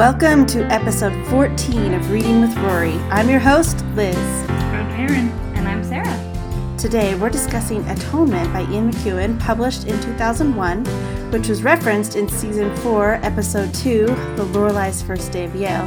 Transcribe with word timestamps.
Welcome 0.00 0.46
to 0.46 0.64
episode 0.72 1.12
14 1.26 1.92
of 1.92 2.10
Reading 2.10 2.40
with 2.40 2.56
Rory. 2.60 2.94
I'm 3.10 3.28
your 3.28 3.38
host, 3.38 3.84
Liz. 3.94 4.16
I'm 4.16 4.88
Erin. 4.98 5.28
And 5.54 5.68
I'm 5.68 5.84
Sarah. 5.84 6.78
Today 6.78 7.14
we're 7.16 7.28
discussing 7.28 7.86
Atonement 7.86 8.50
by 8.50 8.62
Ian 8.62 8.92
McEwan, 8.92 9.38
published 9.38 9.84
in 9.84 10.00
2001, 10.00 10.86
which 11.30 11.48
was 11.48 11.62
referenced 11.62 12.16
in 12.16 12.30
season 12.30 12.74
4, 12.76 13.16
episode 13.16 13.74
2, 13.74 14.06
The 14.36 14.44
Lorelais' 14.44 15.02
First 15.02 15.32
Day 15.32 15.44
of 15.44 15.54
Yale. 15.54 15.86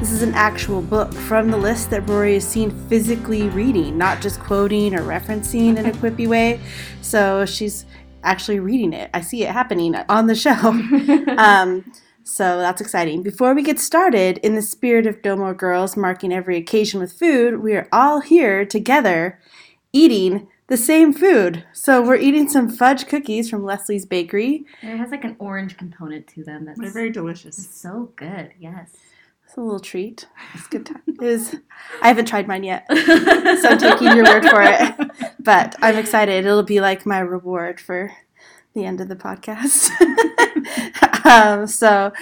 This 0.00 0.12
is 0.12 0.20
an 0.20 0.34
actual 0.34 0.82
book 0.82 1.10
from 1.14 1.50
the 1.50 1.56
list 1.56 1.88
that 1.88 2.06
Rory 2.06 2.36
is 2.36 2.46
seen 2.46 2.70
physically 2.90 3.48
reading, 3.48 3.96
not 3.96 4.20
just 4.20 4.38
quoting 4.38 4.94
or 4.94 5.00
referencing 5.00 5.78
in 5.78 5.86
a 5.86 5.92
quippy 5.92 6.26
way. 6.26 6.60
So 7.00 7.46
she's 7.46 7.86
actually 8.22 8.60
reading 8.60 8.92
it. 8.92 9.08
I 9.14 9.22
see 9.22 9.44
it 9.44 9.50
happening 9.50 9.94
on 10.10 10.26
the 10.26 10.34
show. 10.34 10.52
um, 11.38 11.90
so 12.26 12.58
that's 12.58 12.80
exciting. 12.80 13.22
Before 13.22 13.54
we 13.54 13.62
get 13.62 13.78
started, 13.78 14.38
in 14.38 14.56
the 14.56 14.62
spirit 14.62 15.06
of 15.06 15.22
Gilmore 15.22 15.54
Girls 15.54 15.96
marking 15.96 16.32
every 16.32 16.56
occasion 16.56 16.98
with 17.00 17.12
food, 17.12 17.60
we 17.62 17.74
are 17.74 17.88
all 17.92 18.20
here 18.20 18.64
together 18.66 19.38
eating 19.92 20.48
the 20.66 20.76
same 20.76 21.12
food. 21.12 21.64
So 21.72 22.02
we're 22.02 22.16
eating 22.16 22.48
some 22.48 22.68
fudge 22.68 23.06
cookies 23.06 23.48
from 23.48 23.64
Leslie's 23.64 24.04
Bakery. 24.04 24.64
It 24.82 24.96
has 24.96 25.12
like 25.12 25.22
an 25.24 25.36
orange 25.38 25.76
component 25.76 26.26
to 26.28 26.42
them. 26.42 26.64
That's 26.64 26.80
They're 26.80 26.90
very 26.90 27.10
delicious. 27.10 27.56
so 27.56 28.12
good. 28.16 28.50
Yes. 28.58 28.90
It's 29.44 29.56
a 29.56 29.60
little 29.60 29.78
treat. 29.78 30.26
It's 30.54 30.66
a 30.66 30.70
good 30.70 30.86
time. 30.86 31.02
It 31.06 31.22
is. 31.22 31.54
I 32.02 32.08
haven't 32.08 32.26
tried 32.26 32.48
mine 32.48 32.64
yet, 32.64 32.84
so 32.90 33.68
I'm 33.68 33.78
taking 33.78 34.08
your 34.16 34.24
word 34.24 34.44
for 34.44 34.60
it. 34.60 35.32
But 35.38 35.76
I'm 35.80 35.96
excited. 35.96 36.44
It'll 36.44 36.64
be 36.64 36.80
like 36.80 37.06
my 37.06 37.20
reward 37.20 37.78
for 37.78 38.10
the 38.76 38.84
end 38.84 39.00
of 39.00 39.08
the 39.08 39.16
podcast. 39.16 39.90
um, 41.26 41.66
so, 41.66 42.12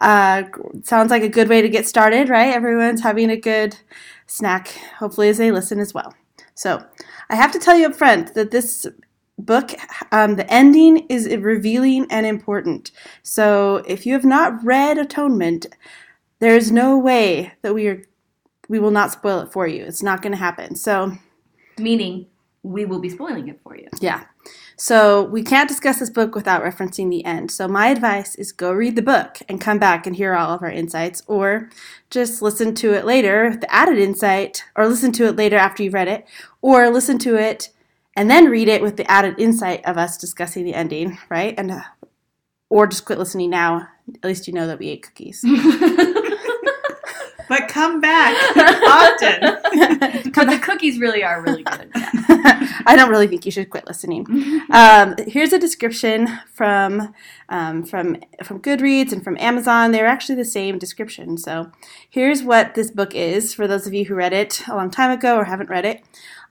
uh, 0.00 0.44
sounds 0.82 1.10
like 1.10 1.22
a 1.22 1.28
good 1.28 1.48
way 1.48 1.62
to 1.62 1.68
get 1.68 1.86
started, 1.86 2.28
right? 2.28 2.54
Everyone's 2.54 3.02
having 3.02 3.30
a 3.30 3.36
good 3.36 3.76
snack, 4.26 4.68
hopefully, 4.98 5.28
as 5.28 5.38
they 5.38 5.50
listen 5.50 5.80
as 5.80 5.92
well. 5.92 6.14
So, 6.54 6.84
I 7.28 7.34
have 7.34 7.50
to 7.52 7.58
tell 7.58 7.76
you 7.76 7.86
up 7.86 7.96
front 7.96 8.34
that 8.34 8.52
this 8.52 8.86
book, 9.38 9.72
um, 10.12 10.36
the 10.36 10.50
ending 10.52 11.06
is 11.08 11.28
revealing 11.34 12.06
and 12.10 12.26
important. 12.26 12.92
So, 13.22 13.82
if 13.88 14.06
you 14.06 14.12
have 14.12 14.24
not 14.24 14.62
read 14.62 14.98
Atonement, 14.98 15.66
there 16.38 16.56
is 16.56 16.70
no 16.70 16.98
way 16.98 17.54
that 17.62 17.74
we 17.74 17.88
are 17.88 18.02
we 18.68 18.78
will 18.78 18.90
not 18.90 19.12
spoil 19.12 19.40
it 19.40 19.52
for 19.52 19.66
you. 19.66 19.84
It's 19.84 20.02
not 20.02 20.22
going 20.22 20.32
to 20.32 20.38
happen. 20.38 20.74
So, 20.74 21.12
Meaning, 21.78 22.26
we 22.64 22.84
will 22.84 22.98
be 22.98 23.08
spoiling 23.08 23.48
it 23.48 23.60
for 23.62 23.76
you. 23.76 23.88
yeah. 24.00 24.24
So, 24.76 25.22
we 25.22 25.42
can't 25.42 25.68
discuss 25.68 25.98
this 25.98 26.10
book 26.10 26.34
without 26.34 26.62
referencing 26.62 27.10
the 27.10 27.24
end. 27.24 27.50
So, 27.50 27.66
my 27.66 27.88
advice 27.88 28.34
is 28.34 28.52
go 28.52 28.72
read 28.72 28.94
the 28.94 29.02
book 29.02 29.38
and 29.48 29.60
come 29.60 29.78
back 29.78 30.06
and 30.06 30.14
hear 30.14 30.34
all 30.34 30.52
of 30.52 30.62
our 30.62 30.70
insights, 30.70 31.22
or 31.26 31.70
just 32.10 32.42
listen 32.42 32.74
to 32.76 32.92
it 32.92 33.04
later, 33.06 33.48
with 33.48 33.60
the 33.62 33.72
added 33.72 33.98
insight, 33.98 34.64
or 34.76 34.86
listen 34.86 35.12
to 35.12 35.26
it 35.26 35.36
later 35.36 35.56
after 35.56 35.82
you've 35.82 35.94
read 35.94 36.08
it, 36.08 36.26
or 36.60 36.90
listen 36.90 37.18
to 37.20 37.36
it 37.36 37.70
and 38.16 38.30
then 38.30 38.46
read 38.50 38.66
it 38.66 38.80
with 38.80 38.96
the 38.96 39.08
added 39.10 39.38
insight 39.38 39.84
of 39.84 39.98
us 39.98 40.16
discussing 40.16 40.64
the 40.64 40.74
ending, 40.74 41.18
right? 41.28 41.54
And 41.58 41.70
uh, 41.70 41.82
or 42.70 42.86
just 42.86 43.04
quit 43.04 43.18
listening 43.18 43.50
now. 43.50 43.88
At 44.22 44.24
least 44.24 44.48
you 44.48 44.54
know 44.54 44.66
that 44.66 44.78
we 44.78 44.88
ate 44.88 45.02
cookies. 45.02 45.44
But 47.48 47.68
come 47.68 48.00
back 48.00 48.34
often. 48.56 49.40
but 50.32 50.46
the 50.46 50.58
cookies 50.60 50.98
really 50.98 51.22
are 51.22 51.40
really 51.42 51.62
good. 51.62 51.90
Yeah. 51.94 52.10
I 52.86 52.94
don't 52.96 53.10
really 53.10 53.26
think 53.26 53.44
you 53.44 53.50
should 53.52 53.70
quit 53.70 53.86
listening. 53.86 54.26
Um, 54.70 55.14
here's 55.26 55.52
a 55.52 55.58
description 55.58 56.28
from 56.52 57.14
um, 57.48 57.84
from 57.84 58.16
from 58.44 58.60
Goodreads 58.60 59.12
and 59.12 59.22
from 59.22 59.36
Amazon. 59.38 59.92
They're 59.92 60.06
actually 60.06 60.36
the 60.36 60.44
same 60.44 60.78
description. 60.78 61.38
So 61.38 61.72
here's 62.08 62.42
what 62.42 62.74
this 62.74 62.90
book 62.90 63.14
is 63.14 63.54
for 63.54 63.66
those 63.66 63.86
of 63.86 63.94
you 63.94 64.04
who 64.04 64.14
read 64.14 64.32
it 64.32 64.66
a 64.68 64.74
long 64.76 64.90
time 64.90 65.10
ago 65.10 65.36
or 65.36 65.44
haven't 65.44 65.70
read 65.70 65.84
it. 65.84 66.02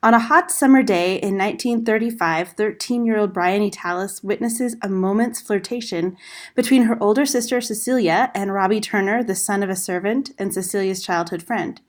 On 0.04 0.14
a 0.14 0.20
hot 0.20 0.52
summer 0.52 0.84
day 0.84 1.16
in 1.16 1.38
1935, 1.38 2.50
13 2.50 3.06
year 3.06 3.18
old 3.18 3.34
Bryony 3.34 3.72
Tallis 3.72 4.22
witnesses 4.24 4.76
a 4.82 4.90
moment's 4.90 5.42
flirtation 5.42 6.18
between 6.54 6.84
her 6.84 7.02
older 7.02 7.26
sister 7.26 7.62
Cecilia 7.62 8.30
and 8.36 8.54
Robbie 8.54 8.82
Turner, 8.82 9.24
the 9.24 9.36
son 9.36 9.64
of 9.64 9.70
a 9.70 9.76
servant 9.76 10.32
and 10.38 10.54
Cecilia's 10.54 11.04
childhood 11.04 11.42
friend. 11.42 11.82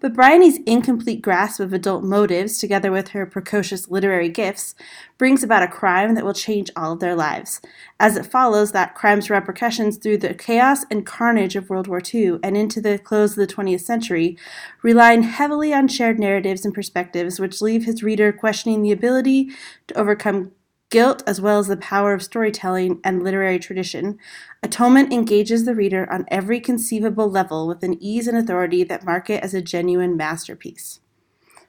But 0.00 0.14
Bryony's 0.14 0.58
incomplete 0.66 1.20
grasp 1.20 1.60
of 1.60 1.72
adult 1.72 2.02
motives, 2.02 2.58
together 2.58 2.90
with 2.90 3.08
her 3.08 3.26
precocious 3.26 3.90
literary 3.90 4.30
gifts, 4.30 4.74
brings 5.20 5.42
about 5.42 5.62
a 5.62 5.68
crime 5.68 6.14
that 6.14 6.24
will 6.24 6.32
change 6.32 6.70
all 6.74 6.92
of 6.92 6.98
their 6.98 7.14
lives. 7.14 7.60
As 8.00 8.16
it 8.16 8.24
follows 8.24 8.72
that 8.72 8.94
crime's 8.94 9.28
repercussions 9.28 9.98
through 9.98 10.16
the 10.16 10.32
chaos 10.32 10.86
and 10.90 11.04
carnage 11.04 11.56
of 11.56 11.68
World 11.68 11.88
War 11.88 12.00
II 12.02 12.38
and 12.42 12.56
into 12.56 12.80
the 12.80 12.98
close 12.98 13.32
of 13.32 13.46
the 13.46 13.54
20th 13.54 13.82
century, 13.82 14.38
relying 14.82 15.24
heavily 15.24 15.74
on 15.74 15.88
shared 15.88 16.18
narratives 16.18 16.64
and 16.64 16.72
perspectives 16.72 17.38
which 17.38 17.60
leave 17.60 17.84
his 17.84 18.02
reader 18.02 18.32
questioning 18.32 18.80
the 18.80 18.92
ability 18.92 19.50
to 19.88 19.94
overcome 19.94 20.52
guilt 20.88 21.22
as 21.26 21.38
well 21.38 21.58
as 21.58 21.66
the 21.66 21.76
power 21.76 22.14
of 22.14 22.22
storytelling 22.22 22.98
and 23.04 23.22
literary 23.22 23.58
tradition. 23.58 24.18
Atonement 24.62 25.12
engages 25.12 25.66
the 25.66 25.74
reader 25.74 26.10
on 26.10 26.24
every 26.28 26.60
conceivable 26.60 27.30
level 27.30 27.68
with 27.68 27.82
an 27.82 28.02
ease 28.02 28.26
and 28.26 28.38
authority 28.38 28.84
that 28.84 29.04
mark 29.04 29.28
it 29.28 29.44
as 29.44 29.52
a 29.52 29.60
genuine 29.60 30.16
masterpiece. 30.16 31.00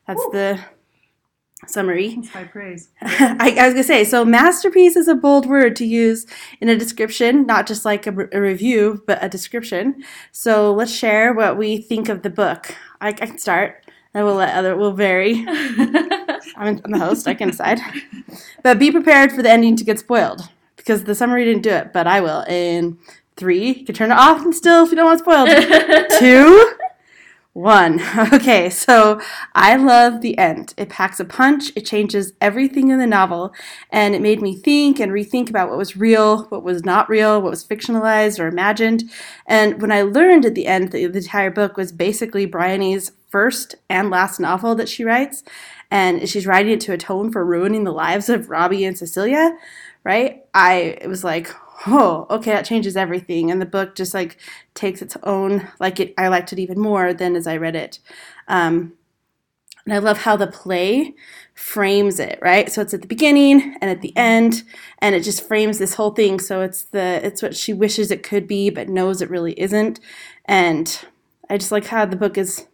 That's 0.08 0.24
the 0.32 0.62
summary. 1.68 2.16
That's 2.16 2.30
high 2.30 2.44
praise. 2.46 2.90
I, 3.02 3.56
I 3.60 3.66
was 3.66 3.74
gonna 3.74 3.84
say, 3.84 4.04
so 4.04 4.26
masterpiece 4.26 4.96
is 4.96 5.08
a 5.08 5.16
bold 5.16 5.46
word 5.46 5.76
to 5.78 5.86
use 5.86 6.26
in 6.60 6.70
a 6.70 6.78
description, 6.78 7.46
not 7.46 7.68
just 7.68 7.86
like 7.86 8.08
a, 8.08 8.30
a 8.32 8.42
review, 8.42 9.04
but 9.06 9.24
a 9.24 9.30
description. 9.30 10.04
So 10.32 10.74
let's 10.74 10.94
share 10.94 11.34
what 11.34 11.58
we 11.58 11.78
think 11.78 12.10
of 12.10 12.24
the 12.24 12.30
book. 12.30 12.76
I, 13.00 13.10
I 13.10 13.12
can 13.14 13.38
start. 13.38 13.86
I 14.14 14.24
will 14.24 14.36
let 14.36 14.56
other 14.56 14.76
will 14.76 14.92
vary. 14.92 15.46
I'm, 15.48 16.82
I'm 16.84 16.92
the 16.92 17.00
host. 17.00 17.28
I 17.28 17.34
can 17.34 17.50
decide. 17.50 17.80
But 18.62 18.78
be 18.78 18.92
prepared 18.92 19.32
for 19.32 19.42
the 19.42 19.50
ending 19.50 19.76
to 19.78 19.84
get 19.84 20.00
spoiled 20.00 20.50
because 20.76 21.06
the 21.06 21.16
summary 21.16 21.46
didn't 21.46 21.64
do 21.64 21.70
it, 21.70 21.94
but 21.94 22.08
I 22.08 22.22
will. 22.22 22.42
In 22.42 22.98
three, 23.38 23.72
you 23.74 23.86
can 23.86 23.96
turn 23.96 24.12
it 24.12 24.18
off 24.18 24.42
and 24.42 24.54
still 24.54 24.84
if 24.84 24.90
you 24.90 24.96
don't 24.96 25.06
want 25.06 25.20
spoiled. 25.20 25.50
Two, 26.20 26.74
one. 27.54 28.00
Okay, 28.34 28.70
so 28.70 29.20
I 29.54 29.76
love 29.76 30.22
the 30.22 30.38
end. 30.38 30.74
It 30.78 30.90
packs 30.90 31.20
a 31.20 31.26
punch, 31.26 31.72
it 31.76 31.86
changes 31.86 32.34
everything 32.40 32.90
in 32.90 33.00
the 33.00 33.08
novel, 33.08 33.54
and 33.90 34.16
it 34.16 34.22
made 34.22 34.42
me 34.42 34.56
think 34.56 35.00
and 35.00 35.12
rethink 35.12 35.50
about 35.50 35.70
what 35.70 35.78
was 35.78 35.98
real, 35.98 36.46
what 36.46 36.64
was 36.64 36.86
not 36.86 37.10
real, 37.10 37.42
what 37.42 37.50
was 37.50 37.66
fictionalized 37.66 38.40
or 38.40 38.48
imagined. 38.48 39.04
And 39.46 39.82
when 39.82 39.92
I 39.92 40.02
learned 40.04 40.46
at 40.46 40.56
the 40.56 40.68
end 40.68 40.92
that 40.92 40.98
the 41.12 41.18
entire 41.18 41.52
book 41.52 41.78
was 41.78 41.92
basically 41.92 42.46
Bryony's 42.48 43.12
first 43.30 43.76
and 43.90 44.10
last 44.10 44.40
novel 44.40 44.76
that 44.76 44.90
she 44.90 45.04
writes, 45.04 45.44
and 45.90 46.28
she's 46.30 46.48
writing 46.48 46.74
it 46.74 46.82
to 46.82 46.94
atone 46.94 47.32
for 47.32 47.46
ruining 47.46 47.84
the 47.84 47.92
lives 47.92 48.30
of 48.30 48.50
Robbie 48.50 48.86
and 48.86 48.98
Cecilia, 48.98 49.58
right? 50.04 50.46
I 50.54 51.00
was 51.06 51.24
like, 51.24 51.50
oh, 51.88 52.28
okay, 52.30 52.52
that 52.52 52.66
changes 52.66 52.98
everything. 52.98 53.52
And 53.52 53.62
the 53.62 53.66
book 53.66 53.96
just 53.96 54.14
like 54.14 54.38
takes 54.74 55.02
its 55.02 55.18
own 55.24 55.68
like 55.80 56.00
it 56.00 56.14
I 56.18 56.28
liked 56.28 56.54
it 56.54 56.60
even 56.60 56.80
more 56.80 57.14
than 57.14 57.36
as 57.36 57.48
I 57.48 57.58
read 57.58 57.76
it. 57.76 58.00
Um 58.48 58.94
and 59.86 59.94
I 59.96 59.98
love 59.98 60.20
how 60.20 60.36
the 60.36 60.48
play 60.48 61.16
frames 61.56 62.20
it, 62.20 62.38
right? 62.42 62.72
So 62.72 62.82
it's 62.82 62.94
at 62.94 63.02
the 63.02 63.08
beginning 63.08 63.76
and 63.82 63.90
at 63.90 64.02
the 64.02 64.16
end, 64.16 64.64
and 65.00 65.16
it 65.16 65.24
just 65.24 65.48
frames 65.48 65.80
this 65.80 65.96
whole 65.96 66.12
thing. 66.12 66.40
So 66.40 66.62
it's 66.62 66.84
the 66.84 67.26
it's 67.26 67.42
what 67.42 67.56
she 67.56 67.74
wishes 67.74 68.12
it 68.12 68.24
could 68.24 68.48
be, 68.48 68.70
but 68.70 68.90
knows 68.90 69.22
it 69.22 69.30
really 69.30 69.60
isn't. 69.60 70.00
And 70.46 71.00
I 71.50 71.58
just 71.58 71.72
like 71.72 71.86
how 71.86 72.06
the 72.06 72.16
book 72.16 72.38
is 72.38 72.68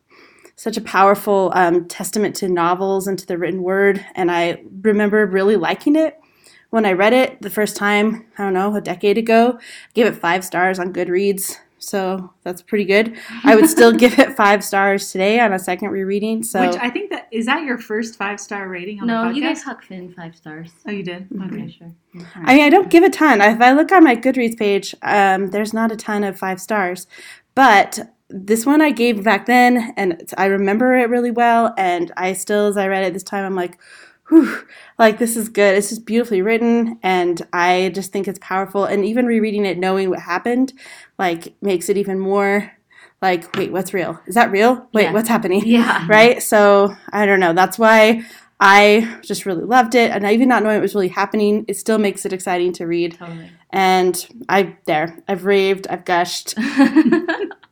such 0.56 0.76
a 0.76 0.82
powerful 0.82 1.52
um, 1.56 1.88
testament 1.88 2.36
to 2.38 2.50
novels 2.50 3.08
and 3.08 3.18
to 3.20 3.26
the 3.26 3.38
written 3.38 3.62
word. 3.62 4.04
And 4.16 4.32
I 4.32 4.64
remember 4.82 5.26
really 5.26 5.56
liking 5.56 5.96
it 5.96 6.20
when 6.70 6.86
I 6.86 6.92
read 6.94 7.14
it 7.14 7.42
the 7.42 7.50
first 7.50 7.76
time, 7.76 8.26
I 8.38 8.44
don't 8.44 8.54
know, 8.54 8.76
a 8.76 8.82
decade 8.82 9.18
ago. 9.18 9.58
I 9.60 9.62
gave 9.94 10.06
it 10.06 10.16
five 10.16 10.44
stars 10.44 10.80
on 10.80 10.94
Goodreads. 10.94 11.58
So 11.80 12.34
that's 12.44 12.64
pretty 12.64 12.86
good. 12.86 13.16
I 13.44 13.56
would 13.56 13.70
still 13.70 13.92
give 14.04 14.18
it 14.18 14.36
five 14.36 14.64
stars 14.64 15.12
today 15.12 15.40
on 15.40 15.54
a 15.54 15.60
second 15.60 15.90
rereading. 15.90 16.42
So 16.44 16.68
Which 16.68 16.80
I 16.82 16.90
think 16.90 17.12
that 17.12 17.28
is 17.32 17.46
that 17.46 17.64
your 17.64 17.78
first 17.78 18.18
five 18.18 18.40
star 18.40 18.68
rating 18.68 19.00
on 19.00 19.08
no, 19.08 19.24
the 19.24 19.30
podcast? 19.30 19.36
you 19.36 19.42
guys 19.44 19.64
Huck 19.64 19.84
Finn 19.84 20.12
five 20.12 20.36
stars. 20.36 20.72
oh, 20.88 20.92
you 20.92 21.04
did. 21.04 21.28
I'm 21.32 21.44
Okay. 21.44 21.50
pretty 21.50 21.72
sure. 21.72 21.92
I 22.36 22.56
mean, 22.56 22.64
I 22.64 22.70
don't 22.70 22.90
give 22.90 23.04
a 23.04 23.10
ton. 23.10 23.42
If 23.42 23.62
I 23.62 23.74
look 23.74 23.92
on 23.92 24.04
my 24.04 24.16
Goodreads 24.16 24.58
page, 24.58 24.96
um, 25.04 25.52
there's 25.52 25.74
not 25.74 25.92
a 25.92 25.96
ton 25.96 26.24
of 26.24 26.38
five 26.38 26.60
stars. 26.60 27.06
But 27.54 28.00
this 28.30 28.66
one 28.66 28.82
I 28.82 28.92
gave 28.92 29.24
back 29.24 29.46
then, 29.46 29.94
and 29.96 30.34
I 30.38 30.46
remember 30.46 30.98
it 30.98 31.10
really 31.10 31.32
well. 31.32 31.74
And 31.78 32.12
I 32.18 32.34
still, 32.34 32.66
as 32.68 32.76
I 32.78 32.88
read 32.88 33.04
it 33.04 33.14
this 33.14 33.24
time, 33.24 33.46
I'm 33.46 33.56
like, 33.56 33.78
whew, 34.30 34.64
like 35.00 35.18
this 35.20 35.36
is 35.38 35.50
good. 35.50 35.76
It's 35.78 35.90
just 35.90 36.06
beautifully 36.06 36.42
written, 36.42 37.00
and 37.04 37.42
I 37.54 37.92
just 37.94 38.12
think 38.12 38.28
it's 38.28 38.40
powerful. 38.42 38.86
And 38.86 39.06
even 39.06 39.26
rereading 39.26 39.66
it, 39.66 39.78
knowing 39.78 40.10
what 40.10 40.20
happened, 40.20 40.74
like 41.18 41.54
makes 41.62 41.90
it 41.90 41.98
even 41.98 42.20
more 42.20 42.72
like, 43.22 43.56
wait, 43.58 43.72
what's 43.72 43.94
real? 43.94 44.20
Is 44.28 44.36
that 44.36 44.52
real? 44.52 44.88
Wait, 44.94 45.04
Yeah. 45.04 45.14
what's 45.14 45.30
happening? 45.30 45.64
Yeah. 45.66 46.06
right? 46.08 46.42
So 46.44 46.96
I 47.12 47.26
don't 47.26 47.40
know. 47.40 47.54
That's 47.54 47.80
why 47.80 48.24
I 48.60 49.20
just 49.24 49.46
really 49.46 49.64
loved 49.64 49.96
it, 49.96 50.12
and 50.12 50.26
even 50.26 50.48
not 50.50 50.64
knowing 50.64 50.78
it 50.78 50.82
was 50.82 50.96
really 50.96 51.08
happening, 51.10 51.66
it 51.68 51.76
still 51.78 51.98
makes 52.00 52.26
it 52.26 52.34
exciting 52.34 52.74
to 52.74 52.86
read. 52.88 53.16
Totally. 53.18 53.52
And 53.72 54.28
I 54.50 54.78
there, 54.86 55.20
I've 55.28 55.46
raved, 55.46 55.88
I've 55.90 56.06
gushed. 56.06 56.54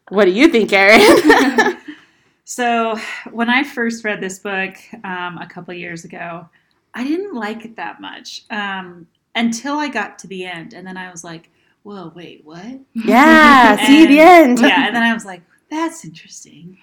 What 0.09 0.25
do 0.25 0.31
you 0.31 0.49
think, 0.49 0.71
Erin? 0.71 1.01
So, 2.47 2.97
when 3.31 3.49
I 3.49 3.63
first 3.63 4.05
read 4.05 4.21
this 4.21 4.37
book 4.37 4.75
um, 5.03 5.39
a 5.39 5.47
couple 5.49 5.73
years 5.73 6.05
ago, 6.05 6.47
I 6.93 7.03
didn't 7.03 7.33
like 7.33 7.65
it 7.65 7.75
that 7.75 7.99
much 7.99 8.43
um, 8.51 9.07
until 9.33 9.77
I 9.77 9.87
got 9.87 10.19
to 10.19 10.27
the 10.27 10.45
end. 10.45 10.73
And 10.73 10.85
then 10.85 10.95
I 10.95 11.09
was 11.09 11.23
like, 11.23 11.49
whoa, 11.81 12.13
wait, 12.15 12.45
what? 12.45 12.79
yeah, 12.93 13.75
see 13.87 14.05
the 14.05 14.19
end. 14.19 14.59
yeah, 14.59 14.85
and 14.85 14.95
then 14.95 15.01
I 15.01 15.13
was 15.13 15.25
like, 15.25 15.41
that's 15.71 16.05
interesting. 16.05 16.77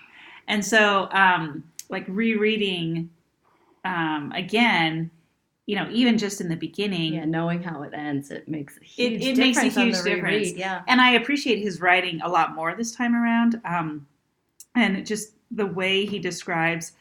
And 0.49 0.65
so, 0.65 1.09
um, 1.13 1.63
like 1.89 2.07
rereading 2.09 3.09
um, 3.85 4.33
again, 4.35 5.13
you 5.67 5.77
know, 5.77 5.89
even 5.93 6.19
just 6.19 6.41
in 6.41 6.49
the 6.49 6.57
beginning, 6.57 7.15
yeah, 7.15 7.25
knowing 7.25 7.63
how 7.63 7.83
it 7.83 7.95
ends, 7.95 8.33
it 8.33 8.49
makes 8.49 8.77
a 8.79 8.85
huge 8.85 9.23
it 9.23 9.39
makes 9.39 9.59
a 9.59 9.63
difference 9.63 9.77
huge 9.77 10.05
the 10.05 10.15
reread, 10.17 10.41
difference. 10.41 10.59
Yeah. 10.59 10.83
and 10.89 11.01
I 11.01 11.13
appreciate 11.13 11.61
his 11.61 11.81
writing 11.81 12.21
a 12.23 12.29
lot 12.29 12.53
more 12.57 12.75
this 12.75 12.93
time 12.93 13.15
around. 13.15 13.61
Um, 13.65 14.09
and 14.75 14.97
it 14.97 15.07
just 15.07 15.35
the 15.55 15.67
way 15.67 16.07
he 16.07 16.19
describes, 16.19 16.93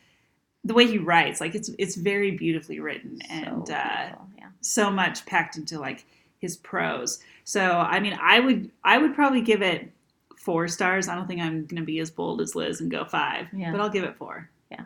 the 0.63 0.73
way 0.73 0.85
he 0.87 0.97
writes, 0.97 1.39
like 1.41 1.55
it's 1.55 1.69
it's 1.79 1.95
very 1.95 2.31
beautifully 2.31 2.79
written 2.79 3.19
and 3.29 3.67
so 3.67 3.73
uh, 3.73 4.11
yeah. 4.37 4.47
so 4.61 4.91
much 4.91 5.25
packed 5.25 5.57
into 5.57 5.79
like 5.79 6.05
his 6.39 6.57
prose. 6.57 7.19
So 7.43 7.61
I 7.61 7.99
mean, 7.99 8.17
I 8.21 8.39
would 8.39 8.71
I 8.83 8.97
would 8.97 9.15
probably 9.15 9.41
give 9.41 9.61
it 9.61 9.91
four 10.37 10.67
stars. 10.67 11.07
I 11.07 11.15
don't 11.15 11.27
think 11.27 11.39
I'm 11.41 11.65
going 11.65 11.79
to 11.81 11.85
be 11.85 11.99
as 11.99 12.09
bold 12.09 12.41
as 12.41 12.55
Liz 12.55 12.81
and 12.81 12.89
go 12.89 13.05
five, 13.05 13.47
Yeah. 13.53 13.71
but 13.71 13.79
I'll 13.79 13.89
give 13.89 14.03
it 14.03 14.15
four. 14.17 14.49
yeah 14.71 14.85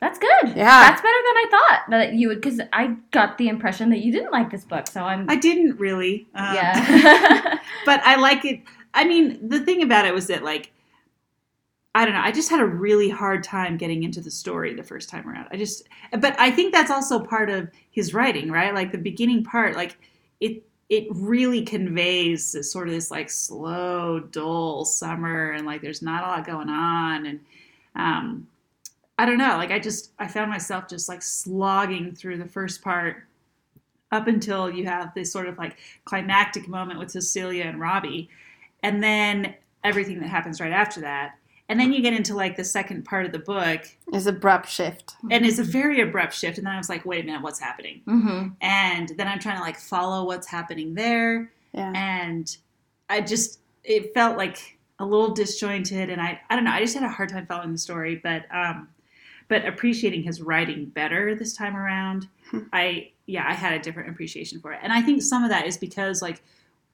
That's 0.00 0.18
good. 0.18 0.28
Yeah. 0.44 0.54
That's 0.88 1.02
better 1.02 1.22
than 1.26 1.36
I 1.36 1.46
thought 1.50 1.80
that 1.90 2.14
you 2.14 2.28
would, 2.28 2.40
because 2.40 2.60
I 2.72 2.96
got 3.10 3.36
the 3.36 3.48
impression 3.48 3.90
that 3.90 3.98
you 3.98 4.12
didn't 4.12 4.30
like 4.30 4.48
this 4.50 4.64
book. 4.64 4.86
So 4.86 5.02
I'm. 5.02 5.28
I 5.28 5.36
didn't 5.36 5.78
really, 5.78 6.28
um, 6.34 6.54
yeah. 6.54 7.58
but 7.84 8.00
I 8.04 8.14
like 8.16 8.44
it. 8.44 8.60
I 8.94 9.04
mean, 9.04 9.48
the 9.48 9.60
thing 9.60 9.82
about 9.82 10.06
it 10.06 10.14
was 10.14 10.26
that 10.28 10.42
like. 10.44 10.72
I 11.94 12.04
don't 12.04 12.14
know. 12.14 12.20
I 12.20 12.30
just 12.30 12.50
had 12.50 12.60
a 12.60 12.66
really 12.66 13.08
hard 13.08 13.42
time 13.42 13.76
getting 13.76 14.04
into 14.04 14.20
the 14.20 14.30
story 14.30 14.74
the 14.74 14.82
first 14.82 15.08
time 15.08 15.28
around. 15.28 15.48
I 15.50 15.56
just, 15.56 15.88
but 16.20 16.38
I 16.38 16.50
think 16.50 16.72
that's 16.72 16.90
also 16.90 17.18
part 17.18 17.50
of 17.50 17.68
his 17.90 18.14
writing, 18.14 18.50
right? 18.50 18.72
Like 18.72 18.92
the 18.92 18.98
beginning 18.98 19.42
part, 19.42 19.74
like 19.74 19.96
it, 20.38 20.62
it 20.88 21.08
really 21.10 21.62
conveys 21.62 22.52
this 22.52 22.70
sort 22.70 22.88
of 22.88 22.94
this 22.94 23.10
like 23.10 23.28
slow, 23.28 24.20
dull 24.20 24.84
summer, 24.84 25.50
and 25.50 25.66
like 25.66 25.82
there's 25.82 26.02
not 26.02 26.22
a 26.22 26.26
lot 26.26 26.46
going 26.46 26.68
on, 26.68 27.26
and 27.26 27.40
um, 27.96 28.46
I 29.18 29.26
don't 29.26 29.38
know. 29.38 29.56
Like 29.56 29.70
I 29.72 29.78
just, 29.78 30.12
I 30.18 30.28
found 30.28 30.50
myself 30.50 30.88
just 30.88 31.08
like 31.08 31.22
slogging 31.22 32.14
through 32.14 32.38
the 32.38 32.48
first 32.48 32.82
part 32.82 33.24
up 34.12 34.26
until 34.26 34.70
you 34.70 34.84
have 34.86 35.14
this 35.14 35.32
sort 35.32 35.46
of 35.46 35.58
like 35.58 35.76
climactic 36.04 36.68
moment 36.68 36.98
with 36.98 37.10
Cecilia 37.10 37.64
and 37.64 37.80
Robbie, 37.80 38.28
and 38.82 39.02
then 39.02 39.54
everything 39.84 40.20
that 40.20 40.28
happens 40.28 40.60
right 40.60 40.72
after 40.72 41.00
that. 41.00 41.36
And 41.70 41.78
then 41.78 41.92
you 41.92 42.02
get 42.02 42.12
into 42.12 42.34
like 42.34 42.56
the 42.56 42.64
second 42.64 43.04
part 43.04 43.24
of 43.26 43.32
the 43.32 43.38
book, 43.38 43.82
It's 44.12 44.26
abrupt 44.26 44.68
shift. 44.68 45.14
and 45.30 45.46
it's 45.46 45.58
a 45.60 45.62
very 45.62 46.00
abrupt 46.00 46.34
shift. 46.34 46.58
And 46.58 46.66
then 46.66 46.74
I 46.74 46.78
was 46.78 46.88
like, 46.88 47.06
wait 47.06 47.22
a 47.22 47.26
minute, 47.26 47.42
what's 47.42 47.60
happening? 47.60 48.02
hmm 48.06 48.48
And 48.60 49.08
then 49.16 49.28
I'm 49.28 49.38
trying 49.38 49.56
to 49.56 49.62
like 49.62 49.78
follow 49.78 50.24
what's 50.24 50.48
happening 50.48 50.94
there. 50.94 51.50
Yeah. 51.72 51.92
And 51.94 52.54
I 53.08 53.20
just, 53.20 53.60
it 53.84 54.12
felt 54.14 54.36
like 54.36 54.78
a 54.98 55.04
little 55.04 55.32
disjointed. 55.32 56.10
And 56.10 56.20
I, 56.20 56.40
I 56.50 56.56
don't 56.56 56.64
know, 56.64 56.72
I 56.72 56.80
just 56.80 56.94
had 56.94 57.04
a 57.04 57.08
hard 57.08 57.28
time 57.28 57.46
following 57.46 57.72
the 57.72 57.78
story, 57.78 58.16
but, 58.16 58.44
um, 58.52 58.88
but 59.48 59.64
appreciating 59.64 60.24
his 60.24 60.40
writing 60.42 60.86
better 60.86 61.34
this 61.36 61.56
time 61.56 61.76
around. 61.76 62.28
Hmm. 62.50 62.62
I, 62.72 63.10
yeah, 63.26 63.44
I 63.48 63.54
had 63.54 63.74
a 63.74 63.78
different 63.78 64.10
appreciation 64.10 64.60
for 64.60 64.72
it. 64.72 64.80
And 64.82 64.92
I 64.92 65.02
think 65.02 65.22
some 65.22 65.44
of 65.44 65.50
that 65.50 65.66
is 65.66 65.76
because 65.76 66.20
like, 66.20 66.42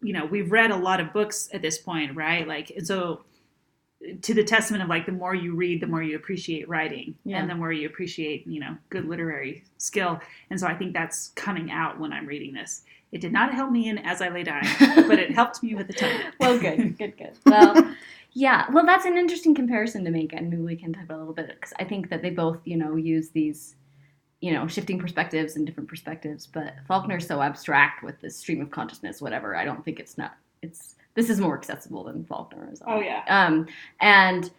you 0.02 0.12
know, 0.12 0.26
we've 0.26 0.52
read 0.52 0.70
a 0.70 0.76
lot 0.76 1.00
of 1.00 1.12
books 1.14 1.48
at 1.54 1.62
this 1.62 1.78
point, 1.78 2.14
right? 2.14 2.46
Like, 2.46 2.70
and 2.76 2.86
so 2.86 3.22
to 4.22 4.34
the 4.34 4.44
testament 4.44 4.82
of 4.82 4.88
like 4.88 5.06
the 5.06 5.12
more 5.12 5.34
you 5.34 5.54
read 5.54 5.80
the 5.80 5.86
more 5.86 6.02
you 6.02 6.16
appreciate 6.16 6.68
writing 6.68 7.14
Yeah. 7.24 7.38
and 7.40 7.50
the 7.50 7.54
more 7.54 7.72
you 7.72 7.86
appreciate 7.86 8.46
you 8.46 8.60
know 8.60 8.76
good 8.90 9.06
literary 9.06 9.64
skill 9.78 10.20
and 10.50 10.58
so 10.60 10.66
i 10.66 10.74
think 10.74 10.92
that's 10.92 11.28
coming 11.36 11.70
out 11.70 11.98
when 11.98 12.12
i'm 12.12 12.26
reading 12.26 12.52
this 12.54 12.82
it 13.12 13.20
did 13.20 13.32
not 13.32 13.54
help 13.54 13.70
me 13.70 13.88
in 13.88 13.98
as 13.98 14.20
i 14.22 14.28
lay 14.28 14.42
dying 14.42 14.66
but 15.08 15.18
it 15.18 15.30
helped 15.32 15.62
me 15.62 15.74
with 15.74 15.86
the 15.86 15.92
time 15.92 16.20
well, 16.40 16.58
good, 16.58 16.98
good, 16.98 17.16
good. 17.16 17.32
Well, 17.46 17.94
yeah. 18.32 18.66
Well, 18.70 18.84
that's 18.84 19.06
an 19.06 19.16
interesting 19.16 19.54
comparison 19.54 20.04
to 20.04 20.10
make, 20.10 20.34
and 20.34 20.50
maybe 20.50 20.60
we 20.60 20.76
can 20.76 20.92
talk 20.92 21.04
about 21.04 21.14
it 21.14 21.16
a 21.16 21.20
little 21.20 21.32
bit 21.34 21.48
because 21.58 21.72
I 21.78 21.84
think 21.84 22.10
that 22.10 22.20
they 22.20 22.28
both, 22.28 22.58
you 22.66 22.76
know, 22.76 22.94
use 22.96 23.30
these, 23.30 23.76
you 24.40 24.52
know, 24.52 24.66
shifting 24.66 24.98
perspectives 24.98 25.56
and 25.56 25.64
different 25.64 25.88
perspectives. 25.88 26.46
But 26.46 26.74
Faulkner's 26.86 27.26
so 27.26 27.40
abstract 27.40 28.02
with 28.02 28.20
this 28.20 28.36
stream 28.36 28.60
of 28.60 28.70
consciousness, 28.70 29.22
whatever. 29.22 29.56
I 29.56 29.64
don't 29.64 29.82
think 29.82 29.98
it's 29.98 30.18
not. 30.18 30.32
It's 30.60 30.95
this 31.16 31.30
is 31.30 31.40
more 31.40 31.56
accessible 31.56 32.04
than 32.04 32.24
Faulkner 32.24 32.70
is. 32.72 32.80
Oh, 32.86 33.00
yeah. 33.00 33.24
Um, 33.28 33.66
and 34.00 34.50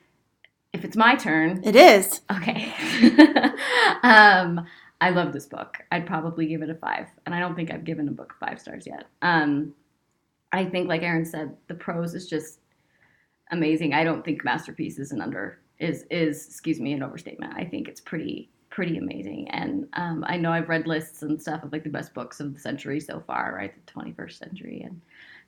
if 0.73 0.83
it's 0.83 0.97
my 0.97 1.15
turn, 1.15 1.61
It 1.63 1.75
is. 1.75 2.21
Okay. 2.31 2.73
um, 4.03 4.65
I 4.99 5.11
love 5.11 5.31
this 5.31 5.45
book. 5.45 5.77
I'd 5.91 6.07
probably 6.07 6.47
give 6.47 6.61
it 6.63 6.69
a 6.69 6.75
five, 6.75 7.07
and 7.25 7.33
I 7.33 7.39
don't 7.39 7.55
think 7.55 7.71
I've 7.71 7.83
given 7.85 8.07
a 8.07 8.11
book 8.11 8.33
five 8.39 8.59
stars 8.59 8.85
yet. 8.87 9.05
Um, 9.21 9.73
I 10.51 10.65
think, 10.65 10.89
like 10.89 11.03
Erin 11.03 11.25
said, 11.25 11.55
the 11.67 11.75
prose 11.75 12.15
is 12.15 12.27
just 12.27 12.59
amazing. 13.51 13.93
I 13.93 14.03
don't 14.03 14.25
think 14.25 14.43
masterpiece 14.43 14.97
is 14.99 15.11
an 15.11 15.21
under 15.21 15.59
is 15.79 16.05
is 16.09 16.47
excuse 16.47 16.79
me 16.79 16.93
an 16.93 17.03
overstatement. 17.03 17.53
I 17.55 17.65
think 17.65 17.87
it's 17.87 18.01
pretty 18.01 18.49
pretty 18.69 18.97
amazing, 18.97 19.49
and 19.51 19.87
um, 19.93 20.25
I 20.27 20.37
know 20.37 20.51
I've 20.51 20.69
read 20.69 20.87
lists 20.87 21.21
and 21.21 21.39
stuff 21.39 21.63
of 21.63 21.71
like 21.71 21.83
the 21.83 21.89
best 21.89 22.13
books 22.15 22.39
of 22.39 22.53
the 22.53 22.59
century 22.59 22.99
so 22.99 23.19
far, 23.25 23.53
right? 23.55 23.73
The 23.73 23.91
twenty 23.91 24.13
first 24.13 24.39
century, 24.39 24.81
and 24.83 24.99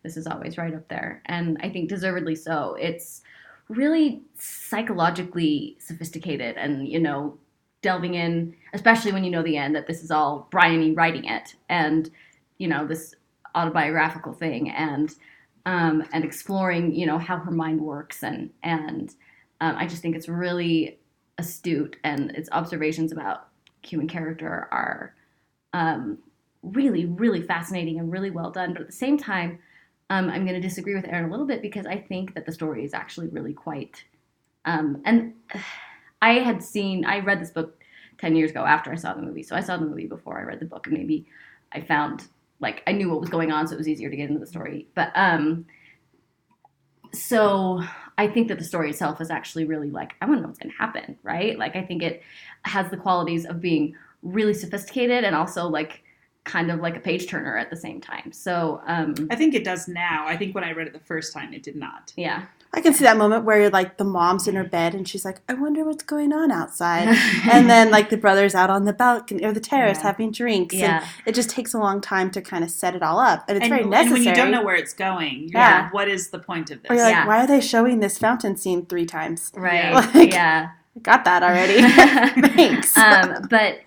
this 0.03 0.17
is 0.17 0.27
always 0.27 0.57
right 0.57 0.73
up 0.73 0.87
there, 0.87 1.21
and 1.25 1.57
I 1.61 1.69
think 1.69 1.89
deservedly 1.89 2.35
so. 2.35 2.75
It's 2.79 3.21
really 3.69 4.23
psychologically 4.35 5.77
sophisticated 5.79 6.57
and 6.57 6.87
you 6.87 6.99
know 6.99 7.37
delving 7.81 8.15
in 8.15 8.53
especially 8.73 9.13
when 9.13 9.23
you 9.23 9.29
know 9.29 9.43
the 9.43 9.55
end 9.55 9.75
that 9.75 9.87
this 9.87 10.03
is 10.03 10.11
all 10.11 10.47
bryony 10.51 10.91
writing 10.91 11.23
it 11.25 11.55
and 11.69 12.09
you 12.57 12.67
know 12.67 12.85
this 12.85 13.15
autobiographical 13.55 14.33
thing 14.33 14.69
and 14.71 15.15
um, 15.65 16.03
and 16.13 16.25
exploring 16.25 16.93
you 16.93 17.05
know 17.05 17.19
how 17.19 17.37
her 17.37 17.51
mind 17.51 17.79
works 17.79 18.23
and 18.23 18.49
and 18.63 19.13
um, 19.61 19.75
i 19.77 19.85
just 19.85 20.01
think 20.01 20.15
it's 20.15 20.27
really 20.27 20.97
astute 21.37 21.95
and 22.03 22.31
its 22.31 22.49
observations 22.51 23.11
about 23.11 23.47
human 23.83 24.07
character 24.07 24.67
are 24.71 25.13
um, 25.73 26.17
really 26.63 27.05
really 27.05 27.41
fascinating 27.41 27.99
and 27.99 28.11
really 28.11 28.31
well 28.31 28.49
done 28.49 28.73
but 28.73 28.81
at 28.81 28.87
the 28.87 28.93
same 28.93 29.17
time 29.17 29.59
um, 30.09 30.29
I'm 30.29 30.45
going 30.45 30.59
to 30.59 30.67
disagree 30.67 30.95
with 30.95 31.07
Erin 31.07 31.25
a 31.25 31.31
little 31.31 31.45
bit 31.45 31.61
because 31.61 31.85
I 31.85 31.97
think 31.97 32.33
that 32.33 32.45
the 32.45 32.51
story 32.51 32.83
is 32.83 32.93
actually 32.93 33.27
really 33.27 33.53
quite. 33.53 34.03
Um, 34.65 35.01
and 35.05 35.33
I 36.21 36.33
had 36.39 36.61
seen, 36.61 37.05
I 37.05 37.19
read 37.19 37.39
this 37.39 37.51
book 37.51 37.81
10 38.19 38.35
years 38.35 38.51
ago 38.51 38.65
after 38.65 38.91
I 38.91 38.95
saw 38.95 39.13
the 39.13 39.21
movie. 39.21 39.43
So 39.43 39.55
I 39.55 39.61
saw 39.61 39.77
the 39.77 39.85
movie 39.85 40.07
before 40.07 40.37
I 40.37 40.43
read 40.43 40.59
the 40.59 40.65
book, 40.65 40.87
and 40.87 40.97
maybe 40.97 41.25
I 41.71 41.79
found, 41.79 42.27
like, 42.59 42.83
I 42.87 42.91
knew 42.91 43.09
what 43.09 43.21
was 43.21 43.29
going 43.29 43.51
on, 43.51 43.67
so 43.67 43.75
it 43.75 43.77
was 43.77 43.87
easier 43.87 44.09
to 44.09 44.15
get 44.17 44.27
into 44.27 44.39
the 44.39 44.45
story. 44.45 44.87
But, 44.95 45.11
um, 45.15 45.65
so 47.13 47.81
I 48.17 48.27
think 48.27 48.49
that 48.49 48.59
the 48.59 48.65
story 48.65 48.89
itself 48.89 49.21
is 49.21 49.31
actually 49.31 49.65
really 49.65 49.89
like, 49.89 50.13
I 50.21 50.25
want 50.25 50.39
to 50.39 50.41
know 50.41 50.47
what's 50.47 50.59
going 50.59 50.71
to 50.71 50.77
happen, 50.77 51.17
right? 51.23 51.57
Like, 51.57 51.75
I 51.77 51.83
think 51.83 52.03
it 52.03 52.21
has 52.63 52.91
the 52.91 52.97
qualities 52.97 53.45
of 53.45 53.61
being 53.61 53.95
really 54.21 54.53
sophisticated 54.53 55.23
and 55.23 55.35
also, 55.35 55.67
like, 55.67 56.03
kind 56.49 56.71
of 56.71 56.79
like 56.79 56.95
a 56.97 56.99
page 56.99 57.27
turner 57.29 57.57
at 57.57 57.69
the 57.69 57.75
same 57.85 57.99
time. 58.01 58.31
So, 58.31 58.81
um, 58.87 59.13
i 59.29 59.35
think 59.35 59.53
it 59.53 59.63
does 59.63 59.87
now 59.87 60.25
i 60.33 60.35
think 60.35 60.55
when 60.55 60.63
i 60.63 60.71
read 60.71 60.87
it 60.87 60.93
the 60.93 61.05
first 61.11 61.33
time 61.33 61.53
it 61.53 61.63
did 61.63 61.75
not 61.75 62.13
yeah. 62.15 62.39
I 62.71 62.81
can 62.81 62.93
see 62.93 63.03
that 63.03 63.17
moment 63.17 63.45
where 63.45 63.67
like 63.71 63.97
the 63.97 64.03
mom's 64.03 64.47
in 64.47 64.53
her 64.53 64.63
bed 64.63 64.93
and 64.93 65.07
she's 65.07 65.25
like, 65.25 65.39
I 65.49 65.55
wonder 65.55 65.83
what's 65.83 66.03
going 66.03 66.31
on 66.31 66.51
outside. 66.51 67.07
and 67.51 67.67
then 67.67 67.89
like 67.89 68.11
the 68.11 68.17
brother's 68.17 68.53
out 68.53 68.69
on 68.69 68.85
the 68.85 68.93
balcony 68.93 69.43
or 69.43 69.51
the 69.51 69.59
terrace 69.59 69.97
Yeah. 69.97 70.03
having 70.03 70.31
drinks. 70.31 70.75
Yeah. 70.75 70.99
And 70.99 71.09
it 71.25 71.33
just 71.33 71.49
takes 71.49 71.73
a 71.73 71.79
long 71.79 71.99
time 71.99 72.29
to 72.29 72.41
kind 72.43 72.63
of 72.63 72.69
set 72.69 72.93
it 72.93 73.01
all 73.01 73.17
up. 73.17 73.43
And 73.47 73.57
it's 73.57 73.63
and, 73.63 73.71
very 73.71 73.81
and 73.99 74.11
when 74.11 74.21
you 74.23 74.35
don't 74.35 74.51
know 74.51 74.63
where 74.63 74.75
it's 74.75 74.93
going 74.93 75.49
you're 75.49 75.59
Yeah. 75.59 75.81
like, 75.85 75.93
what 75.95 76.07
is 76.07 76.29
the 76.29 76.37
point 76.37 76.69
of 76.69 76.77
or 76.77 76.93
you're 76.95 76.97
this 76.97 77.03
like, 77.05 77.11
Yeah. 77.15 77.27
why 77.27 77.43
are 77.43 77.47
they 77.47 77.59
showing 77.59 78.01
this 78.01 78.19
fountain 78.19 78.55
scene 78.55 78.85
three 78.85 79.07
times? 79.07 79.51
Right. 79.55 79.85
Yeah. 79.85 80.11
Like- 80.13 80.31
yeah. 80.31 80.69
I 80.95 80.99
got 80.99 81.25
that 81.25 81.41
already. 81.41 81.81
Thanks. 82.55 82.95
um, 82.97 83.47
but 83.49 83.79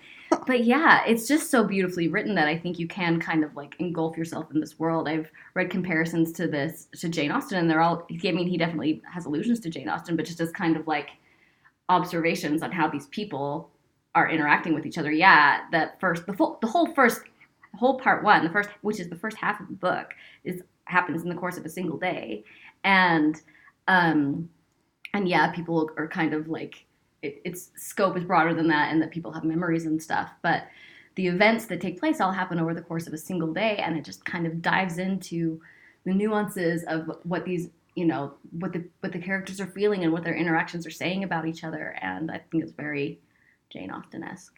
but 0.47 0.65
yeah, 0.65 1.03
it's 1.07 1.27
just 1.27 1.51
so 1.51 1.65
beautifully 1.65 2.09
written 2.09 2.35
that 2.35 2.49
I 2.49 2.59
think 2.59 2.79
you 2.79 2.87
can 2.87 3.21
kind 3.21 3.45
of 3.45 3.55
like 3.57 3.75
engulf 3.79 4.17
yourself 4.17 4.51
in 4.53 4.61
this 4.61 4.79
world. 4.79 5.09
I've 5.09 5.31
read 5.55 5.71
comparisons 5.71 6.33
to 6.33 6.47
this 6.47 6.89
to 6.99 7.09
Jane 7.09 7.31
Austen, 7.31 7.59
and 7.59 7.71
they're 7.71 7.81
all. 7.81 8.07
I 8.11 8.31
mean, 8.33 8.49
he 8.49 8.57
definitely 8.57 9.03
has 9.11 9.27
allusions 9.27 9.61
to 9.61 9.71
Jane 9.71 9.89
Austen, 9.89 10.17
but 10.17 10.27
just 10.27 10.41
as 10.41 10.51
kind 10.53 10.77
of 10.77 10.87
like 10.87 11.11
observations 11.89 12.63
on 12.63 12.73
how 12.73 12.89
these 12.89 13.07
people 13.09 13.71
are 14.15 14.29
interacting 14.29 14.75
with 14.75 14.87
each 14.87 14.99
other. 14.99 15.11
Yeah, 15.11 15.61
that 15.73 15.99
first 16.01 16.27
the 16.27 16.33
full 16.33 16.59
the 16.61 16.67
whole 16.67 16.93
first 16.95 17.23
whole 17.75 17.99
part 17.99 18.23
one, 18.23 18.45
the 18.45 18.51
first 18.51 18.71
which 18.83 19.01
is 19.01 19.09
the 19.09 19.17
first 19.17 19.37
half 19.37 19.61
of 19.61 19.69
the 19.69 19.75
book, 19.75 20.15
is 20.45 20.63
happens 20.85 21.23
in 21.23 21.29
the 21.29 21.35
course 21.35 21.57
of 21.57 21.65
a 21.65 21.71
single 21.71 21.99
day, 21.99 22.45
and 22.85 23.41
um, 23.89 24.49
and 25.15 25.29
yeah, 25.29 25.51
people 25.53 25.91
are 25.97 26.09
kind 26.09 26.35
of 26.35 26.49
like 26.49 26.85
it, 27.23 27.41
its 27.45 27.71
scope 27.77 28.17
is 28.17 28.25
broader 28.25 28.55
than 28.55 28.69
that, 28.69 28.93
and 28.93 29.01
that 29.01 29.11
people 29.11 29.33
have 29.33 29.45
memories 29.45 29.87
and 29.87 30.03
stuff. 30.03 30.31
But 30.43 30.65
the 31.15 31.27
events 31.27 31.67
that 31.67 31.81
take 31.81 31.99
place 31.99 32.21
all 32.21 32.33
happen 32.33 32.59
over 32.59 32.75
the 32.75 32.83
course 32.83 33.07
of 33.07 33.13
a 33.13 33.19
single 33.19 33.53
day, 33.53 33.77
and 33.77 33.97
it 33.97 34.05
just 34.05 34.25
kind 34.25 34.47
of 34.47 34.63
dives 34.63 34.99
into 34.99 35.61
the 36.05 36.13
nuances 36.13 36.85
of 36.85 37.11
what 37.25 37.45
these 37.45 37.69
you 37.95 38.07
know 38.07 38.35
what 38.59 38.73
the 38.73 38.85
what 39.01 39.13
the 39.13 39.19
characters 39.19 39.61
are 39.61 39.67
feeling 39.67 40.03
and 40.03 40.13
what 40.13 40.25
their 40.25 40.35
interactions 40.35 40.87
are 40.87 40.91
saying 40.91 41.25
about 41.25 41.47
each 41.47 41.65
other, 41.65 41.97
and 42.01 42.31
I 42.31 42.41
think 42.51 42.65
it's 42.65 42.73
very 42.73 43.21
Jane 43.71 43.91
Austen 43.91 44.23
esque. 44.23 44.55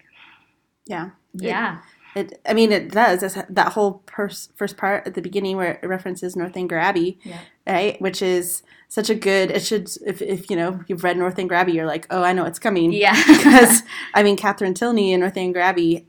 Yeah. 0.87 1.11
Yeah. 1.33 1.81
It, 2.15 2.41
I 2.49 2.55
mean, 2.55 2.71
it 2.71 2.91
does. 2.93 3.23
It's 3.25 3.37
that 3.49 3.73
whole 3.73 4.03
pers- 4.07 4.49
first 4.55 4.77
part 4.77 5.07
at 5.07 5.15
the 5.15 5.23
beginning 5.23 5.57
where 5.57 5.81
it 5.83 5.87
references 5.87 6.37
Northanger 6.37 6.79
Abbey, 6.79 7.19
Yeah. 7.25 7.41
right? 7.67 8.01
Which 8.01 8.23
is 8.23 8.63
such 8.89 9.11
a 9.11 9.15
good. 9.17 9.51
It 9.51 9.63
should, 9.65 9.91
if, 10.07 10.23
if 10.23 10.49
you 10.49 10.55
know 10.57 10.81
you've 10.87 11.03
read 11.03 11.17
Northanger 11.17 11.55
Abbey, 11.55 11.73
you're 11.73 11.87
like, 11.87 12.07
oh, 12.11 12.23
I 12.23 12.33
know 12.33 12.45
it's 12.45 12.61
coming. 12.61 12.93
Yeah. 12.93 13.21
because 13.27 13.83
I 14.15 14.23
mean, 14.23 14.37
Catherine 14.37 14.75
Tilney 14.75 15.13
in 15.13 15.21
Northanger 15.21 15.59
Abbey, 15.61 16.07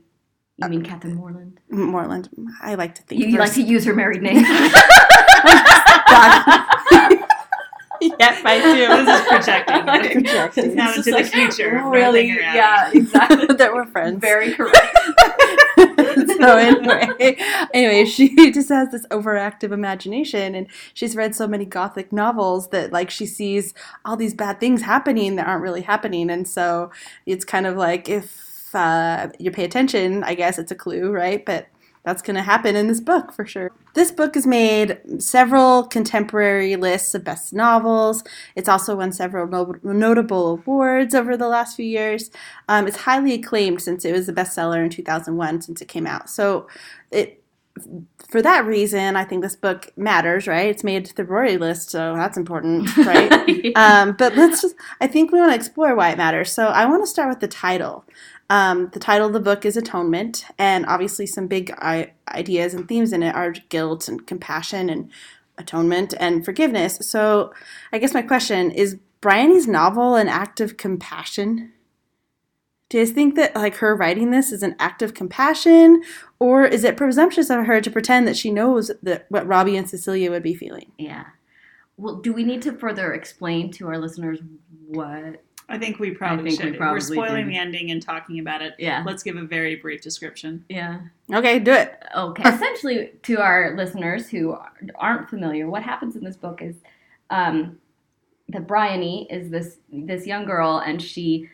you 0.58 0.68
mean 0.68 0.82
Catherine 0.82 1.16
Morland? 1.16 1.60
Moreland. 1.70 2.28
I 2.62 2.76
like 2.76 2.94
to 2.94 3.02
think. 3.02 3.20
You, 3.20 3.26
you 3.28 3.38
like 3.38 3.52
to 3.54 3.62
use 3.62 3.84
her 3.84 3.92
married 3.94 4.22
name. 4.22 4.36
yes, 8.00 8.40
I 8.44 8.60
do. 8.62 9.04
This 9.04 9.20
is 9.20 9.26
projecting. 9.28 9.84
Projecting. 10.22 10.64
It's 10.66 10.74
not 10.74 10.88
It's 10.96 10.98
into 11.06 11.10
the 11.10 11.16
like, 11.16 11.26
future. 11.26 11.82
Really? 11.90 12.28
Yeah, 12.28 12.90
exactly. 12.92 13.46
that 13.56 13.74
we're 13.74 13.86
friends. 13.86 14.20
Very 14.20 14.54
correct. 14.54 14.76
so 16.38 16.56
anyway, 16.56 17.36
anyway, 17.74 18.04
she 18.04 18.34
just 18.52 18.68
has 18.70 18.90
this 18.90 19.06
overactive 19.08 19.72
imagination, 19.72 20.54
and 20.54 20.66
she's 20.94 21.16
read 21.16 21.34
so 21.34 21.46
many 21.46 21.64
gothic 21.64 22.12
novels 22.12 22.68
that 22.68 22.92
like 22.92 23.10
she 23.10 23.26
sees 23.26 23.74
all 24.04 24.16
these 24.16 24.34
bad 24.34 24.58
things 24.60 24.82
happening 24.82 25.36
that 25.36 25.46
aren't 25.46 25.62
really 25.62 25.82
happening, 25.82 26.30
and 26.30 26.48
so 26.48 26.90
it's 27.26 27.44
kind 27.44 27.66
of 27.66 27.76
like 27.76 28.08
if 28.08 28.74
uh, 28.74 29.28
you 29.38 29.50
pay 29.50 29.64
attention, 29.64 30.24
I 30.24 30.34
guess 30.34 30.58
it's 30.58 30.72
a 30.72 30.76
clue, 30.76 31.10
right? 31.10 31.44
But 31.44 31.68
that's 32.06 32.22
going 32.22 32.36
to 32.36 32.42
happen 32.42 32.76
in 32.76 32.86
this 32.86 33.00
book 33.00 33.32
for 33.32 33.44
sure. 33.44 33.72
This 33.94 34.12
book 34.12 34.36
has 34.36 34.46
made 34.46 35.00
several 35.18 35.82
contemporary 35.82 36.76
lists 36.76 37.16
of 37.16 37.24
best 37.24 37.52
novels. 37.52 38.22
It's 38.54 38.68
also 38.68 38.94
won 38.94 39.10
several 39.10 39.48
no- 39.48 39.74
notable 39.82 40.50
awards 40.50 41.16
over 41.16 41.36
the 41.36 41.48
last 41.48 41.74
few 41.74 41.84
years. 41.84 42.30
Um, 42.68 42.86
it's 42.86 42.98
highly 42.98 43.34
acclaimed 43.34 43.82
since 43.82 44.04
it 44.04 44.12
was 44.12 44.28
a 44.28 44.32
bestseller 44.32 44.84
in 44.84 44.88
2001 44.88 45.62
since 45.62 45.82
it 45.82 45.88
came 45.88 46.06
out. 46.06 46.30
So 46.30 46.68
it 47.10 47.42
for 48.28 48.40
that 48.42 48.64
reason, 48.64 49.16
I 49.16 49.24
think 49.24 49.42
this 49.42 49.56
book 49.56 49.92
matters, 49.96 50.46
right? 50.46 50.68
It's 50.70 50.82
made 50.82 51.06
the 51.06 51.24
Rory 51.24 51.58
list, 51.58 51.90
so 51.90 52.14
that's 52.14 52.38
important, 52.38 52.96
right? 52.98 53.72
um, 53.76 54.14
but 54.18 54.34
let's 54.34 54.62
just, 54.62 54.76
I 55.00 55.06
think 55.06 55.30
we 55.30 55.38
want 55.38 55.52
to 55.52 55.56
explore 55.56 55.94
why 55.94 56.10
it 56.10 56.18
matters. 56.18 56.50
So 56.52 56.68
I 56.68 56.86
want 56.86 57.02
to 57.02 57.06
start 57.06 57.28
with 57.28 57.40
the 57.40 57.48
title. 57.48 58.04
Um, 58.48 58.90
the 58.92 59.00
title 59.00 59.26
of 59.26 59.32
the 59.32 59.40
book 59.40 59.64
is 59.64 59.76
Atonement, 59.76 60.44
and 60.58 60.86
obviously, 60.86 61.26
some 61.26 61.46
big 61.48 61.72
I- 61.78 62.12
ideas 62.28 62.74
and 62.74 62.86
themes 62.86 63.12
in 63.12 63.22
it 63.22 63.34
are 63.34 63.52
guilt 63.68 64.08
and 64.08 64.26
compassion 64.26 64.88
and 64.88 65.10
atonement 65.58 66.14
and 66.20 66.44
forgiveness. 66.44 66.98
So, 67.00 67.52
I 67.92 67.98
guess 67.98 68.14
my 68.14 68.22
question 68.22 68.70
is 68.70 68.98
Bryony's 69.20 69.66
novel 69.66 70.14
an 70.14 70.28
act 70.28 70.60
of 70.60 70.76
compassion? 70.76 71.72
Do 72.88 72.98
you 72.98 73.06
think 73.06 73.34
that 73.34 73.56
like 73.56 73.76
her 73.76 73.96
writing 73.96 74.30
this 74.30 74.52
is 74.52 74.62
an 74.62 74.76
act 74.78 75.02
of 75.02 75.12
compassion, 75.12 76.02
or 76.38 76.64
is 76.64 76.84
it 76.84 76.96
presumptuous 76.96 77.50
of 77.50 77.66
her 77.66 77.80
to 77.80 77.90
pretend 77.90 78.28
that 78.28 78.36
she 78.36 78.52
knows 78.52 78.92
that 79.02 79.26
what 79.28 79.46
Robbie 79.48 79.76
and 79.76 79.90
Cecilia 79.90 80.30
would 80.30 80.44
be 80.44 80.54
feeling? 80.54 80.92
yeah. 80.98 81.24
Well, 81.98 82.16
do 82.16 82.34
we 82.34 82.44
need 82.44 82.60
to 82.62 82.72
further 82.72 83.14
explain 83.14 83.70
to 83.72 83.88
our 83.88 83.98
listeners 83.98 84.40
what? 84.86 85.42
I 85.68 85.78
think 85.78 85.98
we 85.98 86.12
probably 86.12 86.50
think 86.50 86.62
should. 86.62 86.72
We 86.72 86.78
probably 86.78 86.98
are 86.98 87.00
spoiling 87.00 87.44
do. 87.46 87.50
the 87.52 87.58
ending 87.58 87.90
and 87.90 88.00
talking 88.00 88.38
about 88.38 88.62
it. 88.62 88.74
Yeah. 88.78 89.02
Let's 89.04 89.22
give 89.22 89.36
a 89.36 89.42
very 89.42 89.74
brief 89.76 90.00
description. 90.00 90.64
Yeah. 90.68 91.00
Okay, 91.32 91.58
do 91.58 91.72
it. 91.72 92.02
Okay. 92.16 92.42
Essentially, 92.48 93.10
to 93.24 93.40
our 93.40 93.74
listeners 93.76 94.28
who 94.28 94.56
aren't 94.94 95.28
familiar, 95.28 95.68
what 95.68 95.82
happens 95.82 96.14
in 96.14 96.22
this 96.24 96.36
book 96.36 96.62
is 96.62 96.76
um, 97.30 97.78
that 98.50 98.66
Bryony 98.68 99.26
is 99.30 99.50
this 99.50 99.78
this 99.92 100.24
young 100.26 100.44
girl, 100.44 100.78
and 100.78 101.02
she 101.02 101.48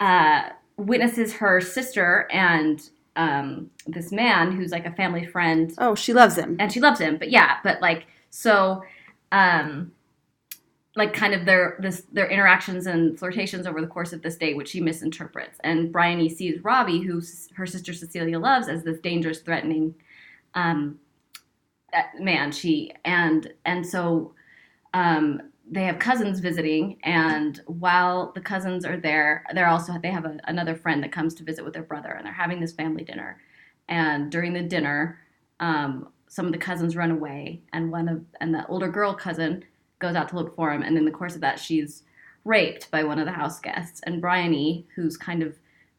uh, 0.00 0.48
witnesses 0.76 1.34
her 1.34 1.60
sister 1.60 2.26
and 2.32 2.90
um, 3.16 3.70
this 3.86 4.10
man 4.12 4.50
who's 4.52 4.70
like 4.72 4.86
a 4.86 4.92
family 4.92 5.26
friend 5.26 5.72
Oh, 5.78 5.94
she 5.94 6.12
loves 6.12 6.36
him. 6.36 6.56
and 6.58 6.72
she 6.72 6.80
loves 6.80 6.98
him 7.00 7.18
but 7.18 7.30
yeah 7.30 7.56
but 7.62 7.80
like 7.82 8.06
so 8.30 8.82
um 9.32 9.92
like 10.96 11.12
kind 11.12 11.34
of 11.34 11.44
their 11.44 11.76
this 11.80 12.02
their 12.12 12.28
interactions 12.28 12.86
and 12.86 13.18
flirtations 13.18 13.66
over 13.66 13.80
the 13.80 13.86
course 13.86 14.12
of 14.12 14.22
this 14.22 14.36
day 14.36 14.54
which 14.54 14.70
she 14.70 14.80
misinterprets. 14.80 15.58
And 15.62 15.92
bryony 15.92 16.28
sees 16.28 16.62
robbie 16.64 17.00
who 17.00 17.22
her 17.54 17.66
sister 17.66 17.92
cecilia 17.92 18.38
loves 18.38 18.68
as 18.68 18.82
this 18.82 18.98
dangerous 18.98 19.40
threatening 19.40 19.94
um 20.54 20.98
uh, 21.92 22.02
man 22.18 22.50
she 22.50 22.92
and 23.04 23.52
and 23.64 23.86
so 23.86 24.34
um 24.94 25.42
they 25.72 25.84
have 25.84 26.00
cousins 26.00 26.40
visiting 26.40 26.98
and 27.04 27.60
while 27.66 28.32
the 28.32 28.40
cousins 28.40 28.84
are 28.84 28.96
there 28.96 29.44
they're 29.54 29.68
also 29.68 29.92
they 30.02 30.10
have 30.10 30.24
a, 30.24 30.38
another 30.44 30.74
friend 30.74 31.02
that 31.02 31.12
comes 31.12 31.34
to 31.34 31.44
visit 31.44 31.64
with 31.64 31.72
their 31.72 31.84
brother 31.84 32.10
and 32.10 32.26
they're 32.26 32.32
having 32.32 32.60
this 32.60 32.72
family 32.72 33.04
dinner. 33.04 33.40
And 33.88 34.30
during 34.30 34.52
the 34.52 34.62
dinner 34.62 35.20
um, 35.60 36.08
some 36.26 36.46
of 36.46 36.52
the 36.52 36.58
cousins 36.58 36.96
run 36.96 37.12
away 37.12 37.60
and 37.72 37.92
one 37.92 38.08
of 38.08 38.24
and 38.40 38.52
the 38.52 38.66
older 38.66 38.88
girl 38.88 39.14
cousin 39.14 39.64
goes 40.00 40.16
out 40.16 40.28
to 40.28 40.36
look 40.36 40.54
for 40.54 40.72
him 40.72 40.82
and 40.82 40.96
in 40.96 41.04
the 41.04 41.10
course 41.10 41.34
of 41.34 41.40
that 41.40 41.58
she's 41.58 42.02
raped 42.44 42.90
by 42.90 43.04
one 43.04 43.18
of 43.18 43.26
the 43.26 43.32
house 43.32 43.60
guests 43.60 44.00
and 44.04 44.20
bryony 44.20 44.86
who's 44.94 45.16
kind 45.16 45.42
of 45.42 45.58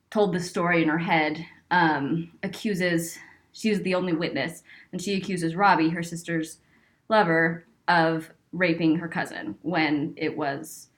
told 0.09 0.33
the 0.33 0.39
story 0.39 0.83
in 0.83 0.89
her 0.89 0.97
head 0.97 1.45
um, 1.71 2.31
accuses 2.43 3.17
she's 3.53 3.81
the 3.83 3.95
only 3.95 4.13
witness 4.13 4.63
and 4.91 5.01
she 5.01 5.15
accuses 5.15 5.55
robbie 5.55 5.89
her 5.89 6.03
sister's 6.03 6.57
lover 7.09 7.65
of 7.87 8.31
raping 8.51 8.97
her 8.97 9.07
cousin 9.07 9.55
when 9.61 10.13
it 10.17 10.35
was 10.35 10.89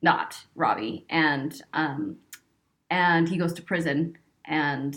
not 0.00 0.44
robbie 0.54 1.04
and 1.10 1.62
um, 1.74 2.16
and 2.90 3.28
he 3.28 3.36
goes 3.36 3.52
to 3.52 3.62
prison 3.62 4.16
and 4.46 4.96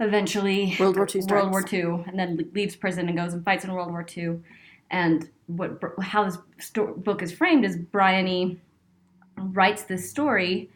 eventually 0.00 0.76
World 0.78 0.96
War 0.96 1.06
II 1.06 1.22
starts. 1.22 1.32
World 1.32 1.50
War 1.50 1.64
II, 1.70 2.04
and 2.06 2.18
then 2.18 2.50
leaves 2.54 2.76
prison 2.76 3.08
and 3.08 3.16
goes 3.16 3.32
and 3.32 3.44
fights 3.44 3.64
in 3.64 3.72
World 3.72 3.90
War 3.90 4.06
II. 4.16 4.40
And 4.90 5.28
what 5.46 5.80
how 6.00 6.24
this 6.24 6.38
sto- 6.58 6.94
book 6.94 7.22
is 7.22 7.32
framed 7.32 7.64
is 7.64 7.76
Bryony 7.76 8.60
writes 9.38 9.84
this 9.84 10.08
story, 10.08 10.70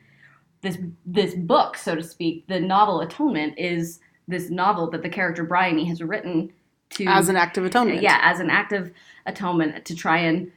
this 0.62 0.78
this 1.06 1.34
book, 1.34 1.76
so 1.76 1.94
to 1.94 2.02
speak. 2.02 2.46
The 2.48 2.60
novel 2.60 3.00
Atonement 3.00 3.58
is 3.58 4.00
this 4.26 4.50
novel 4.50 4.90
that 4.90 5.02
the 5.02 5.08
character 5.08 5.44
Bryony 5.44 5.84
has 5.86 6.02
written 6.02 6.52
to 6.90 7.04
As 7.06 7.28
an 7.28 7.36
act 7.36 7.58
of 7.58 7.64
atonement. 7.64 8.02
yeah, 8.02 8.18
as 8.22 8.40
an 8.40 8.50
act 8.50 8.72
of 8.72 8.92
atonement 9.26 9.84
to 9.86 9.94
try 9.94 10.18
and 10.18 10.50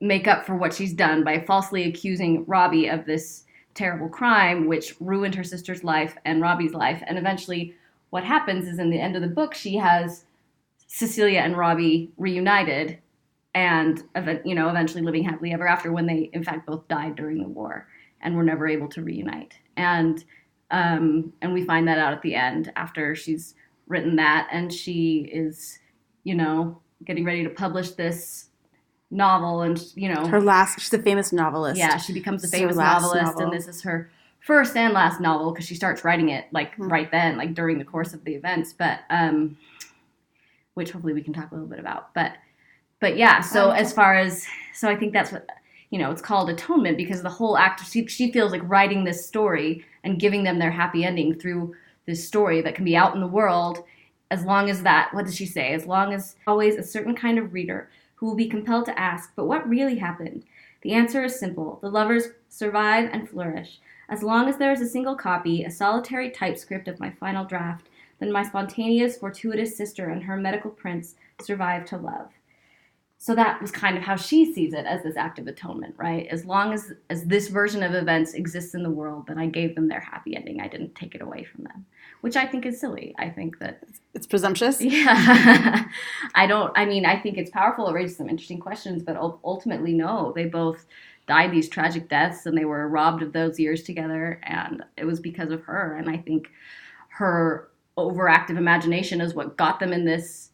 make 0.00 0.28
up 0.28 0.46
for 0.46 0.54
what 0.54 0.72
she's 0.72 0.92
done 0.92 1.24
by 1.24 1.40
falsely 1.40 1.84
accusing 1.84 2.44
Robbie 2.46 2.88
of 2.88 3.04
this 3.04 3.44
terrible 3.74 4.08
crime, 4.08 4.66
which 4.66 4.94
ruined 5.00 5.34
her 5.34 5.44
sister's 5.44 5.82
life 5.84 6.16
and 6.24 6.40
Robbie's 6.40 6.72
life. 6.72 7.02
And 7.06 7.18
eventually, 7.18 7.74
what 8.10 8.24
happens 8.24 8.66
is 8.66 8.78
in 8.78 8.90
the 8.90 9.00
end 9.00 9.16
of 9.16 9.22
the 9.22 9.28
book, 9.28 9.54
she 9.54 9.76
has 9.76 10.24
Cecilia 10.86 11.40
and 11.40 11.56
Robbie 11.56 12.10
reunited, 12.16 12.98
and 13.58 14.02
you 14.44 14.54
know, 14.54 14.68
eventually 14.68 15.02
living 15.02 15.24
happily 15.24 15.52
ever 15.52 15.66
after. 15.66 15.90
When 15.92 16.06
they, 16.06 16.30
in 16.32 16.44
fact, 16.44 16.64
both 16.66 16.86
died 16.86 17.16
during 17.16 17.42
the 17.42 17.48
war 17.48 17.88
and 18.20 18.36
were 18.36 18.44
never 18.44 18.68
able 18.68 18.88
to 18.88 19.02
reunite. 19.02 19.54
And 19.76 20.24
um, 20.70 21.32
and 21.42 21.52
we 21.52 21.64
find 21.64 21.88
that 21.88 21.98
out 21.98 22.12
at 22.12 22.22
the 22.22 22.34
end 22.34 22.70
after 22.76 23.14
she's 23.16 23.54
written 23.88 24.16
that, 24.16 24.48
and 24.52 24.72
she 24.72 25.28
is, 25.32 25.78
you 26.24 26.34
know, 26.34 26.80
getting 27.04 27.24
ready 27.24 27.42
to 27.42 27.50
publish 27.50 27.90
this 27.92 28.50
novel, 29.10 29.62
and 29.62 29.82
you 29.96 30.12
know, 30.12 30.26
Her 30.26 30.40
last, 30.40 30.78
she's 30.80 30.92
a 30.94 31.02
famous 31.02 31.32
novelist. 31.32 31.78
yeah, 31.78 31.96
she 31.96 32.12
becomes 32.12 32.44
a 32.44 32.48
famous 32.48 32.76
novelist, 32.76 33.24
novel. 33.24 33.42
and 33.42 33.52
this 33.52 33.66
is 33.66 33.82
her 33.82 34.10
first 34.40 34.76
and 34.76 34.92
last 34.94 35.20
novel 35.20 35.50
because 35.52 35.66
she 35.66 35.74
starts 35.74 36.04
writing 36.04 36.28
it 36.28 36.44
like 36.52 36.74
Hmm. 36.76 36.88
right 36.88 37.10
then, 37.10 37.36
like 37.38 37.54
during 37.54 37.78
the 37.78 37.84
course 37.84 38.12
of 38.14 38.22
the 38.24 38.34
events. 38.34 38.72
But 38.72 39.00
um, 39.10 39.56
which 40.74 40.90
hopefully 40.92 41.12
we 41.14 41.22
can 41.22 41.32
talk 41.32 41.50
a 41.50 41.54
little 41.54 41.68
bit 41.68 41.80
about. 41.80 42.14
But 42.14 42.34
but 43.00 43.16
yeah, 43.16 43.40
so 43.40 43.70
Okay. 43.70 43.80
as 43.80 43.92
far 43.92 44.14
as 44.16 44.46
so 44.74 44.88
I 44.88 44.96
think 44.96 45.12
that's 45.12 45.32
what 45.32 45.46
you 45.90 45.98
know, 45.98 46.10
it's 46.10 46.20
called 46.22 46.50
atonement 46.50 46.96
because 46.98 47.22
the 47.22 47.30
whole 47.30 47.56
act 47.56 47.86
she 47.90 48.06
she 48.06 48.30
feels 48.32 48.52
like 48.52 48.62
writing 48.64 49.04
this 49.04 49.26
story 49.26 49.84
and 50.04 50.20
giving 50.20 50.42
them 50.44 50.58
their 50.58 50.70
happy 50.70 51.04
ending 51.04 51.34
through 51.34 51.74
this 52.06 52.26
story 52.26 52.60
that 52.62 52.74
can 52.74 52.84
be 52.84 52.96
out 52.96 53.14
in 53.14 53.20
the 53.20 53.26
world. 53.26 53.84
As 54.30 54.44
long 54.44 54.68
as 54.68 54.82
that 54.82 55.12
what 55.14 55.24
does 55.24 55.34
she 55.34 55.46
say? 55.46 55.72
As 55.72 55.86
long 55.86 56.12
as 56.12 56.36
always 56.46 56.76
a 56.76 56.82
certain 56.82 57.14
kind 57.14 57.38
of 57.38 57.52
reader 57.54 57.88
who 58.16 58.26
will 58.26 58.34
be 58.36 58.48
compelled 58.48 58.84
to 58.86 58.98
ask 58.98 59.32
but 59.36 59.46
what 59.46 59.68
really 59.68 59.96
happened? 59.96 60.44
The 60.82 60.92
answer 60.92 61.24
is 61.24 61.38
simple. 61.38 61.78
The 61.82 61.90
lovers 61.90 62.28
survive 62.48 63.08
and 63.12 63.28
flourish. 63.28 63.80
As 64.08 64.22
long 64.22 64.48
as 64.48 64.56
there 64.56 64.72
is 64.72 64.80
a 64.80 64.86
single 64.88 65.16
copy 65.16 65.64
a 65.64 65.70
solitary 65.70 66.30
typescript 66.30 66.88
of 66.88 67.00
my 67.00 67.10
final 67.10 67.44
draft 67.44 67.88
then 68.20 68.32
my 68.32 68.42
spontaneous 68.42 69.16
fortuitous 69.16 69.76
sister 69.76 70.08
and 70.10 70.24
her 70.24 70.36
medical 70.36 70.70
prince 70.70 71.14
survive 71.40 71.84
to 71.86 71.96
love 71.96 72.30
so 73.20 73.34
that 73.34 73.60
was 73.60 73.72
kind 73.72 73.98
of 73.98 74.04
how 74.04 74.14
she 74.14 74.52
sees 74.52 74.72
it 74.72 74.86
as 74.86 75.02
this 75.02 75.16
act 75.16 75.40
of 75.40 75.48
atonement, 75.48 75.92
right? 75.98 76.28
As 76.28 76.44
long 76.44 76.72
as 76.72 76.92
as 77.10 77.24
this 77.24 77.48
version 77.48 77.82
of 77.82 77.92
events 77.92 78.34
exists 78.34 78.74
in 78.74 78.84
the 78.84 78.90
world, 78.90 79.26
then 79.26 79.38
I 79.38 79.46
gave 79.46 79.74
them 79.74 79.88
their 79.88 79.98
happy 79.98 80.36
ending. 80.36 80.60
I 80.60 80.68
didn't 80.68 80.94
take 80.94 81.16
it 81.16 81.20
away 81.20 81.42
from 81.42 81.64
them, 81.64 81.84
which 82.20 82.36
I 82.36 82.46
think 82.46 82.64
is 82.64 82.78
silly. 82.78 83.16
I 83.18 83.28
think 83.28 83.58
that 83.58 83.82
It's 84.14 84.26
presumptuous. 84.26 84.80
yeah, 84.80 85.84
I 86.36 86.46
don't. 86.46 86.72
I 86.78 86.84
mean, 86.84 87.04
I 87.04 87.18
think 87.18 87.38
it's 87.38 87.50
powerful. 87.50 87.88
It 87.88 87.92
raises 87.92 88.16
some 88.16 88.28
interesting 88.28 88.60
questions, 88.60 89.02
but 89.02 89.16
ultimately, 89.16 89.94
no. 89.94 90.32
They 90.36 90.44
both 90.44 90.86
died 91.26 91.50
these 91.50 91.68
tragic 91.68 92.08
deaths, 92.08 92.46
and 92.46 92.56
they 92.56 92.66
were 92.66 92.88
robbed 92.88 93.22
of 93.24 93.32
those 93.32 93.58
years 93.58 93.82
together, 93.82 94.40
and 94.44 94.84
it 94.96 95.04
was 95.04 95.18
because 95.18 95.50
of 95.50 95.62
her. 95.64 95.96
And 95.96 96.08
I 96.08 96.18
think 96.18 96.50
her 97.08 97.68
overactive 97.96 98.56
imagination 98.56 99.20
is 99.20 99.34
what 99.34 99.56
got 99.56 99.80
them 99.80 99.92
in 99.92 100.04
this 100.04 100.47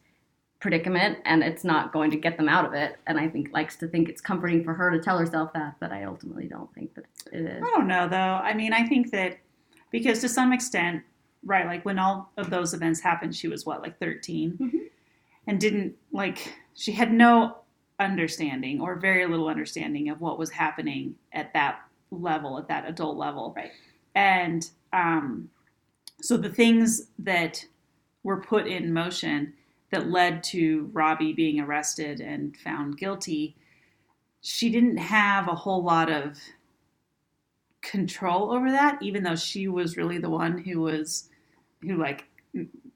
predicament, 0.65 1.19
and 1.25 1.43
it's 1.43 1.63
not 1.63 1.93
going 1.93 2.09
to 2.09 2.17
get 2.17 2.37
them 2.37 2.49
out 2.49 2.65
of 2.65 2.73
it. 2.73 2.97
And 3.05 3.19
I 3.19 3.29
think 3.29 3.53
likes 3.53 3.75
to 3.75 3.87
think 3.87 4.09
it's 4.09 4.19
comforting 4.19 4.63
for 4.63 4.73
her 4.73 4.89
to 4.89 4.99
tell 4.99 5.19
herself 5.19 5.53
that, 5.53 5.75
but 5.79 5.91
I 5.91 6.05
ultimately 6.05 6.47
don't 6.47 6.73
think 6.73 6.95
that 6.95 7.05
it 7.31 7.41
is. 7.41 7.63
I 7.63 7.69
don't 7.69 7.87
know 7.87 8.09
though. 8.09 8.17
I 8.17 8.55
mean, 8.55 8.73
I 8.73 8.87
think 8.87 9.11
that 9.11 9.37
because 9.91 10.21
to 10.21 10.27
some 10.27 10.51
extent, 10.51 11.03
right, 11.43 11.67
like 11.67 11.85
when 11.85 11.99
all 11.99 12.31
of 12.37 12.49
those 12.49 12.73
events 12.73 12.99
happened, 12.99 13.35
she 13.35 13.47
was 13.47 13.63
what, 13.63 13.83
like 13.83 13.99
13? 13.99 14.57
Mhm. 14.57 14.79
And 15.45 15.59
didn't, 15.59 15.93
like, 16.11 16.55
she 16.73 16.93
had 16.93 17.13
no 17.13 17.57
understanding 17.99 18.81
or 18.81 18.95
very 18.95 19.27
little 19.27 19.47
understanding 19.47 20.09
of 20.09 20.19
what 20.19 20.39
was 20.39 20.49
happening 20.49 21.13
at 21.31 21.53
that 21.53 21.81
level, 22.09 22.57
at 22.57 22.67
that 22.69 22.89
adult 22.89 23.17
level. 23.17 23.53
Right. 23.55 23.69
And 24.15 24.67
um, 24.93 25.51
so 26.23 26.37
the 26.37 26.49
things 26.49 27.03
that 27.19 27.63
were 28.23 28.41
put 28.41 28.65
in 28.65 28.91
motion 28.91 29.53
that 29.91 30.09
led 30.09 30.43
to 30.43 30.89
Robbie 30.93 31.33
being 31.33 31.59
arrested 31.59 32.19
and 32.19 32.55
found 32.57 32.97
guilty, 32.97 33.55
she 34.41 34.69
didn't 34.69 34.97
have 34.97 35.47
a 35.47 35.55
whole 35.55 35.83
lot 35.83 36.11
of 36.11 36.37
control 37.81 38.51
over 38.51 38.71
that, 38.71 39.01
even 39.01 39.23
though 39.23 39.35
she 39.35 39.67
was 39.67 39.97
really 39.97 40.17
the 40.17 40.29
one 40.29 40.57
who 40.57 40.81
was, 40.81 41.29
who 41.81 41.97
like 41.97 42.25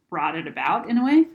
brought 0.09 0.35
it 0.35 0.47
about 0.47 0.89
in 0.89 0.97
a 0.97 1.05
way. 1.05 1.25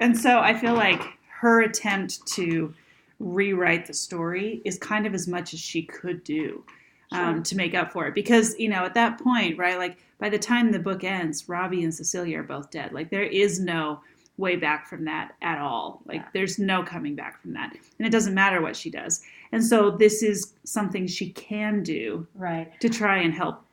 And 0.00 0.16
so 0.16 0.40
I 0.40 0.54
feel 0.54 0.74
like 0.74 1.02
her 1.28 1.60
attempt 1.62 2.26
to 2.28 2.74
rewrite 3.18 3.86
the 3.86 3.94
story 3.94 4.62
is 4.64 4.78
kind 4.78 5.06
of 5.06 5.14
as 5.14 5.28
much 5.28 5.54
as 5.54 5.60
she 5.60 5.82
could 5.82 6.24
do 6.24 6.64
um, 7.12 7.36
Sure. 7.36 7.42
to 7.42 7.56
make 7.56 7.74
up 7.74 7.92
for 7.92 8.06
it. 8.06 8.14
Because, 8.14 8.58
you 8.58 8.68
know, 8.68 8.84
at 8.84 8.94
that 8.94 9.20
point, 9.20 9.58
right, 9.58 9.78
like 9.78 9.98
by 10.18 10.28
the 10.30 10.38
time 10.38 10.72
the 10.72 10.78
book 10.78 11.04
ends, 11.04 11.48
Robbie 11.48 11.84
and 11.84 11.94
Cecilia 11.94 12.40
are 12.40 12.44
both 12.44 12.70
dead. 12.70 12.92
Like 12.92 13.10
there 13.10 13.22
is 13.22 13.60
no 13.60 14.00
way 14.42 14.56
back 14.56 14.86
from 14.86 15.04
that 15.06 15.32
at 15.40 15.58
all. 15.58 16.02
Like 16.04 16.20
Yeah. 16.20 16.28
there's 16.34 16.58
no 16.58 16.82
coming 16.82 17.14
back 17.14 17.40
from 17.40 17.52
that. 17.54 17.74
And 17.98 18.06
it 18.06 18.10
doesn't 18.10 18.34
matter 18.34 18.60
what 18.60 18.76
she 18.76 18.90
does. 18.90 19.22
And 19.52 19.64
so 19.64 19.90
this 19.90 20.22
is 20.22 20.54
something 20.64 21.06
she 21.06 21.30
can 21.30 21.82
do 21.82 22.26
Right. 22.34 22.68
to 22.80 22.88
try 22.90 23.18
and 23.18 23.32
help 23.32 23.64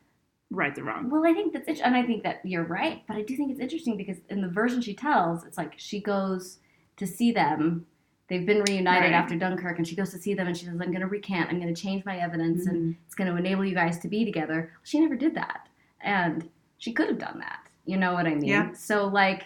right 0.52 0.74
the 0.74 0.84
wrong. 0.84 1.10
Well, 1.10 1.26
I 1.26 1.34
think 1.34 1.54
that's 1.54 1.68
int- 1.68 1.82
and 1.84 1.96
I 1.96 2.04
think 2.04 2.24
that 2.24 2.40
you're 2.44 2.64
right, 2.64 3.02
but 3.08 3.18
I 3.18 3.24
do 3.24 3.36
think 3.36 3.52
it's 3.52 3.60
interesting 3.60 3.98
because 3.98 4.18
in 4.30 4.42
the 4.42 4.48
version 4.48 4.82
she 4.82 4.94
tells, 4.94 5.44
it's 5.44 5.58
like 5.58 5.74
she 5.78 6.00
goes 6.00 6.60
to 6.98 7.06
see 7.06 7.32
them. 7.32 7.86
They've 8.28 8.46
been 8.46 8.64
reunited 8.64 9.12
Right. 9.12 9.14
after 9.14 9.36
Dunkirk, 9.36 9.78
and 9.78 9.88
she 9.88 9.96
goes 9.96 10.12
to 10.12 10.20
see 10.20 10.36
them, 10.36 10.48
and 10.48 10.56
she 10.56 10.66
says, 10.66 10.74
"I'm 10.74 10.92
going 10.92 11.02
to 11.02 11.08
recant. 11.08 11.50
I'm 11.50 11.60
going 11.60 11.74
to 11.74 11.82
change 11.82 12.06
my 12.06 12.18
evidence, 12.18 12.68
and 12.68 12.78
mm-hmm. 12.78 13.02
it's 13.06 13.16
going 13.16 13.30
to 13.32 13.36
enable 13.38 13.66
you 13.66 13.74
guys 13.74 13.98
to 14.00 14.08
be 14.08 14.24
together." 14.24 14.72
She 14.84 15.00
never 15.00 15.16
did 15.16 15.34
that, 15.34 15.68
and 16.02 16.48
she 16.78 16.94
could 16.94 17.08
have 17.08 17.18
done 17.18 17.40
that. 17.40 17.62
You 17.86 17.98
know 17.98 18.14
what 18.14 18.28
I 18.28 18.36
mean? 18.36 18.50
Yeah. 18.50 18.72
So 18.74 19.08
like, 19.08 19.46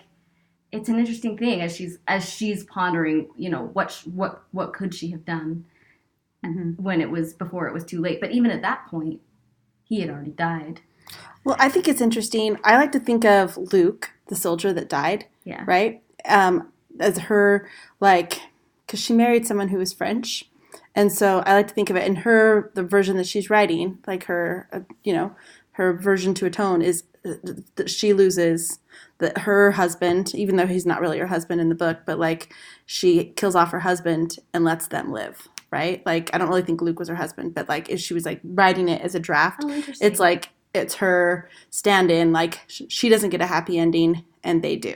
it's 0.73 0.89
an 0.89 0.99
interesting 0.99 1.37
thing 1.37 1.61
as 1.61 1.75
she's 1.75 1.99
as 2.07 2.27
she's 2.29 2.63
pondering. 2.65 3.29
You 3.37 3.49
know 3.49 3.69
what 3.73 3.91
sh- 3.91 4.07
what 4.07 4.43
what 4.51 4.73
could 4.73 4.93
she 4.93 5.11
have 5.11 5.23
done 5.25 5.65
Mhm. 6.43 6.77
when 6.79 6.99
it 6.99 7.09
was 7.09 7.33
before 7.33 7.67
it 7.67 7.73
was 7.73 7.85
too 7.85 8.01
late? 8.01 8.19
But 8.19 8.31
even 8.31 8.51
at 8.51 8.61
that 8.63 8.87
point, 8.87 9.21
he 9.85 10.01
had 10.01 10.09
already 10.09 10.31
died. 10.31 10.81
Well, 11.45 11.55
I 11.59 11.69
think 11.69 11.87
it's 11.87 12.01
interesting. 12.01 12.57
I 12.63 12.75
like 12.77 12.91
to 12.93 12.99
think 12.99 13.23
of 13.23 13.55
Luke, 13.57 14.11
the 14.27 14.35
soldier 14.35 14.73
that 14.73 14.89
died, 14.89 15.25
Yeah. 15.45 15.63
right? 15.65 16.01
Um, 16.25 16.71
as 16.99 17.17
her, 17.17 17.67
like, 17.99 18.41
because 18.85 18.99
she 18.99 19.13
married 19.13 19.45
someone 19.45 19.69
who 19.69 19.77
was 19.77 19.93
French. 19.93 20.49
And 20.95 21.11
so 21.11 21.39
I 21.45 21.53
like 21.53 21.67
to 21.69 21.73
think 21.73 21.89
of 21.89 21.95
it 21.95 22.05
in 22.05 22.17
her, 22.17 22.71
the 22.75 22.83
version 22.83 23.17
that 23.17 23.25
she's 23.27 23.49
writing, 23.49 23.99
like 24.07 24.25
her, 24.25 24.67
uh, 24.71 24.81
you 25.03 25.13
know, 25.13 25.35
her 25.73 25.93
version 25.93 26.33
to 26.35 26.45
atone 26.45 26.81
is 26.81 27.03
uh, 27.25 27.33
that 27.75 27.89
she 27.89 28.13
loses 28.13 28.79
that 29.23 29.39
her 29.39 29.71
husband, 29.71 30.33
even 30.35 30.55
though 30.55 30.67
he's 30.67 30.85
not 30.85 31.01
really 31.01 31.17
her 31.19 31.27
husband 31.27 31.59
in 31.59 31.67
the 31.69 31.75
book, 31.75 31.99
but 32.05 32.19
like 32.19 32.53
she 32.85 33.25
kills 33.35 33.55
off 33.55 33.71
her 33.71 33.79
husband 33.81 34.37
and 34.53 34.63
lets 34.63 34.87
them 34.87 35.11
live, 35.11 35.47
right? 35.71 36.05
Like, 36.05 36.29
I 36.33 36.37
don't 36.37 36.47
really 36.49 36.61
think 36.61 36.81
Luke 36.81 36.99
was 36.99 37.09
her 37.09 37.15
husband, 37.15 37.53
but 37.55 37.67
like 37.67 37.89
if 37.89 37.99
she 37.99 38.13
was 38.13 38.25
like 38.25 38.39
writing 38.43 38.87
it 38.89 39.01
as 39.01 39.15
a 39.15 39.19
draft, 39.19 39.61
Oh, 39.65 39.83
it's 39.99 40.19
like 40.19 40.49
it's 40.75 40.95
her 40.95 41.49
stand-in 41.69 42.31
like 42.33 42.59
she 42.67 43.07
doesn't 43.07 43.29
get 43.29 43.41
a 43.41 43.45
happy 43.45 43.77
ending 43.77 44.25
and 44.43 44.63
they 44.63 44.75
do 44.75 44.95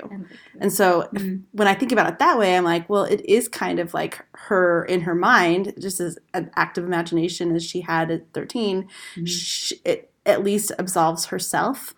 And- 0.60 0.74
so 0.74 1.08
Mhm. 1.14 1.44
when 1.52 1.68
i 1.68 1.76
think 1.76 1.92
about 1.92 2.12
it 2.12 2.18
that 2.18 2.40
way 2.40 2.58
i'm 2.58 2.64
like 2.64 2.90
well 2.90 3.04
it 3.04 3.22
is 3.26 3.48
kind 3.48 3.78
of 3.80 3.94
like 3.94 4.26
her 4.34 4.86
in 4.86 5.02
her 5.02 5.14
mind 5.14 5.76
just 5.80 6.00
as 6.00 6.18
an 6.34 6.50
active 6.56 6.84
imagination 6.84 7.56
as 7.56 7.64
she 7.64 7.82
had 7.82 8.10
at 8.10 8.24
13 8.34 8.88
Mhm. 9.18 9.28
sh- 9.28 9.74
it 9.86 10.10
at 10.26 10.44
least 10.44 10.72
absolves 10.80 11.26
herself 11.26 11.94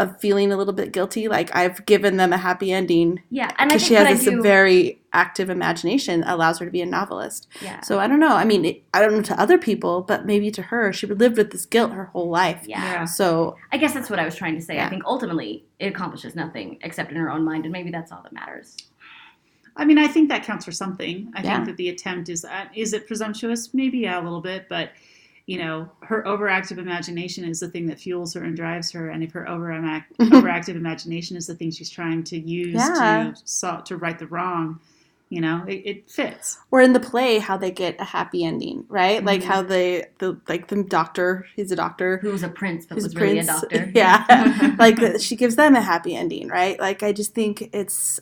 of 0.00 0.20
feeling 0.20 0.50
a 0.52 0.56
little 0.56 0.72
bit 0.72 0.92
guilty 0.92 1.28
like 1.28 1.54
i've 1.54 1.84
given 1.86 2.16
them 2.16 2.32
a 2.32 2.36
happy 2.38 2.72
ending 2.72 3.20
Yeah, 3.30 3.50
and 3.58 3.70
I 3.70 3.74
because 3.74 3.82
think 3.88 3.88
she 3.88 3.94
has 3.94 4.24
this 4.24 4.34
do, 4.34 4.42
very 4.42 5.00
active 5.12 5.50
imagination 5.50 6.20
that 6.20 6.32
allows 6.34 6.58
her 6.58 6.64
to 6.64 6.70
be 6.70 6.80
a 6.80 6.86
novelist 6.86 7.48
yeah, 7.60 7.80
so 7.82 7.98
i 8.00 8.06
don't 8.08 8.20
know 8.20 8.34
i 8.34 8.44
mean 8.44 8.64
it, 8.64 8.82
i 8.94 9.00
don't 9.00 9.12
know 9.14 9.22
to 9.22 9.40
other 9.40 9.58
people 9.58 10.02
but 10.02 10.24
maybe 10.26 10.50
to 10.52 10.62
her 10.62 10.92
she 10.92 11.06
lived 11.06 11.36
with 11.36 11.50
this 11.52 11.66
guilt 11.66 11.92
her 11.92 12.06
whole 12.06 12.28
life 12.30 12.62
yeah. 12.66 12.82
Yeah. 12.92 13.04
so 13.04 13.56
I 13.72 13.76
guess 13.76 13.94
that's 13.94 14.08
what 14.10 14.18
I 14.18 14.24
was 14.24 14.34
trying 14.34 14.56
to 14.56 14.62
say. 14.62 14.80
I 14.80 14.88
think 14.88 15.04
ultimately 15.04 15.64
it 15.78 15.86
accomplishes 15.86 16.34
nothing 16.34 16.78
except 16.82 17.10
in 17.10 17.16
her 17.16 17.30
own 17.30 17.44
mind, 17.44 17.64
and 17.66 17.72
maybe 17.72 17.90
that's 17.90 18.10
all 18.10 18.20
that 18.22 18.32
matters. 18.32 18.76
I 19.76 19.84
mean, 19.84 19.96
I 19.98 20.08
think 20.08 20.28
that 20.28 20.42
counts 20.44 20.64
for 20.64 20.72
something. 20.72 21.30
I 21.34 21.42
Yeah. 21.42 21.54
think 21.54 21.66
that 21.66 21.76
the 21.76 21.88
attempt 21.90 22.28
is 22.28 22.44
uh, 22.44 22.64
is 22.74 22.92
it 22.92 23.06
presumptuous? 23.06 23.72
Maybe 23.72 23.98
yeah, 23.98 24.20
a 24.20 24.22
little 24.22 24.40
bit, 24.40 24.66
but 24.68 24.90
you 25.50 25.58
know, 25.58 25.90
her 26.02 26.22
overactive 26.32 26.78
imagination 26.78 27.42
is 27.44 27.58
the 27.58 27.68
thing 27.68 27.86
that 27.88 27.98
fuels 27.98 28.34
her 28.34 28.44
and 28.44 28.54
drives 28.56 28.92
her. 28.92 29.10
And 29.10 29.20
if 29.24 29.32
her 29.32 29.44
overamac- 29.54 30.04
overactive 30.20 30.76
imagination 30.76 31.36
is 31.36 31.46
the 31.48 31.56
thing 31.56 31.72
she's 31.72 31.90
trying 31.90 32.22
to 32.24 32.38
use 32.38 32.74
Yeah. 32.74 33.32
to 33.34 33.40
so, 33.44 33.82
to 33.86 33.96
right 33.96 34.16
the 34.16 34.28
wrong, 34.28 34.78
you 35.28 35.40
know, 35.40 35.64
it, 35.66 35.82
it 35.90 36.10
fits. 36.10 36.58
or 36.70 36.80
in 36.80 36.92
the 36.92 37.00
play 37.00 37.40
how 37.40 37.56
they 37.56 37.72
get 37.72 38.00
a 38.00 38.04
happy 38.04 38.44
ending 38.44 38.84
right 38.88 39.24
like 39.24 39.40
Mhm. 39.42 39.44
how 39.52 39.62
they 39.62 40.06
the 40.20 40.38
like 40.48 40.68
the 40.68 40.84
doctor 40.84 41.46
he's 41.56 41.72
a 41.72 41.76
doctor 41.76 42.18
Who 42.18 42.30
was 42.30 42.42
a 42.44 42.48
prince 42.48 42.86
but 42.86 42.94
was 42.96 43.12
a 43.14 43.18
really 43.18 43.38
a 43.40 43.44
doctor. 43.44 43.90
yeah 44.02 44.74
like 44.78 44.98
she 45.20 45.34
gives 45.36 45.54
them 45.56 45.74
a 45.76 45.80
happy 45.80 46.14
ending 46.16 46.46
right 46.48 46.78
like 46.80 47.02
i 47.02 47.12
just 47.12 47.32
think 47.34 47.70
it's 47.72 48.20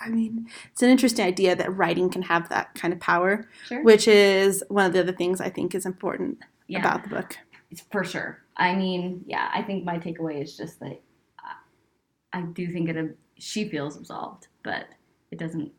i 0.00 0.08
mean 0.08 0.48
it's 0.72 0.82
an 0.82 0.90
interesting 0.90 1.24
idea 1.24 1.54
that 1.54 1.74
writing 1.76 2.08
can 2.08 2.22
have 2.22 2.48
that 2.48 2.74
kind 2.74 2.92
of 2.92 3.00
power 3.00 3.46
sure. 3.66 3.82
which 3.82 4.08
is 4.08 4.62
one 4.68 4.86
of 4.86 4.92
the 4.92 5.00
other 5.00 5.12
things 5.12 5.40
i 5.40 5.50
think 5.50 5.74
is 5.74 5.86
important 5.86 6.38
yeah, 6.66 6.80
about 6.80 7.02
the 7.02 7.08
book 7.08 7.36
it's 7.70 7.82
for 7.92 8.04
sure. 8.04 8.38
I 8.56 8.74
mean, 8.74 9.24
yeah, 9.26 9.50
I 9.52 9.62
think 9.62 9.84
my 9.84 9.98
takeaway 9.98 10.42
is 10.42 10.56
just 10.56 10.80
that 10.80 11.00
I, 11.38 12.38
I 12.38 12.42
do 12.42 12.70
think 12.72 12.88
it. 12.88 13.16
She 13.36 13.68
feels 13.68 13.96
absolved, 13.96 14.48
but 14.64 14.86
it 15.30 15.38
doesn't 15.38 15.72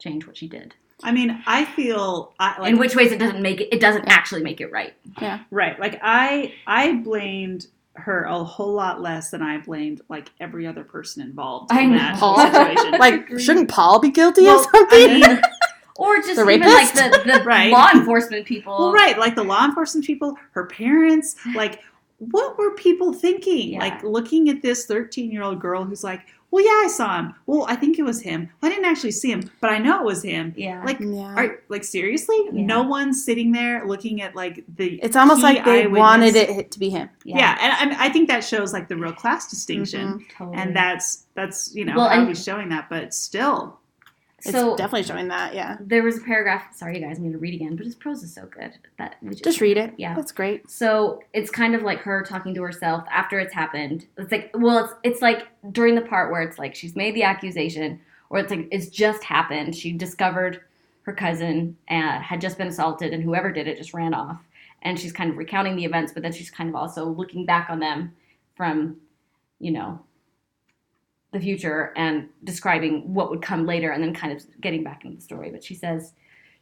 change 0.00 0.26
what 0.26 0.36
she 0.36 0.48
did. 0.48 0.74
I 1.04 1.12
mean, 1.12 1.42
I 1.46 1.64
feel 1.64 2.32
I, 2.38 2.60
like 2.60 2.72
In 2.72 2.78
which 2.78 2.96
ways 2.96 3.12
it 3.12 3.18
doesn't 3.18 3.42
make 3.42 3.60
it. 3.60 3.68
It 3.72 3.80
doesn't 3.80 4.06
actually 4.06 4.42
make 4.42 4.60
it 4.60 4.72
right. 4.72 4.94
Yeah, 5.20 5.40
right. 5.50 5.78
Like 5.78 6.00
I 6.02 6.54
I 6.66 6.94
blamed 6.96 7.66
her 7.94 8.24
a 8.24 8.42
whole 8.42 8.72
lot 8.72 9.00
less 9.02 9.30
than 9.30 9.42
I 9.42 9.58
blamed 9.58 10.00
like 10.08 10.30
every 10.40 10.66
other 10.66 10.82
person 10.84 11.22
involved 11.22 11.70
I 11.72 11.82
in 11.82 11.90
know. 11.92 11.98
that 11.98 12.18
Paul? 12.18 12.38
situation. 12.38 12.92
like 12.98 13.38
shouldn't 13.38 13.68
paul 13.68 13.98
be 14.00 14.10
guilty 14.10 14.44
Well, 14.44 14.60
of 14.60 14.66
something 14.70 15.10
I 15.10 15.18
mean, 15.18 15.40
Or 15.96 16.16
just 16.16 16.36
The 16.36 16.48
even 16.48 16.68
like 16.68 16.92
the, 16.94 17.22
the 17.26 17.42
Right. 17.44 17.70
law 17.70 17.90
enforcement 17.94 18.46
people. 18.46 18.76
Well, 18.78 18.92
right, 18.92 19.18
like 19.18 19.34
the 19.34 19.44
law 19.44 19.64
enforcement 19.66 20.06
people, 20.06 20.36
her 20.52 20.64
parents, 20.66 21.36
like 21.54 21.80
what 22.18 22.56
were 22.56 22.74
people 22.76 23.12
thinking? 23.12 23.74
Yeah. 23.74 23.80
Like 23.80 24.02
looking 24.02 24.48
at 24.48 24.62
this 24.62 24.86
13-year-old 24.86 25.60
girl 25.60 25.84
who's 25.84 26.02
like, 26.02 26.20
"Well, 26.52 26.62
yeah, 26.64 26.84
I 26.84 26.88
saw 26.88 27.16
him. 27.18 27.34
Well, 27.46 27.64
I 27.68 27.74
think 27.74 27.98
it 27.98 28.02
was 28.04 28.20
him. 28.20 28.48
I 28.62 28.68
didn't 28.68 28.84
actually 28.84 29.10
see 29.10 29.32
him, 29.32 29.50
but 29.60 29.70
I 29.70 29.78
know 29.78 29.98
it 30.00 30.04
was 30.04 30.22
him." 30.22 30.54
Yeah. 30.56 30.84
Like 30.84 31.00
yeah 31.00 31.34
are 31.34 31.58
like 31.68 31.82
seriously? 31.82 32.36
Yeah. 32.52 32.62
No 32.66 32.82
one's 32.82 33.24
sitting 33.24 33.50
there 33.50 33.84
looking 33.86 34.22
at 34.22 34.36
like 34.36 34.62
the 34.76 35.00
it's 35.02 35.16
almost 35.16 35.42
like 35.42 35.64
they 35.64 35.80
eyewitness. 35.82 35.98
wanted 35.98 36.36
it 36.36 36.70
to 36.70 36.78
be 36.78 36.90
him 36.90 37.08
Yeah, 37.24 37.56
and 37.82 37.92
I, 37.94 38.06
I 38.06 38.08
think 38.10 38.28
that 38.28 38.44
shows 38.44 38.72
like 38.72 38.86
the 38.88 38.96
real 38.96 39.12
class 39.14 39.48
distinction. 39.50 40.06
Mhm. 40.20 40.28
Totally. 40.38 40.56
And 40.58 40.76
that's 40.76 41.24
that's 41.34 41.74
you 41.74 41.84
know 41.84 41.96
Well, 41.96 42.08
how 42.08 42.20
and- 42.20 42.28
he's 42.28 42.44
showing 42.44 42.68
that, 42.68 42.88
but 42.90 43.12
still, 43.14 43.78
it's 44.44 44.50
so 44.50 44.76
definitely 44.76 45.02
showing 45.04 45.28
that 45.28 45.54
yeah 45.54 45.76
there 45.80 46.02
was 46.02 46.18
a 46.18 46.20
paragraph. 46.20 46.74
Sorry, 46.74 46.98
you 46.98 47.04
guys, 47.06 47.16
I'm 47.18 47.22
going 47.24 47.32
to 47.32 47.38
read 47.38 47.54
again, 47.54 47.76
but 47.76 47.86
his 47.86 47.94
prose 47.94 48.22
is 48.22 48.34
so 48.34 48.46
good 48.46 48.72
that 48.98 49.16
we 49.22 49.34
just 49.34 49.60
read 49.60 49.76
it 49.76 49.94
Yeah. 49.96 50.14
that's 50.14 50.32
great 50.32 50.68
So 50.70 51.22
it's 51.32 51.50
kind 51.50 51.74
of 51.74 51.82
like 51.82 52.00
her 52.00 52.22
talking 52.22 52.54
to 52.54 52.62
herself 52.62 53.04
after 53.10 53.38
it's 53.38 53.54
happened. 53.54 54.06
It's 54.18 54.32
like, 54.32 54.50
well, 54.54 54.84
it's 54.84 54.94
it's 55.02 55.22
like 55.22 55.48
during 55.72 55.94
the 55.94 56.02
part 56.02 56.30
where 56.32 56.42
it's 56.42 56.58
like 56.58 56.74
she's 56.74 56.94
made 56.96 57.14
the 57.14 57.22
accusation, 57.22 58.00
or 58.30 58.38
it's 58.38 58.50
like 58.50 58.68
it's 58.70 58.88
just 58.88 59.22
happened. 59.24 59.74
She 59.76 59.92
discovered 59.92 60.60
her 61.02 61.12
cousin 61.12 61.76
uh, 61.90 62.20
had 62.20 62.40
just 62.40 62.58
been 62.58 62.68
assaulted, 62.68 63.12
and 63.12 63.22
whoever 63.22 63.50
did 63.52 63.66
it 63.66 63.76
just 63.76 63.92
ran 63.94 64.14
off. 64.14 64.40
And 64.82 64.98
she's 64.98 65.12
kind 65.12 65.30
of 65.30 65.36
recounting 65.36 65.76
the 65.76 65.84
events, 65.84 66.12
but 66.12 66.22
then 66.22 66.32
she's 66.32 66.50
kind 66.50 66.68
of 66.68 66.74
also 66.74 67.04
looking 67.06 67.44
back 67.46 67.70
on 67.70 67.78
them 67.78 68.14
from, 68.56 68.96
you 69.60 69.70
know, 69.70 70.00
the 71.32 71.40
future 71.40 71.92
and 71.96 72.28
describing 72.44 73.12
what 73.14 73.30
would 73.30 73.42
come 73.42 73.66
later, 73.66 73.90
and 73.90 74.02
then 74.02 74.14
kind 74.14 74.32
of 74.32 74.44
getting 74.60 74.84
back 74.84 75.04
into 75.04 75.16
the 75.16 75.22
story. 75.22 75.50
But 75.50 75.64
she 75.64 75.74
says. 75.74 76.12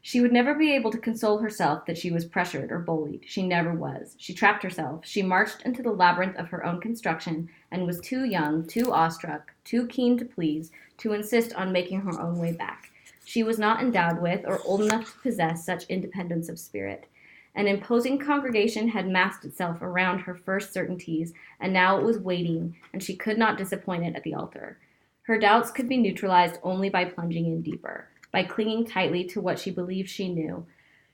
She 0.03 0.23
would 0.23 0.33
never 0.33 0.55
be 0.55 0.75
able 0.75 0.91
to 0.93 0.99
console 0.99 1.37
herself 1.37 1.85
that 1.85 1.99
she 1.99 2.11
was 2.11 2.25
pressured 2.25 2.73
or 2.73 2.79
bullied. 2.79 3.23
She 3.27 3.43
never 3.43 3.75
was. 3.75 4.15
She 4.17 4.33
trapped 4.33 4.63
herself. 4.63 5.05
She 5.05 5.21
marched 5.21 5.61
into 5.67 5.83
the 5.83 5.91
labyrinth 5.91 6.37
of 6.37 6.49
her 6.49 6.65
own 6.65 6.81
construction 6.81 7.51
and 7.71 7.87
was 7.87 8.01
too 8.01 8.25
young, 8.25 8.67
too 8.67 8.95
awestruck, 8.95 9.53
too 9.63 9.87
keen 9.89 10.17
to 10.17 10.25
please, 10.25 10.73
to 10.99 11.13
insist 11.13 11.53
on 11.53 11.71
making 11.71 12.01
her 12.01 12.19
own 12.19 12.39
way 12.39 12.53
back. 12.53 12.91
She 13.27 13.43
was 13.43 13.59
not 13.59 13.83
endowed 13.83 14.23
with 14.23 14.47
or 14.47 14.63
old 14.65 14.81
enough 14.81 15.05
to 15.13 15.19
possess 15.21 15.67
such 15.67 15.85
independence 15.85 16.49
of 16.49 16.59
spirit. 16.59 17.07
An 17.55 17.67
imposing 17.67 18.19
congregation 18.19 18.89
had 18.89 19.09
massed 19.09 19.45
itself 19.45 19.83
around 19.83 20.21
her 20.21 20.35
first 20.35 20.73
certainties, 20.73 21.33
and 21.61 21.73
now 21.73 21.99
it 21.99 22.05
was 22.05 22.19
waiting, 22.19 22.77
and 22.93 23.03
she 23.03 23.17
could 23.17 23.39
not 23.39 23.59
disappoint 23.59 24.05
it 24.05 24.15
at 24.15 24.23
the 24.23 24.35
altar. 24.35 24.79
Her 25.23 25.39
doubts 25.39 25.71
could 25.71 25.89
be 25.89 25.97
neutralized 25.97 26.59
only 26.63 26.89
by 26.89 27.05
plunging 27.05 27.47
in 27.47 27.63
deeper 27.63 28.09
by 28.33 28.45
clinging 28.45 28.87
tightly 28.87 29.25
to 29.25 29.41
what 29.41 29.59
she 29.59 29.71
believed 29.71 30.09
she 30.09 30.33
knew. 30.33 30.67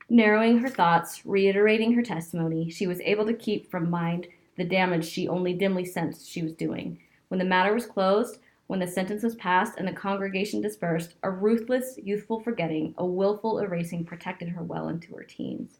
Narrowing 0.08 0.58
her 0.58 0.68
thoughts, 0.68 1.24
reiterating 1.24 1.94
her 1.94 2.02
testimony, 2.02 2.70
she 2.70 2.86
was 2.86 3.00
able 3.00 3.26
to 3.26 3.34
keep 3.34 3.70
from 3.70 3.90
mind 3.90 4.28
the 4.56 4.64
damage 4.64 5.04
she 5.04 5.28
only 5.28 5.52
dimly 5.52 5.84
sensed 5.84 6.28
she 6.28 6.42
was 6.42 6.52
doing. 6.52 6.98
When 7.28 7.38
the 7.38 7.44
matter 7.44 7.74
was 7.74 7.86
closed, 7.86 8.38
when 8.68 8.80
the 8.80 8.86
sentence 8.86 9.22
was 9.22 9.34
passed 9.34 9.78
and 9.78 9.86
the 9.86 9.92
congregation 9.92 10.60
dispersed, 10.60 11.14
a 11.22 11.30
ruthless, 11.30 11.98
youthful 12.02 12.40
forgetting, 12.40 12.94
a 12.98 13.06
willful 13.06 13.58
erasing 13.58 14.04
protected 14.04 14.48
her 14.50 14.62
well 14.62 14.88
into 14.88 15.14
her 15.14 15.24
teens. 15.24 15.78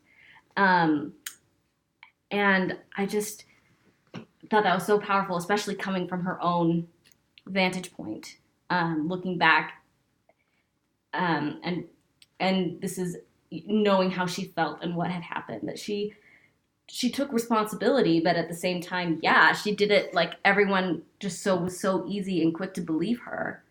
Um, 0.56 1.14
and 2.30 2.76
I 2.96 3.06
just 3.06 3.44
thought 4.50 4.64
that 4.64 4.74
was 4.74 4.86
so 4.86 4.98
powerful, 4.98 5.36
especially 5.36 5.74
coming 5.74 6.08
from 6.08 6.24
her 6.24 6.42
own 6.42 6.88
vantage 7.46 7.92
point, 7.92 8.38
um, 8.70 9.08
looking 9.08 9.38
back 9.38 9.74
um, 11.14 11.60
and 11.64 11.84
and 12.38 12.80
this 12.80 12.98
is 12.98 13.16
knowing 13.50 14.10
how 14.10 14.26
she 14.26 14.46
felt 14.46 14.82
and 14.82 14.94
what 14.96 15.10
had 15.10 15.22
happened 15.22 15.68
that 15.68 15.78
she 15.78 16.12
she 16.88 17.10
took 17.10 17.32
responsibility 17.32 18.20
but 18.20 18.36
at 18.36 18.48
the 18.48 18.54
same 18.54 18.80
time 18.80 19.18
yeah 19.22 19.52
she 19.52 19.74
did 19.74 19.90
it 19.90 20.12
like 20.14 20.34
everyone 20.44 21.02
just 21.20 21.42
so 21.42 21.56
was 21.56 21.80
so 21.80 22.04
easy 22.08 22.42
and 22.42 22.54
quick 22.54 22.74
to 22.74 22.80
believe 22.80 23.20
her. 23.20 23.62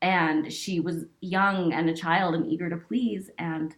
And 0.00 0.52
she 0.52 0.80
was 0.80 1.06
young 1.20 1.72
and 1.72 1.90
a 1.90 1.96
child 1.96 2.34
and 2.34 2.46
eager 2.46 2.70
to 2.70 2.76
please 2.76 3.30
and 3.38 3.74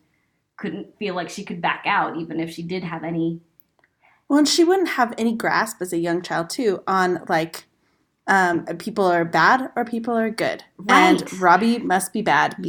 couldn't 0.61 0.97
feel 0.99 1.15
like 1.15 1.29
she 1.29 1.45
could 1.45 1.61
back 1.61 1.83
out 1.87 2.17
even 2.17 2.39
if 2.39 2.51
she 2.51 2.63
did 2.63 2.85
have 2.85 3.03
any 3.03 3.41
well 4.29 4.39
and 4.39 4.49
she 4.49 4.63
wouldn't 4.63 4.91
have 4.91 5.15
any 5.19 5.35
grasp 5.35 5.83
as 5.83 5.93
a 5.93 5.99
young 5.99 6.23
child 6.23 6.49
too 6.49 6.83
on 6.87 7.25
like 7.29 7.65
um, 8.31 8.65
people 8.79 9.05
are 9.05 9.25
bad 9.25 9.71
or 9.75 9.85
people 9.85 10.17
are 10.17 10.31
good. 10.31 10.63
Right. 10.79 11.21
And 11.21 11.41
Robbie 11.41 11.79
must 11.79 12.13
be 12.13 12.23
bad 12.23 12.53
Mm-hmm. 12.53 12.63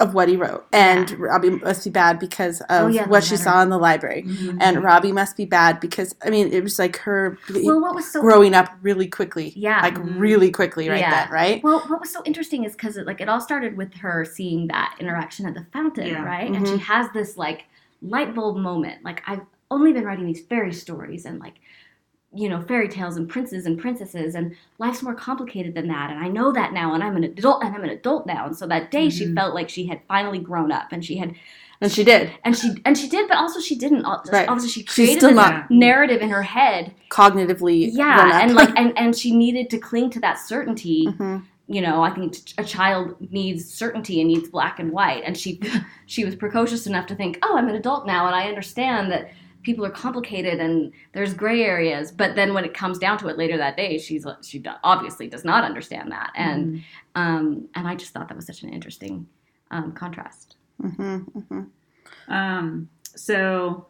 Because 0.00 0.08
of 0.08 0.14
what 0.14 0.28
he 0.28 0.36
wrote. 0.36 0.66
And 0.72 1.10
Yeah. 1.10 1.16
Robbie 1.18 1.50
must 1.50 1.84
be 1.84 1.90
bad 1.90 2.18
because 2.18 2.60
of 2.62 2.66
Oh, 2.70 2.86
yeah, 2.88 3.06
what 3.06 3.24
she 3.24 3.36
saw 3.36 3.62
in 3.62 3.70
the 3.70 3.78
library. 3.78 4.22
Mm-hmm. 4.26 4.58
And 4.60 4.82
Robbie 4.82 5.12
must 5.12 5.36
be 5.36 5.44
bad 5.44 5.80
because, 5.80 6.14
I 6.24 6.30
mean, 6.30 6.52
it 6.52 6.62
was 6.62 6.78
like 6.78 6.96
her 6.98 7.38
well 7.64 7.80
what 7.80 7.94
was 7.94 8.10
so 8.10 8.20
growing 8.20 8.54
up 8.54 8.70
really 8.82 9.06
quickly. 9.08 9.52
Yeah. 9.56 9.80
Like 9.82 9.94
Mhm. 9.96 10.18
really 10.18 10.50
quickly 10.50 10.88
right 10.88 11.00
Yeah. 11.00 11.24
then, 11.24 11.32
right? 11.32 11.62
Well, 11.62 11.80
what 11.88 12.00
was 12.00 12.12
so 12.12 12.22
interesting 12.24 12.64
is 12.64 12.72
because 12.72 12.96
it, 12.96 13.06
like 13.06 13.20
it 13.20 13.28
all 13.28 13.40
started 13.40 13.76
with 13.76 13.94
her 13.94 14.24
seeing 14.24 14.68
that 14.68 14.96
interaction 14.98 15.46
at 15.46 15.54
the 15.54 15.66
fountain, 15.72 16.06
Yeah. 16.08 16.24
right? 16.24 16.50
And 16.50 16.66
she 16.66 16.78
has 16.78 17.08
this 17.12 17.36
like 17.36 17.64
light 18.02 18.34
bulb 18.34 18.56
moment. 18.56 19.04
Like 19.04 19.22
I've 19.26 19.42
only 19.70 19.92
been 19.92 20.04
writing 20.04 20.26
these 20.26 20.40
fairy 20.46 20.72
stories 20.72 21.24
and 21.26 21.38
like 21.38 21.54
you 22.32 22.48
know 22.48 22.60
fairy 22.62 22.88
tales 22.88 23.16
and 23.16 23.28
princes 23.28 23.66
and 23.66 23.78
princesses 23.78 24.34
and 24.36 24.54
life's 24.78 25.02
more 25.02 25.14
complicated 25.14 25.74
than 25.74 25.88
that 25.88 26.10
and 26.10 26.18
i 26.20 26.28
know 26.28 26.52
that 26.52 26.72
now 26.72 26.94
and 26.94 27.02
i'm 27.02 27.16
an 27.16 27.24
adult 27.24 27.64
and 27.64 27.74
i'm 27.74 27.82
an 27.82 27.90
adult 27.90 28.24
now 28.26 28.46
and 28.46 28.56
so 28.56 28.66
that 28.68 28.90
day 28.92 29.10
she 29.10 29.26
Mhm. 29.26 29.34
felt 29.34 29.54
like 29.54 29.68
she 29.68 29.86
had 29.86 30.00
finally 30.06 30.38
grown 30.38 30.70
up 30.70 30.92
and 30.92 31.04
she 31.04 31.16
had 31.16 31.34
And 31.80 31.90
she 31.90 32.04
did. 32.04 32.30
and 32.44 32.56
she 32.56 32.70
and 32.84 32.96
she 32.96 33.08
did 33.08 33.26
but 33.26 33.36
also 33.38 33.58
she 33.58 33.74
didn't 33.74 34.04
Right. 34.30 34.48
obviously 34.48 34.68
she 34.70 34.80
She's 34.82 34.94
created 34.94 35.16
still 35.18 35.30
this 35.30 35.36
not- 35.36 35.70
narrative 35.72 36.20
in 36.22 36.28
her 36.30 36.42
head 36.42 36.94
Cognitively. 37.10 37.90
yeah 37.92 38.40
and 38.42 38.54
like 38.54 38.70
and, 38.76 38.96
and 38.96 39.16
she 39.16 39.34
needed 39.44 39.68
to 39.70 39.78
cling 39.78 40.10
to 40.10 40.20
that 40.20 40.38
certainty 40.38 41.06
Mhm. 41.08 41.42
you 41.66 41.80
know 41.80 42.00
i 42.02 42.10
think 42.10 42.36
a 42.58 42.64
child 42.64 43.16
needs 43.32 43.64
certainty 43.68 44.20
and 44.20 44.28
needs 44.28 44.48
black 44.48 44.78
and 44.78 44.92
white 44.92 45.22
and 45.24 45.36
she 45.36 45.60
she 46.06 46.24
was 46.24 46.36
precocious 46.36 46.86
enough 46.86 47.06
to 47.06 47.14
think 47.16 47.38
oh 47.42 47.56
i'm 47.56 47.68
an 47.68 47.74
adult 47.74 48.06
now 48.06 48.26
and 48.26 48.36
i 48.36 48.46
understand 48.46 49.10
that 49.10 49.30
people 49.62 49.84
are 49.84 49.90
complicated 49.90 50.58
and 50.60 50.92
there's 51.12 51.34
gray 51.34 51.62
areas 51.62 52.10
but 52.12 52.34
then 52.34 52.54
when 52.54 52.64
it 52.64 52.72
comes 52.74 52.98
down 52.98 53.18
to 53.18 53.28
it 53.28 53.36
later 53.36 53.56
that 53.56 53.76
day 53.76 53.98
she's 53.98 54.26
she 54.42 54.62
obviously 54.84 55.26
does 55.26 55.44
not 55.44 55.64
understand 55.64 56.10
that 56.10 56.30
and 56.34 56.66
Mhm. 56.76 56.82
um 57.14 57.68
and 57.74 57.86
i 57.86 57.94
just 57.94 58.12
thought 58.12 58.28
that 58.28 58.36
was 58.36 58.46
such 58.46 58.62
an 58.62 58.70
interesting 58.70 59.26
um, 59.70 59.92
contrast 59.92 60.56
Mhm, 60.82 61.30
mhm. 61.32 61.66
Um, 62.28 62.88
so 63.02 63.86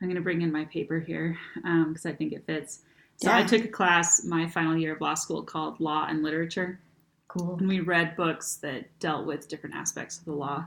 I'm 0.00 0.08
going 0.08 0.14
to 0.16 0.22
bring 0.22 0.40
in 0.42 0.50
my 0.50 0.64
paper 0.66 0.98
here 1.00 1.36
because 1.54 2.06
I 2.06 2.12
think 2.12 2.32
it 2.32 2.46
fits. 2.46 2.80
So 3.16 3.30
I 3.32 3.42
took 3.42 3.64
a 3.64 3.68
class 3.68 4.24
my 4.24 4.46
final 4.48 4.76
year 4.76 4.94
of 4.94 5.00
law 5.00 5.14
school 5.14 5.42
called 5.42 5.80
Law 5.80 6.06
and 6.08 6.22
Literature, 6.22 6.80
cool 7.26 7.56
and 7.58 7.68
we 7.68 7.80
read 7.80 8.16
books 8.16 8.54
that 8.62 8.86
dealt 9.00 9.26
with 9.26 9.48
different 9.48 9.74
aspects 9.76 10.18
of 10.18 10.24
the 10.24 10.32
law 10.32 10.64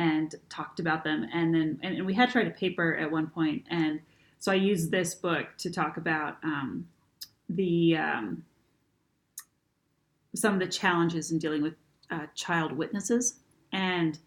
and 0.00 0.34
talked 0.48 0.80
about 0.80 1.04
them. 1.04 1.26
And 1.32 1.54
then 1.54 1.78
and, 1.82 1.96
and 1.98 2.06
we 2.06 2.14
had 2.14 2.30
tried 2.30 2.46
a 2.46 2.50
paper 2.50 2.96
at 2.96 3.10
one 3.10 3.28
point, 3.28 3.64
and 3.70 4.00
so 4.38 4.50
I 4.50 4.56
used 4.56 4.90
this 4.90 5.14
book 5.14 5.46
to 5.58 5.70
talk 5.70 5.96
about 5.96 6.36
um, 6.42 6.88
the 7.48 7.96
um, 7.96 8.44
some 10.34 10.54
of 10.54 10.60
the 10.60 10.66
challenges 10.66 11.30
in 11.32 11.38
dealing 11.38 11.62
with 11.62 11.74
uh, 12.10 12.26
child 12.34 12.72
witnesses 12.72 13.40
and 13.72 14.18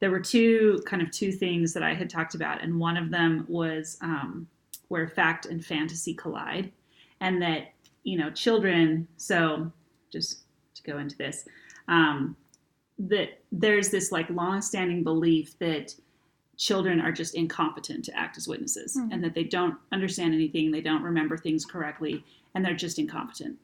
there 0.00 0.10
were 0.10 0.20
two 0.20 0.82
kind 0.86 1.02
of 1.02 1.10
two 1.10 1.30
things 1.30 1.72
that 1.74 1.82
I 1.82 1.94
had 1.94 2.08
talked 2.08 2.34
about, 2.34 2.62
and 2.62 2.80
one 2.80 2.96
of 2.96 3.10
them 3.10 3.44
was 3.48 3.98
um, 4.00 4.48
where 4.88 5.06
fact 5.08 5.46
and 5.46 5.64
fantasy 5.64 6.14
collide, 6.14 6.72
and 7.20 7.40
that 7.42 7.72
you 8.02 8.18
know 8.18 8.30
children. 8.30 9.06
So 9.18 9.70
just 10.10 10.40
to 10.74 10.82
go 10.82 10.98
into 10.98 11.16
this, 11.16 11.46
um, 11.88 12.34
that 13.08 13.40
there's 13.50 13.88
this 13.90 14.12
like 14.12 14.28
long-standing 14.30 15.02
belief 15.02 15.58
that 15.58 15.94
children 16.56 17.00
are 17.00 17.12
just 17.12 17.34
incompetent 17.34 18.04
to 18.04 18.16
act 18.16 18.36
as 18.36 18.46
witnesses, 18.46 18.94
Mhm. 18.96 19.08
and 19.12 19.24
that 19.24 19.34
they 19.34 19.44
don't 19.44 19.76
understand 19.92 20.34
anything, 20.34 20.70
they 20.70 20.82
don't 20.82 21.02
remember 21.02 21.36
things 21.38 21.64
correctly, 21.64 22.22
and 22.54 22.62
they're 22.64 22.74
just 22.74 22.98
incompetent. 22.98 23.58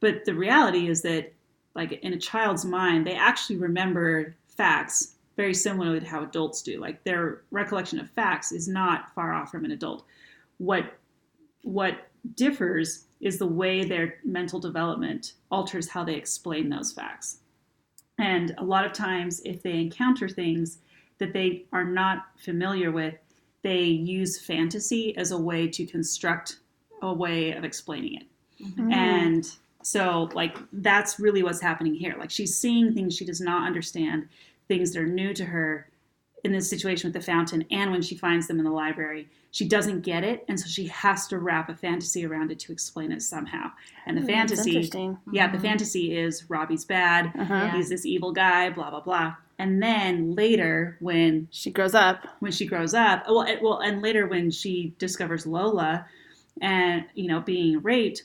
But 0.00 0.24
the 0.24 0.34
reality 0.34 0.88
is 0.88 1.02
that, 1.02 1.34
like 1.74 1.92
in 1.92 2.14
a 2.14 2.18
child's 2.18 2.64
mind, 2.64 3.06
they 3.06 3.14
actually 3.14 3.56
remember 3.56 4.34
facts 4.48 5.16
very 5.36 5.52
similarly 5.54 6.00
to 6.00 6.06
how 6.06 6.22
adults 6.22 6.62
do. 6.62 6.78
Like 6.80 7.04
their 7.04 7.42
recollection 7.50 7.98
of 7.98 8.10
facts 8.10 8.52
is 8.52 8.66
not 8.68 9.14
far 9.14 9.32
off 9.34 9.50
from 9.50 9.64
an 9.64 9.70
adult. 9.70 10.04
What 10.58 10.96
what 11.62 12.08
differs 12.36 13.06
is 13.20 13.38
the 13.38 13.46
way 13.46 13.84
their 13.84 14.18
mental 14.24 14.58
development 14.58 15.34
alters 15.50 15.88
how 15.90 16.02
they 16.04 16.14
explain 16.14 16.70
those 16.70 16.90
facts. 16.90 17.40
And 18.20 18.54
a 18.58 18.64
lot 18.64 18.84
of 18.84 18.92
times, 18.92 19.40
if 19.44 19.62
they 19.62 19.80
encounter 19.80 20.28
things 20.28 20.78
that 21.18 21.32
they 21.32 21.64
are 21.72 21.84
not 21.84 22.26
familiar 22.38 22.90
with, 22.90 23.14
they 23.62 23.82
use 23.82 24.40
fantasy 24.40 25.16
as 25.16 25.32
a 25.32 25.38
way 25.38 25.68
to 25.68 25.86
construct 25.86 26.58
a 27.02 27.12
way 27.12 27.52
of 27.52 27.64
explaining 27.64 28.14
it. 28.14 28.26
Mhm. 28.62 28.92
And 28.92 29.56
so, 29.82 30.30
like, 30.34 30.56
that's 30.72 31.18
really 31.18 31.42
what's 31.42 31.60
happening 31.60 31.94
here. 31.94 32.14
Like, 32.18 32.30
she's 32.30 32.56
seeing 32.56 32.94
things 32.94 33.16
she 33.16 33.24
does 33.24 33.40
not 33.40 33.66
understand, 33.66 34.28
things 34.68 34.92
that 34.92 35.02
are 35.02 35.06
new 35.06 35.34
to 35.34 35.44
her 35.44 35.89
in 36.44 36.52
this 36.52 36.68
situation 36.68 37.08
with 37.08 37.14
the 37.14 37.20
fountain, 37.32 37.64
and 37.70 37.90
when 37.90 38.02
she 38.02 38.16
finds 38.16 38.46
them 38.46 38.58
in 38.58 38.64
the 38.64 38.70
library. 38.70 39.28
She 39.52 39.66
doesn't 39.68 40.02
get 40.02 40.22
it, 40.22 40.44
and 40.48 40.58
so 40.60 40.68
she 40.68 40.86
has 40.86 41.26
to 41.28 41.38
wrap 41.38 41.68
a 41.68 41.74
fantasy 41.74 42.24
around 42.24 42.52
it 42.52 42.58
to 42.60 42.72
explain 42.72 43.10
it 43.10 43.20
somehow. 43.22 43.72
And 44.06 44.16
the 44.16 44.20
Hmm, 44.20 44.26
that's 44.28 44.36
fantasy, 44.52 44.70
interesting. 44.76 45.18
yeah, 45.32 45.50
the 45.50 45.58
Mhm. 45.58 45.62
fantasy 45.62 46.16
is 46.16 46.48
Robbie's 46.48 46.84
bad, 46.84 47.26
Uh-huh. 47.36 47.54
Yeah. 47.54 47.76
he's 47.76 47.88
this 47.88 48.06
evil 48.06 48.32
guy, 48.32 48.70
blah, 48.70 48.90
blah, 48.90 49.00
blah. 49.00 49.34
And 49.58 49.82
then 49.82 50.34
later, 50.36 50.96
when 51.00 51.48
She 51.50 51.70
grows 51.70 51.94
up. 51.94 52.26
when 52.38 52.52
she 52.52 52.64
grows 52.64 52.94
up. 52.94 53.24
Well, 53.28 53.42
it- 53.42 53.60
well, 53.60 53.78
and 53.80 54.00
later 54.00 54.26
when 54.26 54.50
she 54.50 54.94
discovers 54.98 55.46
Lola, 55.46 56.06
and 56.62 57.04
you 57.14 57.26
know 57.28 57.40
being 57.40 57.80
raped, 57.82 58.22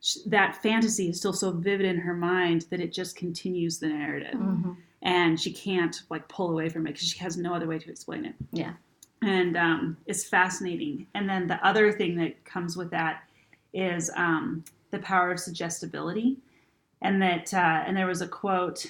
sh- 0.00 0.18
that 0.26 0.54
fantasy 0.62 1.08
is 1.10 1.18
still 1.18 1.32
so 1.32 1.50
vivid 1.50 1.84
in 1.86 1.98
her 1.98 2.14
mind 2.14 2.66
that 2.70 2.80
it 2.80 2.92
just 2.92 3.16
continues 3.16 3.78
the 3.80 3.88
narrative, 3.88 4.38
Mhm. 4.38 4.76
And 5.02 5.40
she 5.40 5.52
can't 5.52 6.02
like 6.10 6.28
pull 6.28 6.50
away 6.50 6.68
from 6.68 6.86
it 6.86 6.92
because 6.92 7.08
she 7.08 7.18
has 7.18 7.36
no 7.36 7.54
other 7.54 7.66
way 7.66 7.78
to 7.78 7.90
explain 7.90 8.24
it. 8.24 8.34
Yeah. 8.52 8.72
and 9.22 9.56
um, 9.56 9.96
it's 10.06 10.24
fascinating. 10.24 11.06
And 11.14 11.28
then 11.28 11.46
the 11.46 11.64
other 11.66 11.92
thing 11.92 12.16
that 12.16 12.44
comes 12.44 12.76
with 12.76 12.90
that 12.90 13.24
is 13.72 14.10
um, 14.16 14.64
the 14.90 14.98
power 14.98 15.30
of 15.32 15.40
suggestibility, 15.40 16.38
and 17.02 17.20
that 17.22 17.52
uh, 17.54 17.84
and 17.86 17.96
there 17.96 18.06
was 18.06 18.20
a 18.22 18.28
quote. 18.28 18.86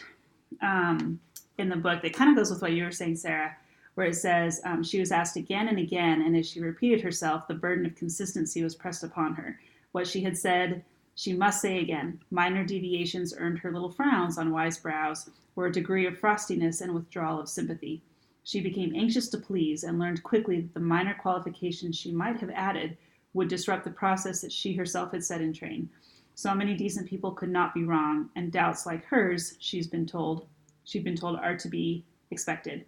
Um, 0.62 1.20
in 1.58 1.68
the 1.68 1.76
book 1.76 2.02
that 2.02 2.14
kind 2.14 2.30
of 2.30 2.36
goes 2.36 2.50
with 2.50 2.62
what 2.62 2.72
you 2.72 2.84
were 2.84 2.90
saying, 2.90 3.16
Sarah, 3.16 3.54
where 3.94 4.06
it 4.06 4.16
says 4.16 4.60
um, 4.64 4.82
she 4.82 4.98
was 4.98 5.12
asked 5.12 5.36
again 5.36 5.68
and 5.68 5.78
again, 5.78 6.22
and 6.22 6.36
as 6.36 6.48
she 6.48 6.60
repeated 6.60 7.02
herself, 7.02 7.46
the 7.46 7.54
burden 7.54 7.86
of 7.86 7.94
consistency 7.94 8.62
was 8.62 8.74
pressed 8.74 9.04
upon 9.04 9.34
her. 9.34 9.60
What 9.92 10.06
she 10.06 10.22
had 10.22 10.36
said, 10.36 10.82
she 11.20 11.34
must 11.34 11.60
say 11.60 11.80
again. 11.80 12.18
Minor 12.30 12.64
deviations 12.64 13.34
earned 13.36 13.58
her 13.58 13.70
little 13.70 13.90
frowns 13.90 14.38
on 14.38 14.52
wise 14.52 14.78
brows, 14.78 15.28
or 15.54 15.66
a 15.66 15.72
degree 15.72 16.06
of 16.06 16.18
frostiness 16.18 16.80
and 16.80 16.94
withdrawal 16.94 17.38
of 17.38 17.46
sympathy. 17.46 18.00
She 18.42 18.62
became 18.62 18.94
anxious 18.94 19.28
to 19.28 19.36
please 19.36 19.84
and 19.84 19.98
learned 19.98 20.22
quickly 20.22 20.62
that 20.62 20.72
the 20.72 20.80
minor 20.80 21.12
qualifications 21.12 21.98
she 21.98 22.10
might 22.10 22.38
have 22.38 22.48
added 22.48 22.96
would 23.34 23.48
disrupt 23.48 23.84
the 23.84 23.90
process 23.90 24.40
that 24.40 24.50
she 24.50 24.72
herself 24.72 25.12
had 25.12 25.22
set 25.22 25.42
in 25.42 25.52
train. 25.52 25.90
So 26.36 26.54
many 26.54 26.74
decent 26.74 27.06
people 27.06 27.32
could 27.32 27.50
not 27.50 27.74
be 27.74 27.84
wrong, 27.84 28.30
and 28.34 28.50
doubts 28.50 28.86
like 28.86 29.04
hers, 29.04 29.56
she's 29.58 29.86
been 29.86 30.06
told, 30.06 30.46
she'd 30.84 31.04
been 31.04 31.16
told, 31.16 31.36
are 31.36 31.54
to 31.54 31.68
be 31.68 32.02
expected. 32.30 32.86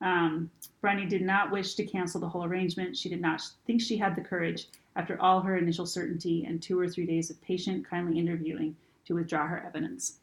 Um, 0.00 0.52
Bryony 0.80 1.06
did 1.06 1.22
not 1.22 1.50
wish 1.50 1.74
to 1.74 1.84
cancel 1.84 2.20
the 2.20 2.28
whole 2.28 2.44
arrangement. 2.44 2.96
She 2.96 3.08
did 3.08 3.20
not 3.20 3.42
think 3.66 3.80
she 3.80 3.96
had 3.96 4.14
the 4.14 4.22
courage, 4.22 4.68
after 4.96 5.20
all 5.20 5.40
her 5.40 5.56
initial 5.56 5.86
certainty 5.86 6.44
and 6.44 6.60
two 6.62 6.78
or 6.78 6.88
three 6.88 7.06
days 7.06 7.30
of 7.30 7.40
patient, 7.42 7.88
kindly 7.88 8.18
interviewing, 8.18 8.76
to 9.06 9.14
withdraw 9.14 9.46
her 9.46 9.64
evidence. 9.66 10.18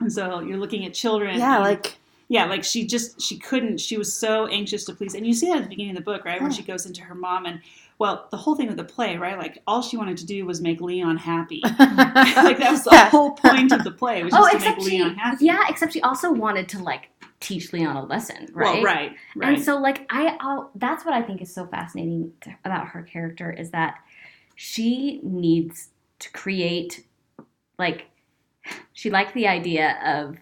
And 0.00 0.12
so 0.12 0.40
you're 0.40 0.58
looking 0.58 0.84
at 0.84 0.94
children. 0.94 1.38
Yeah, 1.38 1.56
and- 1.56 1.64
like 1.64 1.96
yeah, 2.28 2.46
like 2.46 2.64
she 2.64 2.86
just 2.86 3.20
she 3.20 3.36
couldn't. 3.38 3.78
She 3.78 3.98
was 3.98 4.12
so 4.12 4.46
anxious 4.46 4.84
to 4.86 4.94
please, 4.94 5.14
and 5.14 5.26
you 5.26 5.34
see 5.34 5.48
that 5.48 5.58
at 5.58 5.62
the 5.64 5.68
beginning 5.68 5.90
of 5.90 5.96
the 5.96 6.02
book, 6.04 6.24
right, 6.24 6.40
where 6.40 6.50
Yeah. 6.50 6.56
she 6.56 6.62
goes 6.62 6.86
into 6.86 7.02
her 7.02 7.14
mom 7.14 7.44
and 7.46 7.60
well, 7.98 8.26
the 8.30 8.36
whole 8.38 8.56
thing 8.56 8.68
of 8.68 8.76
the 8.76 8.84
play, 8.84 9.16
right? 9.16 9.38
Like 9.38 9.62
all 9.66 9.82
she 9.82 9.96
wanted 9.96 10.16
to 10.16 10.26
do 10.26 10.44
was 10.46 10.60
make 10.60 10.80
Leon 10.80 11.18
happy. 11.18 11.60
like 11.78 11.78
that 12.58 12.68
was 12.70 12.84
the 12.84 12.96
whole 13.10 13.32
point 13.32 13.70
of 13.70 13.84
the 13.84 13.90
play 13.92 14.24
was 14.24 14.32
Oh, 14.34 14.48
just 14.50 14.64
to 14.64 14.70
make 14.70 14.80
she, 14.80 14.98
Leon 14.98 15.14
happy. 15.16 15.44
yeah, 15.44 15.64
except 15.68 15.92
she 15.92 16.00
also 16.00 16.32
wanted 16.32 16.68
to 16.70 16.82
like 16.82 17.10
teach 17.42 17.72
Leon 17.72 17.96
a 17.96 18.04
lesson, 18.04 18.48
right? 18.52 18.74
Well, 18.74 18.82
right, 18.82 19.12
right. 19.36 19.54
And 19.54 19.62
so, 19.62 19.76
like, 19.78 20.06
I, 20.08 20.36
I'll, 20.40 20.70
that's 20.76 21.04
what 21.04 21.12
I 21.12 21.22
think 21.22 21.42
is 21.42 21.52
so 21.52 21.66
fascinating 21.66 22.32
to, 22.42 22.54
about 22.64 22.88
her 22.88 23.02
character 23.02 23.52
is 23.52 23.70
that 23.72 23.96
she 24.54 25.20
needs 25.22 25.88
to 26.20 26.30
create, 26.30 27.04
like, 27.78 28.06
she 28.92 29.10
liked 29.10 29.34
the 29.34 29.48
idea 29.48 29.98
of, 30.04 30.36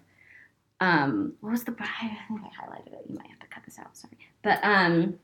um, 0.80 1.34
what 1.40 1.50
was 1.50 1.64
the, 1.64 1.74
I 1.78 2.18
think 2.28 2.40
I 2.42 2.64
highlighted 2.64 2.92
it. 2.92 3.06
You 3.08 3.16
might 3.16 3.28
have 3.28 3.40
to 3.40 3.46
cut 3.46 3.64
this 3.64 3.78
out. 3.78 3.96
Sorry, 3.96 4.16
but 4.42 4.60
um, 4.62 5.18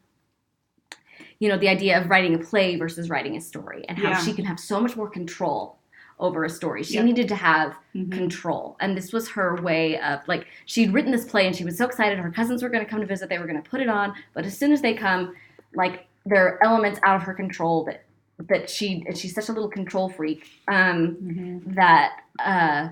you 1.38 1.48
know, 1.48 1.58
the 1.58 1.68
idea 1.68 2.00
of 2.00 2.08
writing 2.10 2.34
a 2.34 2.38
play 2.38 2.76
versus 2.76 3.08
writing 3.10 3.36
a 3.36 3.40
story, 3.40 3.84
and 3.88 3.98
how 3.98 4.10
Yeah. 4.10 4.24
she 4.24 4.32
can 4.32 4.44
have 4.44 4.58
so 4.58 4.80
much 4.80 4.96
more 4.96 5.08
control 5.08 5.78
over 6.18 6.44
a 6.44 6.50
story. 6.50 6.82
She 6.82 6.94
Yep. 6.94 7.04
needed 7.04 7.28
to 7.28 7.34
have 7.34 7.76
Mhm. 7.94 8.10
control. 8.12 8.76
And 8.80 8.96
this 8.96 9.12
was 9.12 9.28
her 9.30 9.56
way 9.56 9.98
of 10.00 10.26
like 10.26 10.46
she'd 10.64 10.92
written 10.92 11.12
this 11.12 11.24
play 11.26 11.46
and 11.46 11.54
she 11.54 11.64
was 11.64 11.76
so 11.76 11.84
excited 11.86 12.18
her 12.18 12.30
cousins 12.30 12.62
were 12.62 12.68
going 12.70 12.84
to 12.84 12.90
come 12.90 13.00
to 13.00 13.06
visit, 13.06 13.28
they 13.28 13.38
were 13.38 13.46
going 13.46 13.62
to 13.62 13.68
put 13.68 13.80
it 13.80 13.88
on, 13.88 14.14
but 14.32 14.44
as 14.46 14.56
soon 14.56 14.72
as 14.72 14.80
they 14.80 14.94
come, 14.94 15.34
like 15.74 16.06
there 16.24 16.44
are 16.46 16.64
elements 16.64 16.98
out 17.04 17.16
of 17.16 17.22
her 17.22 17.34
control 17.34 17.84
that 17.84 18.04
that 18.48 18.68
she 18.68 19.02
and 19.06 19.16
she's 19.16 19.34
such 19.34 19.48
a 19.48 19.52
little 19.52 19.68
control 19.68 20.10
freak 20.10 20.46
um 20.68 21.16
Mhm. 21.22 21.74
that 21.74 22.20
uh 22.38 22.88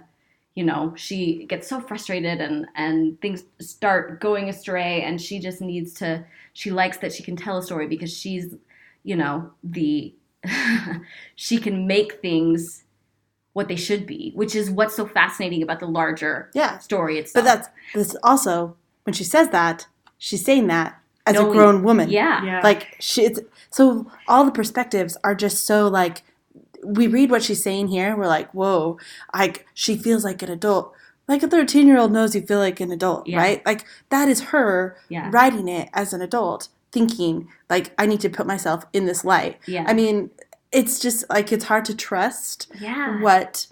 you 0.55 0.65
know 0.65 0.95
she 0.97 1.45
gets 1.47 1.69
so 1.69 1.81
frustrated 1.81 2.41
and 2.41 2.67
and 2.77 3.21
things 3.21 3.45
start 3.61 4.21
going 4.21 4.49
astray 4.49 5.03
and 5.03 5.21
she 5.21 5.39
just 5.39 5.61
needs 5.61 5.93
to 5.95 6.25
she 6.55 6.71
likes 6.71 6.97
that 6.99 7.13
she 7.13 7.23
can 7.23 7.37
tell 7.37 7.59
a 7.59 7.63
story 7.63 7.87
because 7.87 8.11
she's 8.17 8.55
you 9.03 9.17
know 9.17 9.51
the 9.63 10.15
she 11.37 11.59
can 11.59 11.87
make 11.87 12.21
things 12.23 12.84
what 13.55 13.67
they 13.69 13.77
should 13.77 14.07
be 14.07 14.31
which 14.35 14.55
is 14.55 14.71
what's 14.71 14.95
so 14.95 15.07
fascinating 15.07 15.63
about 15.63 15.81
the 15.81 15.87
larger 15.87 16.51
yeah. 16.55 16.79
story 16.79 17.19
itself 17.19 17.43
But 17.45 17.51
that's 17.51 17.69
this 17.95 18.17
also 18.23 18.77
when 19.05 19.15
she 19.15 19.25
says 19.25 19.49
that, 19.51 19.87
she's 20.19 20.45
saying 20.45 20.67
that 20.69 21.01
as 21.27 21.37
a 21.39 21.45
grown 21.45 21.83
woman. 21.83 22.11
yeah 22.11 22.45
Yeah. 22.45 22.61
Like 22.63 22.97
she 23.01 23.23
it's, 23.25 23.41
so 23.71 24.11
all 24.29 24.45
the 24.45 24.53
perspectives 24.53 25.17
are 25.25 25.35
just 25.35 25.65
so 25.65 25.89
like 25.89 26.23
we 26.85 27.07
read 27.07 27.31
what 27.31 27.43
she's 27.43 27.63
saying 27.63 27.89
here, 27.89 28.15
we're 28.17 28.27
like, 28.27 28.51
whoa, 28.53 28.99
like 29.35 29.67
she 29.73 29.97
feels 29.97 30.23
like 30.25 30.43
an 30.43 30.51
adult. 30.51 30.93
Like 31.27 31.43
a 31.43 31.49
13 31.49 31.87
year 31.87 31.97
old 31.99 32.13
knows 32.13 32.35
you 32.35 32.43
feel 32.43 32.59
like 32.59 32.79
an 32.81 32.91
adult, 32.91 33.27
Yeah. 33.27 33.39
right? 33.39 33.65
Like 33.65 33.85
that 34.11 34.29
is 34.29 34.41
her 34.53 34.97
yeah 35.09 35.31
writing 35.33 35.69
it 35.69 35.89
as 35.95 36.13
an 36.13 36.21
adult, 36.21 36.69
thinking 36.93 37.49
like 37.71 37.95
I 37.99 38.05
need 38.07 38.21
to 38.21 38.29
put 38.29 38.47
myself 38.47 38.85
in 38.93 39.07
this 39.07 39.25
light. 39.25 39.59
yeah 39.67 39.85
I 39.87 39.95
mean, 39.95 40.31
it's 40.75 40.99
just 40.99 41.25
like 41.31 41.53
it's 41.53 41.65
hard 41.65 41.85
to 41.85 41.95
trust 41.97 42.71
yeah 42.81 43.21
what 43.21 43.67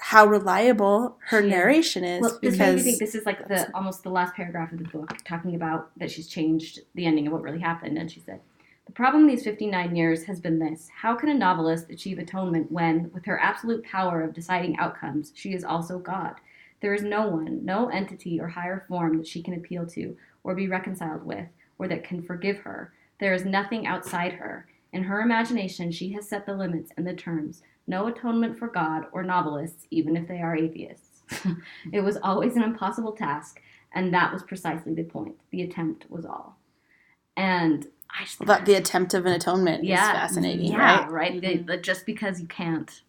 how 0.00 0.26
reliable 0.26 1.18
her 1.26 1.42
narration 1.42 2.04
is 2.04 2.22
Well, 2.22 2.38
this 2.42 2.58
made 2.58 2.70
me 2.70 2.74
because 2.76 2.84
think 2.84 2.98
this 2.98 3.14
is 3.14 3.26
like 3.26 3.46
the 3.48 3.70
almost 3.74 4.02
the 4.02 4.10
last 4.10 4.34
paragraph 4.34 4.72
of 4.72 4.78
the 4.78 4.84
book, 4.84 5.14
talking 5.24 5.54
about 5.54 5.90
that 5.98 6.10
she's 6.10 6.26
changed 6.26 6.80
the 6.94 7.06
ending 7.06 7.26
of 7.26 7.32
what 7.32 7.42
really 7.42 7.60
happened. 7.60 7.98
And 7.98 8.10
she 8.10 8.20
said, 8.20 8.40
The 8.86 8.92
problem 8.92 9.26
these 9.26 9.44
59 9.44 9.94
years 9.94 10.24
has 10.24 10.40
been 10.40 10.58
this 10.58 10.88
How 11.02 11.14
can 11.14 11.28
a 11.28 11.34
novelist 11.34 11.90
achieve 11.90 12.18
atonement 12.18 12.72
when, 12.72 13.10
with 13.12 13.26
her 13.26 13.38
absolute 13.38 13.84
power 13.84 14.22
of 14.22 14.32
deciding 14.32 14.78
outcomes, 14.78 15.32
she 15.34 15.52
is 15.52 15.64
also 15.64 15.98
God? 15.98 16.36
There 16.80 16.94
is 16.94 17.02
no 17.02 17.28
one, 17.28 17.62
no 17.62 17.88
entity 17.90 18.40
or 18.40 18.48
higher 18.48 18.86
form 18.88 19.18
that 19.18 19.26
she 19.26 19.42
can 19.42 19.54
appeal 19.54 19.86
to, 19.88 20.16
or 20.44 20.54
be 20.54 20.66
reconciled 20.66 21.24
with, 21.24 21.46
or 21.78 21.88
that 21.88 22.04
can 22.04 22.22
forgive 22.22 22.60
her. 22.60 22.94
There 23.18 23.34
is 23.34 23.44
nothing 23.44 23.86
outside 23.86 24.32
her. 24.32 24.66
In 24.92 25.04
her 25.04 25.20
imagination, 25.20 25.92
she 25.92 26.12
has 26.12 26.28
set 26.28 26.46
the 26.46 26.54
limits 26.54 26.90
and 26.96 27.06
the 27.06 27.14
terms. 27.14 27.62
No 27.86 28.06
atonement 28.08 28.58
for 28.58 28.68
God 28.68 29.06
or 29.12 29.22
novelists, 29.22 29.86
even 29.90 30.16
if 30.16 30.26
they 30.28 30.40
are 30.40 30.56
atheists. 30.56 31.22
it 31.92 32.00
was 32.00 32.16
always 32.22 32.56
an 32.56 32.62
impossible 32.62 33.12
task, 33.12 33.60
and 33.92 34.12
that 34.14 34.32
was 34.32 34.42
precisely 34.42 34.94
the 34.94 35.04
point. 35.04 35.36
The 35.50 35.62
attempt 35.62 36.10
was 36.10 36.24
all. 36.24 36.58
And 37.36 37.86
I 38.10 38.24
just 38.24 38.40
well, 38.40 38.48
that 38.48 38.66
the 38.66 38.74
attempt 38.74 39.14
of 39.14 39.26
an 39.26 39.32
atonement 39.32 39.84
Yeah. 39.84 40.10
is 40.10 40.18
fascinating, 40.18 40.72
yeah, 40.72 41.02
right? 41.04 41.10
right. 41.10 41.40
Mhm. 41.40 41.66
The- 41.66 41.76
just 41.76 42.04
because 42.06 42.40
you 42.40 42.46
can't 42.48 43.02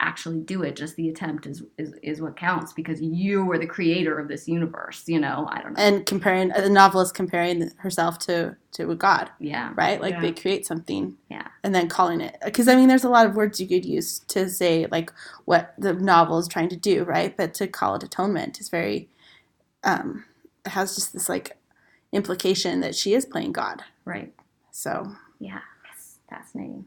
actually 0.00 0.40
do 0.40 0.62
it, 0.62 0.76
just 0.76 0.96
the 0.96 1.08
attempt 1.08 1.46
is, 1.46 1.62
is 1.78 1.94
is 2.02 2.20
what 2.20 2.36
counts 2.36 2.72
because 2.72 3.00
you 3.00 3.44
were 3.44 3.58
the 3.58 3.66
creator 3.66 4.18
of 4.18 4.28
this 4.28 4.46
universe. 4.46 5.04
You 5.06 5.20
know, 5.20 5.48
I 5.50 5.62
don't 5.62 5.72
know. 5.74 5.82
And 5.82 6.06
comparing 6.06 6.48
the 6.50 6.68
novelist 6.70 7.14
comparing 7.14 7.70
herself 7.78 8.18
to 8.20 8.56
to 8.72 8.90
a 8.90 8.94
god, 8.96 9.30
yeah, 9.40 9.72
right? 9.74 10.00
Like 10.00 10.14
Yeah. 10.14 10.20
they 10.22 10.32
create 10.32 10.66
something, 10.66 11.16
Yeah. 11.30 11.48
and 11.64 11.74
then 11.74 11.88
calling 11.88 12.20
it 12.20 12.36
because 12.44 12.68
I 12.68 12.76
mean, 12.76 12.88
there's 12.88 13.04
a 13.04 13.08
lot 13.08 13.26
of 13.26 13.36
words 13.36 13.60
you 13.60 13.66
could 13.68 13.84
use 13.86 14.18
to 14.28 14.50
say 14.50 14.86
like 14.90 15.12
what 15.46 15.74
the 15.78 15.94
novel 15.94 16.38
is 16.38 16.48
trying 16.48 16.68
to 16.70 16.76
do, 16.76 17.04
right? 17.04 17.36
But 17.36 17.54
to 17.54 17.66
call 17.66 17.94
it 17.96 18.02
atonement 18.02 18.60
is 18.60 18.68
very, 18.68 19.08
um, 19.84 20.24
it 20.64 20.70
has 20.70 20.94
just 20.94 21.12
this 21.14 21.28
like 21.28 21.56
implication 22.12 22.80
that 22.80 22.94
she 22.94 23.14
is 23.14 23.24
playing 23.26 23.52
God. 23.52 23.82
right. 24.04 24.32
So 24.72 25.12
Yeah, 25.40 25.60
it's 25.94 26.18
fascinating. 26.28 26.84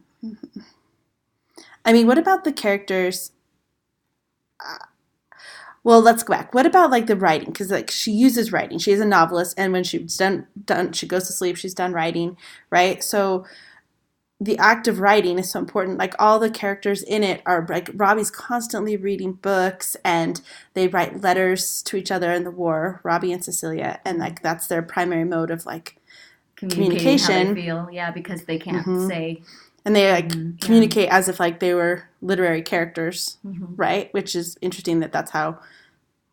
I 1.86 1.94
mean, 1.94 2.08
what 2.08 2.18
about 2.18 2.44
the 2.44 2.54
characters? 2.54 3.32
Uh, 4.60 4.78
well, 5.84 6.02
let's 6.02 6.24
go 6.24 6.34
back. 6.34 6.54
What 6.54 6.66
about 6.66 6.92
like 6.92 7.08
the 7.08 7.16
writing? 7.16 7.50
Because 7.52 7.72
like 7.72 7.92
she 7.92 8.12
uses 8.12 8.52
writing. 8.52 8.80
She 8.80 8.92
is 8.92 9.00
a 9.02 9.06
novelist, 9.06 9.56
and 9.58 9.74
when 9.74 9.84
she's 9.84 10.18
done 10.18 10.48
done, 10.66 10.94
she 10.94 11.08
goes 11.08 11.28
to 11.28 11.34
sleep. 11.34 11.58
She's 11.58 11.74
done 11.74 11.94
writing, 11.94 12.38
right? 12.70 13.04
So 13.04 13.46
the 14.42 14.58
act 14.58 14.88
of 14.88 15.00
writing 15.00 15.40
is 15.40 15.52
so 15.52 15.60
important. 15.60 15.98
Like 15.98 16.16
all 16.20 16.40
the 16.40 16.50
characters 16.52 17.04
in 17.04 17.24
it 17.24 17.42
are 17.46 17.66
like 17.70 17.90
Robbie's 17.94 18.32
constantly 18.32 18.98
reading 18.98 19.34
books, 19.34 19.98
and 20.06 20.42
they 20.76 20.88
write 20.88 21.22
letters 21.22 21.82
to 21.84 21.98
each 21.98 22.12
other 22.12 22.32
in 22.34 22.44
the 22.46 22.52
war. 22.52 23.02
Robbie 23.04 23.34
and 23.34 23.44
Cecilia, 23.44 24.00
and 24.06 24.20
like 24.20 24.42
that's 24.44 24.68
their 24.68 24.82
primary 24.84 25.26
mode 25.26 25.52
of 25.52 25.66
like, 25.66 25.98
Communicating 26.58 27.20
how 27.20 27.32
Communication. 27.34 27.56
they 27.56 27.62
feel, 27.62 27.90
yeah, 27.92 28.12
because 28.12 28.46
they 28.46 28.60
can't 28.60 28.86
Mhm. 28.88 29.08
say. 29.08 29.44
And 29.86 29.96
they 29.96 30.12
like 30.12 30.30
Mhm. 30.30 30.60
communicate 30.62 31.10
as 31.10 31.28
if 31.30 31.40
like 31.40 31.60
they 31.60 31.74
were 31.74 32.04
literary 32.22 32.62
characters. 32.62 33.38
Mhm. 33.46 33.74
right? 33.78 34.14
Which 34.14 34.36
is 34.36 34.58
interesting 34.62 35.00
that 35.02 35.12
that's 35.12 35.32
how 35.32 35.60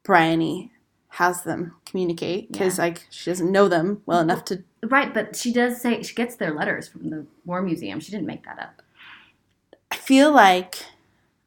Bryony 0.03 0.73
has 1.09 1.43
them 1.45 1.75
communicate 1.87 2.53
because 2.53 2.79
like 2.79 3.07
she 3.11 3.31
doesn't 3.31 3.51
know 3.51 3.69
them 3.69 4.03
well 4.07 4.21
enough 4.21 4.45
to. 4.47 4.63
Right, 4.83 5.13
but 5.15 5.35
she 5.37 5.53
does 5.53 5.81
say 5.81 6.03
she 6.03 6.15
gets 6.15 6.37
their 6.37 6.53
letters 6.53 6.89
from 6.89 7.11
the 7.11 7.27
War 7.45 7.63
Museum. 7.63 8.01
She 8.01 8.11
didn't 8.13 8.27
make 8.27 8.45
that 8.45 8.59
up. 8.59 8.83
I 9.91 9.97
feel 9.97 10.33
like. 10.33 10.77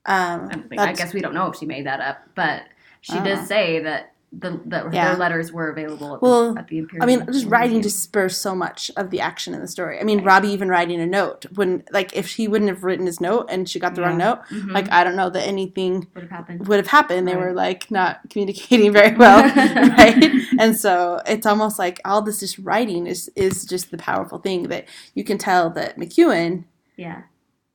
Um, 0.05 0.47
I, 0.49 0.55
don't 0.55 0.79
I 0.79 0.93
guess 0.93 1.13
we 1.13 1.21
don't 1.21 1.33
know 1.35 1.47
if 1.51 1.57
she 1.57 1.65
made 1.67 1.85
that 1.85 1.99
up, 1.99 2.17
but 2.33 2.63
she 3.01 3.17
Uh. 3.17 3.23
does 3.23 3.47
say 3.47 3.79
that 3.83 4.13
the 4.31 4.61
that 4.65 4.93
Yeah. 4.93 5.09
their 5.09 5.17
letters 5.17 5.51
were 5.51 5.69
available 5.71 6.15
at, 6.15 6.21
Well, 6.21 6.53
the, 6.53 6.59
at 6.59 6.67
the 6.67 6.77
Imperial. 6.77 7.03
I 7.03 7.07
mean, 7.07 7.25
just 7.31 7.45
War 7.45 7.51
writing 7.53 7.77
Museum. 7.77 7.81
just 7.83 8.03
spurs 8.03 8.37
so 8.37 8.53
much 8.53 8.91
of 8.95 9.09
the 9.09 9.21
action 9.21 9.55
in 9.55 9.59
the 9.61 9.67
story. 9.67 9.99
I 9.99 10.03
mean, 10.03 10.19
Right. 10.19 10.27
Robbie 10.27 10.49
even 10.49 10.69
writing 10.69 10.99
a 11.01 11.07
note 11.07 11.47
when, 11.55 11.83
like, 11.91 12.15
if 12.15 12.33
he 12.33 12.47
wouldn't 12.47 12.69
have 12.69 12.83
written 12.83 13.07
his 13.07 13.19
note 13.19 13.47
and 13.49 13.67
she 13.67 13.79
got 13.79 13.95
the 13.95 14.01
wrong 14.03 14.19
Yeah. 14.19 14.25
note, 14.27 14.39
Mhm. 14.51 14.71
like, 14.71 14.91
I 14.91 15.03
don't 15.03 15.15
know 15.15 15.31
that 15.31 15.47
anything 15.47 16.07
would 16.13 16.21
have 16.25 16.29
happened. 16.31 16.67
would 16.67 16.77
have 16.77 16.87
happened. 16.87 17.27
They 17.27 17.35
were 17.35 17.53
like 17.53 17.89
not 17.89 18.19
communicating 18.29 18.91
very 18.99 19.15
well, 19.15 19.41
right? 19.97 20.23
And 20.59 20.77
so 20.77 21.21
it's 21.25 21.47
almost 21.47 21.79
like 21.79 21.99
all 22.05 22.21
this 22.21 22.39
just 22.41 22.59
writing 22.59 23.07
is 23.07 23.31
is 23.35 23.65
just 23.65 23.89
the 23.89 23.97
powerful 23.97 24.37
thing 24.37 24.63
that 24.67 24.85
you 25.15 25.23
can 25.23 25.39
tell 25.39 25.71
that 25.71 25.97
McEwan 25.97 26.65
Yeah, 26.97 27.21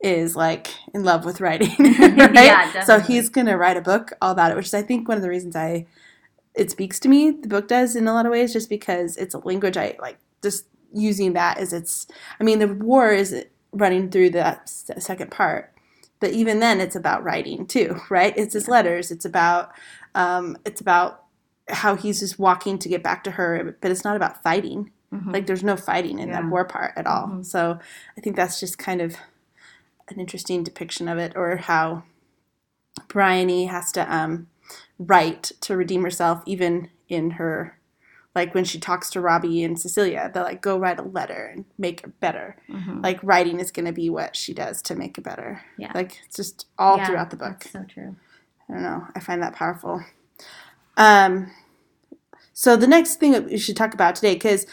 is 0.01 0.35
like 0.37 0.67
in 0.93 1.03
love 1.03 1.25
with 1.25 1.41
writing, 1.41 1.75
right? 1.79 2.33
Yeah, 2.33 2.81
so 2.83 2.99
he's 2.99 3.27
gonna 3.27 3.57
write 3.57 3.75
a 3.75 3.81
book 3.81 4.13
all 4.21 4.31
about 4.31 4.51
it, 4.51 4.55
which 4.55 4.67
is 4.67 4.73
I 4.73 4.81
think 4.83 5.07
one 5.09 5.17
of 5.17 5.21
the 5.23 5.29
reasons 5.29 5.55
I 5.55 5.85
it 6.55 6.71
speaks 6.71 6.99
to 7.01 7.09
me. 7.09 7.31
The 7.31 7.47
book 7.47 7.67
does 7.67 7.95
in 7.95 8.07
a 8.07 8.13
lot 8.13 8.25
of 8.25 8.31
ways, 8.31 8.53
just 8.53 8.69
because 8.69 9.17
it's 9.17 9.33
a 9.33 9.39
language 9.39 9.77
I 9.77 9.95
like. 9.99 10.17
Just 10.41 10.65
using 10.93 11.33
that 11.33 11.57
as 11.57 11.73
its. 11.73 12.07
I 12.39 12.43
mean, 12.43 12.59
the 12.59 12.67
war 12.67 13.11
is 13.11 13.45
running 13.71 14.09
through 14.09 14.29
the 14.31 14.59
second 14.65 15.31
part, 15.31 15.73
but 16.19 16.31
even 16.31 16.59
then, 16.59 16.79
it's 16.79 16.95
about 16.95 17.23
writing 17.23 17.65
too, 17.67 17.99
right? 18.09 18.33
It's 18.37 18.53
his 18.53 18.67
letters. 18.67 19.11
It's 19.11 19.25
about. 19.25 19.71
Um, 20.15 20.57
it's 20.65 20.79
about 20.81 21.23
how 21.69 21.95
he's 21.95 22.19
just 22.21 22.39
walking 22.39 22.77
to 22.79 22.87
get 22.87 23.03
back 23.03 23.23
to 23.25 23.31
her, 23.31 23.75
but 23.81 23.91
it's 23.91 24.03
not 24.05 24.15
about 24.15 24.41
fighting. 24.43 24.91
Mhm. 25.13 25.33
Like 25.33 25.47
there's 25.47 25.63
no 25.63 25.75
fighting 25.75 26.19
in 26.19 26.29
Yeah. 26.29 26.41
that 26.41 26.49
war 26.49 26.63
part 26.63 26.93
at 26.95 27.05
all. 27.07 27.27
Mhm. 27.27 27.45
So 27.45 27.79
I 28.17 28.21
think 28.21 28.35
that's 28.35 28.59
just 28.59 28.77
kind 28.77 29.01
of 29.01 29.15
an 30.07 30.19
interesting 30.19 30.63
depiction 30.63 31.07
of 31.09 31.17
it, 31.17 31.33
or 31.35 31.57
how 31.57 32.03
Bryony 33.07 33.65
has 33.65 33.91
to 33.93 34.15
um, 34.15 34.47
write 34.99 35.51
to 35.61 35.75
redeem 35.75 36.03
herself, 36.03 36.41
even 36.45 36.89
in 37.09 37.31
her 37.31 37.77
like 38.35 38.53
when 38.53 38.65
she 38.65 38.77
talks 38.79 39.09
to 39.11 39.21
Robbie 39.21 39.63
and 39.63 39.79
Cecilia. 39.79 40.29
They're 40.33 40.43
like, 40.43 40.61
"Go 40.61 40.77
write 40.77 40.99
a 40.99 41.03
letter 41.03 41.51
and 41.53 41.63
make 41.77 42.03
it 42.03 42.19
better." 42.19 42.57
Mhm. 42.69 43.01
Like 43.01 43.19
writing 43.23 43.59
is 43.61 43.71
going 43.71 43.85
to 43.85 43.93
be 43.93 44.09
what 44.09 44.35
she 44.35 44.53
does 44.53 44.81
to 44.83 44.95
make 44.95 45.17
it 45.17 45.23
better. 45.23 45.61
Yeah. 45.77 45.91
Like 45.95 46.19
it's 46.25 46.35
just 46.35 46.67
all 46.77 46.97
Yeah, 46.97 47.05
throughout 47.07 47.29
the 47.29 47.37
book. 47.37 47.63
So 47.63 47.83
true. 47.87 48.15
I 48.69 48.73
don't 48.73 48.83
know. 48.83 49.07
I 49.15 49.19
find 49.21 49.41
that 49.41 49.55
powerful. 49.55 50.03
Um, 50.97 51.51
so 52.53 52.75
the 52.75 52.87
next 52.87 53.17
thing 53.17 53.31
that 53.31 53.45
we 53.45 53.57
should 53.57 53.77
talk 53.77 53.93
about 53.93 54.15
today, 54.15 54.33
because 54.33 54.65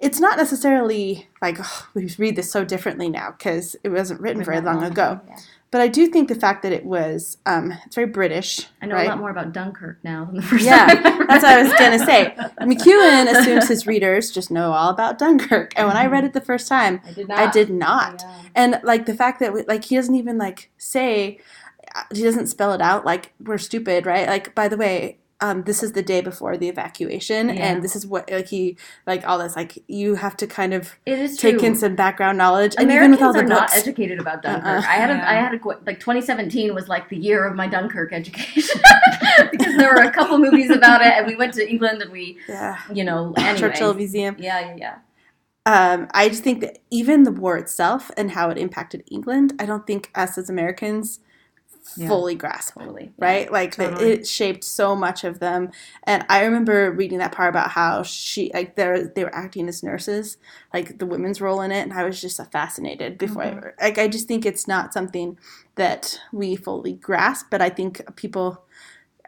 it's 0.00 0.20
not 0.20 0.36
necessarily 0.36 1.28
like 1.40 1.58
oh, 1.60 1.86
we 1.94 2.12
read 2.18 2.34
this 2.36 2.50
so 2.50 2.64
differently 2.64 3.08
now 3.08 3.30
because 3.36 3.76
it 3.84 3.90
wasn't 3.90 4.20
written 4.20 4.42
very 4.44 4.60
long 4.60 4.82
ago. 4.82 5.20
Yeah. 5.28 5.36
But 5.76 5.82
I 5.82 5.88
do 5.88 6.06
think 6.06 6.30
the 6.30 6.34
fact 6.34 6.62
that 6.62 6.72
it 6.72 6.86
was, 6.86 7.36
um, 7.44 7.70
it's 7.84 7.96
very 7.96 8.06
British. 8.06 8.66
I 8.80 8.86
know 8.86 8.94
right? 8.94 9.04
a 9.04 9.10
lot 9.10 9.18
more 9.18 9.28
about 9.28 9.52
Dunkirk 9.52 10.02
now 10.02 10.24
than 10.24 10.36
the 10.36 10.40
first 10.50 10.64
Yeah, 10.64 10.86
time. 10.86 11.06
I 11.06 11.18
read 11.18 11.28
That's 11.28 11.42
what 11.42 11.52
I 11.52 11.62
was 11.62 11.72
gonna 11.74 11.98
say. 11.98 12.34
McEwan 12.62 13.30
assumes 13.36 13.68
his 13.68 13.86
readers 13.86 14.30
just 14.30 14.50
know 14.50 14.72
all 14.72 14.88
about 14.88 15.18
Dunkirk, 15.18 15.74
and 15.76 15.86
when 15.86 15.98
I 15.98 16.06
read 16.06 16.24
it 16.24 16.32
the 16.32 16.40
first 16.40 16.66
time, 16.66 17.02
I 17.04 17.12
did 17.12 17.28
not. 17.28 17.38
I 17.38 17.50
did 17.50 17.68
not. 17.68 18.22
Yeah. 18.24 18.42
And 18.54 18.80
like 18.84 19.04
the 19.04 19.12
fact 19.14 19.38
that 19.40 19.52
we, 19.52 19.64
like 19.64 19.84
he 19.84 19.96
doesn't 19.96 20.14
even 20.14 20.38
like 20.38 20.70
say 20.78 21.40
uh, 21.94 22.04
he 22.10 22.22
doesn't 22.22 22.46
spell 22.46 22.72
it 22.72 22.80
out 22.80 23.04
like 23.04 23.34
we're 23.38 23.58
stupid, 23.58 24.06
right? 24.06 24.26
Like 24.26 24.54
by 24.54 24.68
the 24.68 24.78
way, 24.78 25.18
um, 25.40 25.64
this 25.64 25.82
is 25.82 25.92
the 25.92 26.02
day 26.02 26.20
before 26.22 26.56
the 26.56 26.68
evacuation, 26.68 27.48
Yeah. 27.48 27.54
and 27.66 27.82
this 27.84 27.94
is 27.94 28.06
what 28.06 28.30
like 28.30 28.48
he 28.48 28.76
like 29.06 29.26
all 29.28 29.38
this 29.38 29.54
like 29.54 29.76
you 29.86 30.14
have 30.14 30.36
to 30.38 30.46
kind 30.46 30.72
of 30.72 30.96
It 31.04 31.18
is 31.18 31.36
true. 31.36 31.52
take 31.52 31.62
in 31.62 31.74
some 31.76 31.94
background 31.94 32.38
knowledge, 32.38 32.74
and 32.78 32.84
Americans 32.86 33.18
even 33.18 33.20
with 33.20 33.22
all 33.22 33.32
the 33.34 33.40
are 33.40 33.42
not 33.60 33.74
educated 33.76 34.18
about 34.18 34.42
Dunkirk. 34.42 34.64
Uh-uh. 34.64 34.78
I 34.78 34.94
had 34.94 35.10
a, 35.10 35.14
Yeah. 35.14 35.30
I 35.30 35.34
had 35.34 35.52
a 35.54 35.60
like 35.84 36.00
2017 36.00 36.74
was 36.74 36.88
like 36.88 37.08
the 37.10 37.16
year 37.18 37.44
of 37.46 37.54
my 37.54 37.66
Dunkirk 37.66 38.12
education 38.12 38.80
because 39.50 39.76
there 39.76 39.90
were 39.94 40.02
a 40.02 40.10
couple 40.10 40.38
movies 40.38 40.70
about 40.70 41.02
it, 41.02 41.12
and 41.12 41.26
we 41.26 41.36
went 41.36 41.52
to 41.54 41.68
England 41.68 42.00
and 42.02 42.10
we, 42.10 42.38
yeah, 42.48 42.78
you 42.92 43.04
know, 43.04 43.34
anyway. 43.36 43.58
Churchill 43.58 43.92
Museum. 43.94 44.36
Yeah, 44.38 44.60
yeah, 44.60 44.76
yeah. 44.78 44.98
um, 45.66 46.08
I 46.14 46.28
just 46.30 46.42
think 46.44 46.60
that 46.62 46.78
even 46.90 47.24
the 47.24 47.32
war 47.32 47.58
itself 47.58 48.10
and 48.16 48.30
how 48.30 48.48
it 48.50 48.56
impacted 48.56 49.04
England, 49.10 49.52
I 49.58 49.66
don't 49.66 49.86
think 49.86 50.10
us 50.14 50.38
as 50.38 50.48
Americans 50.48 51.20
Yeah. 51.96 52.08
fully 52.08 52.34
grasp. 52.34 52.74
Totally. 52.74 53.12
Right, 53.18 53.50
like 53.50 53.76
that 53.76 53.90
Totally. 53.92 54.12
it 54.12 54.26
shaped 54.26 54.64
so 54.64 54.96
much 54.96 55.24
of 55.24 55.38
them, 55.38 55.70
and 56.04 56.24
I 56.28 56.44
remember 56.44 56.90
reading 56.90 57.18
that 57.18 57.32
part 57.32 57.48
about 57.48 57.70
how 57.70 58.02
she 58.02 58.50
like 58.52 58.74
they 58.76 59.04
they 59.14 59.24
were 59.24 59.34
acting 59.34 59.68
as 59.68 59.82
nurses, 59.82 60.36
like 60.74 60.98
the 60.98 61.06
women's 61.06 61.40
role 61.40 61.60
in 61.60 61.70
it, 61.72 61.82
and 61.82 61.92
I 61.92 62.04
was 62.04 62.20
just 62.20 62.40
fascinated 62.50 63.18
before. 63.18 63.44
Mhm. 63.44 63.72
I, 63.80 63.84
like 63.84 63.98
I 63.98 64.08
just 64.08 64.26
think 64.28 64.44
it's 64.44 64.66
not 64.66 64.92
something 64.92 65.38
that 65.76 66.20
we 66.32 66.56
fully 66.56 66.94
grasp, 66.94 67.46
but 67.50 67.62
I 67.62 67.68
think 67.70 68.02
people, 68.16 68.62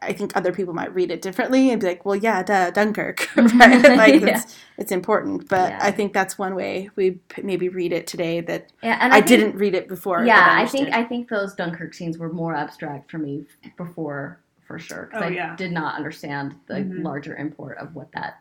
I 0.01 0.13
think 0.13 0.37
other 0.37 0.53
people 0.53 0.75
might 0.75 0.95
read 0.95 1.11
it 1.11 1.23
differently 1.23 1.71
and 1.71 1.81
be 1.81 1.87
like, 1.89 2.05
well, 2.05 2.15
yeah, 2.17 2.43
duh, 2.43 2.71
Dunkirk, 2.71 3.29
right? 3.37 3.83
like 3.97 4.21
Yeah. 4.21 4.29
it's, 4.41 4.57
it's 4.77 4.93
important, 4.93 5.49
but 5.49 5.71
Yeah. 5.71 5.79
I 5.83 5.91
think 5.91 6.13
that's 6.13 6.39
one 6.39 6.55
way 6.55 6.91
we 6.97 7.13
p- 7.29 7.43
maybe 7.43 7.69
read 7.69 7.93
it 7.93 8.07
today 8.07 8.41
that 8.43 8.73
Yeah, 8.83 8.99
and 9.01 9.13
I, 9.13 9.17
think- 9.17 9.27
didn't 9.29 9.57
read 9.57 9.75
it 9.75 9.89
before. 9.89 10.25
Yeah, 10.25 10.37
that 10.37 10.59
I 10.59 10.67
think 10.67 10.89
I 10.95 11.05
think 11.05 11.29
those 11.29 11.55
Dunkirk 11.55 11.95
scenes 11.95 12.19
were 12.19 12.33
more 12.33 12.55
abstract 12.55 13.11
for 13.11 13.19
me 13.19 13.47
before, 13.77 14.41
for 14.67 14.79
sure. 14.79 15.07
'cause 15.13 15.23
Oh, 15.23 15.27
I 15.27 15.31
yeah. 15.31 15.57
did 15.57 15.73
not 15.73 15.95
understand 15.97 16.55
the 16.67 16.75
Mhm. 16.75 17.03
larger 17.03 17.37
import 17.37 17.79
of 17.79 17.95
what 17.95 18.13
that 18.13 18.41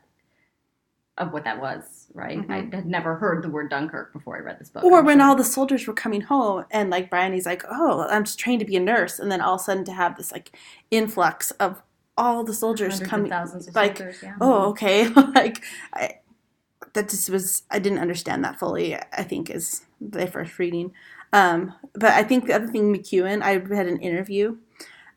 of 1.18 1.34
what 1.34 1.44
that 1.44 1.60
was. 1.62 1.94
Right, 2.14 2.40
Mhm. 2.40 2.50
I 2.74 2.76
had 2.76 2.86
never 2.88 3.16
heard 3.16 3.44
the 3.44 3.50
word 3.50 3.70
Dunkirk 3.70 4.12
before 4.14 4.38
I 4.38 4.40
read 4.40 4.60
this 4.60 4.70
book. 4.70 4.84
Or 4.84 5.00
I'm 5.00 5.06
when 5.06 5.20
sure. 5.20 5.28
all 5.28 5.36
the 5.36 5.44
soldiers 5.44 5.86
were 5.86 5.94
coming 5.94 6.22
home 6.22 6.66
and 6.72 6.90
like 6.90 7.12
Bryony's 7.12 7.46
like, 7.46 7.64
oh, 7.70 8.08
I'm 8.10 8.24
just 8.24 8.40
trained 8.40 8.60
to 8.62 8.66
be 8.66 8.76
a 8.76 8.80
nurse, 8.80 9.20
and 9.20 9.32
then 9.32 9.40
all 9.42 9.56
of 9.56 9.62
a 9.62 9.64
sudden 9.64 9.84
to 9.86 9.92
have 9.94 10.18
this 10.18 10.32
like 10.32 10.58
influx 10.90 11.52
of 11.52 11.84
all 12.18 12.44
the 12.44 12.54
soldiers 12.54 13.00
coming. 13.00 13.30
thousands 13.30 13.68
of 13.68 13.76
like, 13.76 13.98
soldiers. 13.98 14.20
Yeah. 14.24 14.36
Oh, 14.42 14.70
okay. 14.70 15.08
like 15.36 15.64
I, 15.94 16.20
that 16.94 17.10
just 17.10 17.30
was 17.30 17.64
I 17.70 17.78
didn't 17.78 18.00
understand 18.00 18.44
that 18.44 18.58
fully. 18.58 18.96
I 18.96 19.24
think 19.24 19.50
is 19.52 19.86
the 20.02 20.26
first 20.28 20.58
reading. 20.58 20.94
Um, 21.34 21.74
but 21.94 22.12
I 22.14 22.24
think 22.24 22.48
the 22.48 22.54
other 22.54 22.68
thing 22.68 22.92
McEwan, 22.96 23.44
I 23.44 23.58
read 23.58 23.86
an 23.86 24.00
interview, 24.00 24.58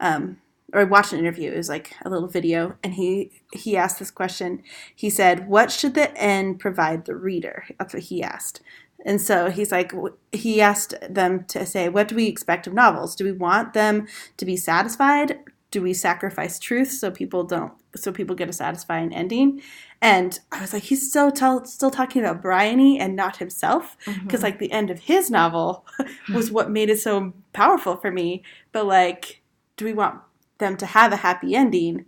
um, 0.00 0.38
or 0.72 0.80
I 0.80 0.84
watched 0.84 1.12
an 1.12 1.18
interview. 1.18 1.50
It 1.50 1.56
was 1.56 1.68
like 1.68 1.94
a 2.04 2.10
little 2.10 2.28
video, 2.28 2.76
and 2.82 2.94
he 2.94 3.30
he 3.52 3.76
asked 3.76 3.98
this 3.98 4.10
question. 4.10 4.62
He 4.94 5.10
said, 5.10 5.48
"What 5.48 5.70
should 5.70 5.94
the 5.94 6.16
end 6.16 6.60
provide 6.60 7.04
the 7.04 7.16
reader?" 7.16 7.64
That's 7.78 7.94
what 7.94 8.04
he 8.04 8.22
asked. 8.22 8.60
And 9.04 9.20
so 9.20 9.50
he's 9.50 9.72
like, 9.72 9.92
he 10.32 10.60
asked 10.60 10.94
them 11.08 11.44
to 11.44 11.64
say, 11.64 11.88
what 11.88 12.08
do 12.08 12.14
we 12.14 12.26
expect 12.26 12.66
of 12.66 12.74
novels? 12.74 13.16
Do 13.16 13.24
we 13.24 13.32
want 13.32 13.72
them 13.72 14.06
to 14.36 14.44
be 14.44 14.56
satisfied? 14.56 15.38
Do 15.70 15.82
we 15.82 15.94
sacrifice 15.94 16.58
truth 16.58 16.90
so 16.90 17.10
people 17.10 17.44
don't, 17.44 17.72
so 17.96 18.12
people 18.12 18.34
get 18.34 18.48
a 18.48 18.52
satisfying 18.52 19.14
ending? 19.14 19.62
And 20.02 20.38
I 20.50 20.60
was 20.60 20.72
like, 20.72 20.84
he's 20.84 21.08
still 21.08 21.30
tell, 21.30 21.64
still 21.64 21.90
talking 21.90 22.22
about 22.22 22.42
Bryony 22.42 22.98
and 22.98 23.14
not 23.14 23.36
himself, 23.36 23.96
because 24.04 24.16
mm-hmm. 24.16 24.42
like 24.42 24.58
the 24.58 24.72
end 24.72 24.90
of 24.90 25.00
his 25.00 25.30
novel 25.30 25.86
was 26.34 26.50
what 26.50 26.70
made 26.70 26.90
it 26.90 27.00
so 27.00 27.32
powerful 27.52 27.96
for 27.96 28.10
me. 28.10 28.42
But 28.72 28.86
like, 28.86 29.42
do 29.76 29.84
we 29.84 29.92
want 29.92 30.20
them 30.60 30.76
to 30.76 30.86
have 30.86 31.12
a 31.12 31.16
happy 31.16 31.54
ending? 31.56 32.04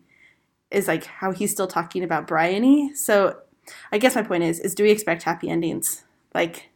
Is 0.71 0.89
like 0.89 1.05
how 1.05 1.33
he's 1.33 1.51
still 1.51 1.67
talking 1.67 2.03
about 2.05 2.27
Bryony. 2.27 2.95
So 2.95 3.39
I 3.91 3.99
guess 3.99 4.15
my 4.15 4.23
point 4.23 4.45
is, 4.45 4.59
is 4.61 4.75
do 4.75 4.85
we 4.85 4.91
expect 4.91 5.25
happy 5.25 5.51
endings? 5.51 6.05
Like, 6.35 6.71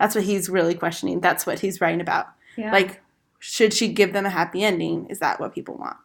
that's 0.00 0.14
what 0.14 0.24
he's 0.24 0.48
really 0.48 0.74
questioning. 0.74 1.20
That's 1.20 1.46
what 1.46 1.60
he's 1.60 1.80
writing 1.80 2.00
about. 2.00 2.26
yeah. 2.56 2.72
Like, 2.72 3.02
should 3.38 3.72
she 3.72 3.88
give 3.92 4.12
them 4.12 4.26
a 4.26 4.30
happy 4.30 4.64
ending? 4.64 5.06
Is 5.10 5.20
that 5.20 5.38
what 5.38 5.54
people 5.54 5.76
want? 5.76 5.96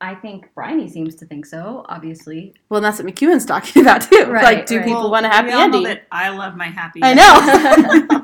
I 0.00 0.14
think 0.16 0.52
Bryony 0.54 0.88
seems 0.88 1.14
to 1.16 1.26
think 1.26 1.46
so. 1.46 1.86
Obviously, 1.88 2.52
Well, 2.68 2.80
that's 2.80 2.98
what 2.98 3.06
McEwan's 3.06 3.46
talking 3.46 3.80
about 3.82 4.02
too. 4.02 4.24
Right, 4.26 4.42
like, 4.42 4.66
do 4.66 4.78
right. 4.78 4.84
people 4.84 5.02
Well, 5.02 5.10
want 5.12 5.26
a 5.26 5.28
happy 5.28 5.46
we 5.48 5.52
all 5.54 5.60
know 5.60 5.64
ending? 5.78 5.82
that 5.84 6.06
I 6.10 6.30
love 6.30 6.56
my 6.56 6.66
happy. 6.66 7.00
I 7.02 7.10
ending. 7.10 8.08
know. 8.08 8.20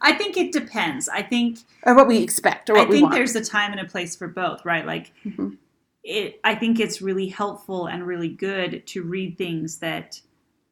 I 0.00 0.12
think 0.12 0.36
it 0.36 0.52
depends. 0.52 1.08
I 1.08 1.22
think 1.22 1.58
or 1.82 1.94
what 1.94 2.06
we 2.06 2.18
expect, 2.18 2.70
or 2.70 2.76
I 2.76 2.80
what 2.80 2.88
we 2.88 3.00
think 3.00 3.12
there's 3.12 3.34
a 3.34 3.44
time 3.44 3.72
and 3.72 3.80
a 3.80 3.84
place 3.84 4.16
for 4.16 4.28
both, 4.28 4.64
right? 4.64 4.86
Like 4.86 5.12
Mhm. 5.24 5.56
it 6.04 6.40
I 6.44 6.54
think 6.54 6.80
it's 6.80 7.02
really 7.02 7.28
helpful 7.28 7.86
and 7.86 8.06
really 8.06 8.28
good 8.28 8.86
to 8.88 9.02
read 9.02 9.36
things 9.38 9.78
that 9.78 10.20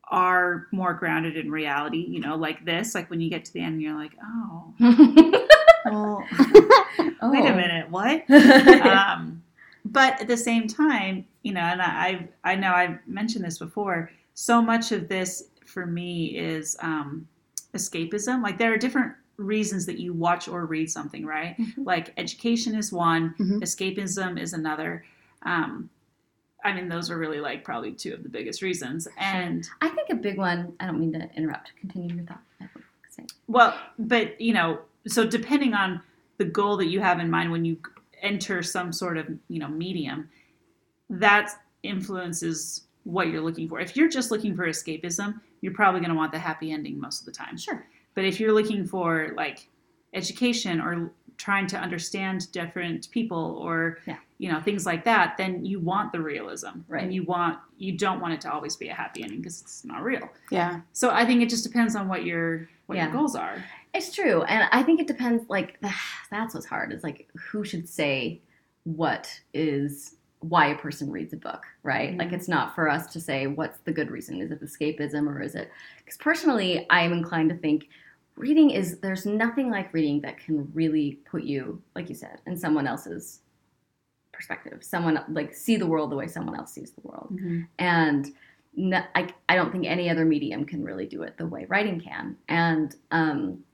are 0.09 0.69
more 0.71 0.95
grounded 0.95 1.37
in 1.37 1.51
reality, 1.51 1.99
you 1.99 2.21
know, 2.21 2.37
like 2.37 2.65
this, 2.65 2.95
like 2.95 3.11
when 3.11 3.21
you 3.21 3.29
get 3.29 3.45
to 3.45 3.53
the 3.53 3.61
end 3.61 3.75
and 3.75 3.83
you're 3.83 3.95
like, 3.95 4.13
"Oh, 4.23 4.75
well, 5.85 6.29
oh. 7.23 7.31
wait 7.31 7.45
a 7.45 7.55
minute, 7.55 7.91
what?" 7.91 8.29
um, 8.83 9.43
but 9.85 10.21
at 10.21 10.29
the 10.29 10.37
same 10.37 10.69
time, 10.69 11.27
you 11.43 11.53
know, 11.53 11.61
and 11.61 11.83
I 11.83 12.29
I 12.45 12.55
know 12.57 12.73
I've 12.73 12.99
mentioned 13.07 13.45
this 13.45 13.59
before. 13.59 14.11
So 14.35 14.61
much 14.61 14.93
of 14.93 15.09
this 15.09 15.45
for 15.65 15.87
me 15.87 16.37
is 16.39 16.77
um, 16.81 17.27
escapism. 17.77 18.43
Like 18.43 18.59
there 18.59 18.73
are 18.73 18.77
different 18.79 19.13
reasons 19.37 19.85
that 19.87 19.99
you 19.99 20.13
watch 20.13 20.49
or 20.49 20.65
read 20.67 20.91
something, 20.91 21.25
right? 21.27 21.57
Mhm. 21.59 21.87
Like 21.87 22.13
education 22.17 22.75
is 22.75 22.91
one, 22.93 23.35
Mhm. 23.39 23.61
escapism 23.61 24.41
is 24.41 24.53
another. 24.55 25.05
Um, 25.43 25.91
I 26.65 26.73
mean, 26.73 26.89
those 26.89 27.11
are 27.11 27.19
really 27.19 27.39
like 27.41 27.63
probably 27.63 27.93
two 27.93 28.13
of 28.15 28.23
the 28.23 28.29
biggest 28.29 28.63
reasons. 28.63 29.07
And 29.19 29.69
I 29.83 29.89
think 29.91 30.11
a 30.11 30.15
big 30.17 30.37
one. 30.39 30.73
I 30.81 30.87
don't 30.87 30.99
mean 30.99 31.13
to 31.13 31.31
interrupt. 31.37 31.73
Continue 31.79 32.17
your 32.17 32.25
thought. 32.25 32.41
I 32.61 32.65
was 32.65 32.73
gonna 32.75 33.29
say. 33.29 33.35
well, 33.47 33.79
but 33.99 34.41
you 34.41 34.53
know, 34.55 34.81
so 35.07 35.25
depending 35.27 35.75
on 35.75 36.01
the 36.39 36.45
goal 36.45 36.77
that 36.79 36.87
you 36.87 37.01
have 37.01 37.21
in 37.21 37.31
mind 37.31 37.53
when 37.53 37.65
you 37.65 37.77
enter 38.23 38.63
some 38.63 38.93
sort 38.93 39.17
of 39.19 39.27
you 39.49 39.59
know 39.61 39.69
medium, 39.69 40.29
that 41.11 41.51
influences 41.83 42.83
what 43.05 43.29
you're 43.29 43.41
looking 43.43 43.69
for. 43.69 43.79
If 43.81 43.97
you're 43.97 44.09
just 44.09 44.31
looking 44.33 44.57
for 44.57 44.67
escapism, 44.67 45.41
you're 45.61 45.75
probably 45.75 46.01
going 46.01 46.11
to 46.11 46.17
want 46.17 46.33
the 46.33 46.39
happy 46.39 46.71
ending 46.73 47.01
most 47.01 47.21
of 47.21 47.27
the 47.27 47.33
time. 47.33 47.57
Sure. 47.57 47.85
But 48.15 48.25
if 48.25 48.39
you're 48.41 48.53
looking 48.53 48.87
for 48.87 49.33
like 49.37 49.69
education 50.15 50.81
or 50.81 51.11
trying 51.37 51.67
to 51.67 51.77
understand 51.79 52.51
different 52.53 53.11
people 53.11 53.59
or 53.63 53.99
Yeah. 54.07 54.17
you 54.39 54.51
know 54.51 54.61
things 54.61 54.87
like 54.87 55.05
that, 55.05 55.37
then 55.37 55.65
you 55.67 55.81
want 55.81 56.13
the 56.13 56.21
realism, 56.21 56.81
Right. 56.89 57.03
And 57.03 57.13
you 57.13 57.25
want 57.25 57.59
you 57.77 57.93
don't 57.99 58.21
want 58.21 58.33
it 58.35 58.41
to 58.43 58.53
always 58.53 58.75
be 58.77 58.89
a 58.89 58.95
happy 58.95 59.23
ending 59.23 59.41
because 59.41 59.61
it's 59.61 59.85
not 59.85 60.03
real. 60.03 60.29
yeah. 60.51 60.81
So 60.93 61.11
I 61.11 61.27
think 61.27 61.43
it 61.43 61.51
just 61.51 61.65
depends 61.65 61.95
on 61.95 62.09
what 62.09 62.25
your 62.25 62.69
what 62.87 62.97
Yeah. 62.97 63.05
your 63.05 63.13
goals 63.13 63.35
are. 63.37 63.63
It's 63.93 64.15
true, 64.15 64.43
and 64.43 64.69
I 64.73 64.83
think 64.83 65.01
it 65.01 65.07
depends. 65.07 65.49
Like 65.49 65.79
that's 66.31 66.55
what's 66.55 66.67
hard. 66.67 66.93
Is 66.93 67.03
like 67.05 67.29
who 67.51 67.65
should 67.65 67.89
say 67.89 68.41
what 68.85 69.41
is 69.53 70.15
why 70.41 70.67
a 70.69 70.79
person 70.79 71.11
reads 71.11 71.33
a 71.33 71.37
book, 71.37 71.65
right? 71.83 72.13
Mhm. 72.15 72.19
Like 72.19 72.33
it's 72.33 72.49
not 72.49 72.75
for 72.75 72.89
us 72.89 73.13
to 73.13 73.21
say 73.21 73.47
what's 73.47 73.79
the 73.81 73.93
good 73.93 74.11
reason. 74.11 74.41
Is 74.41 74.51
it 74.51 74.63
escapism 74.63 75.27
or 75.29 75.41
is 75.43 75.55
it? 75.55 75.71
Because 75.99 76.19
personally, 76.19 76.87
I 76.91 77.01
am 77.03 77.13
inclined 77.13 77.51
to 77.51 77.57
think 77.57 77.89
reading 78.37 78.71
is 78.71 78.99
there's 78.99 79.25
nothing 79.25 79.71
like 79.71 79.93
reading 79.95 80.21
that 80.21 80.39
can 80.39 80.71
really 80.75 81.21
put 81.31 81.43
you, 81.43 81.83
like 81.95 82.09
you 82.09 82.15
said, 82.15 82.41
in 82.47 82.57
someone 82.57 82.87
else's 82.87 83.41
perspective. 84.33 84.85
Someone 84.85 85.25
like 85.29 85.55
see 85.55 85.77
the 85.77 85.87
world 85.87 86.11
the 86.11 86.17
way 86.17 86.27
someone 86.27 86.55
else 86.57 86.73
sees 86.73 86.91
the 86.93 87.01
world 87.01 87.29
and 87.79 88.29
no, 88.79 89.03
I, 89.15 89.29
I 89.49 89.57
don't 89.57 89.73
think 89.73 89.87
any 89.87 90.11
other 90.11 90.27
medium 90.27 90.67
can 90.67 90.85
really 90.85 91.07
do 91.07 91.23
it 91.23 91.39
the 91.39 91.47
way 91.47 91.65
writing 91.67 91.99
can 91.99 92.37
and 92.49 92.95
um, 93.11 93.65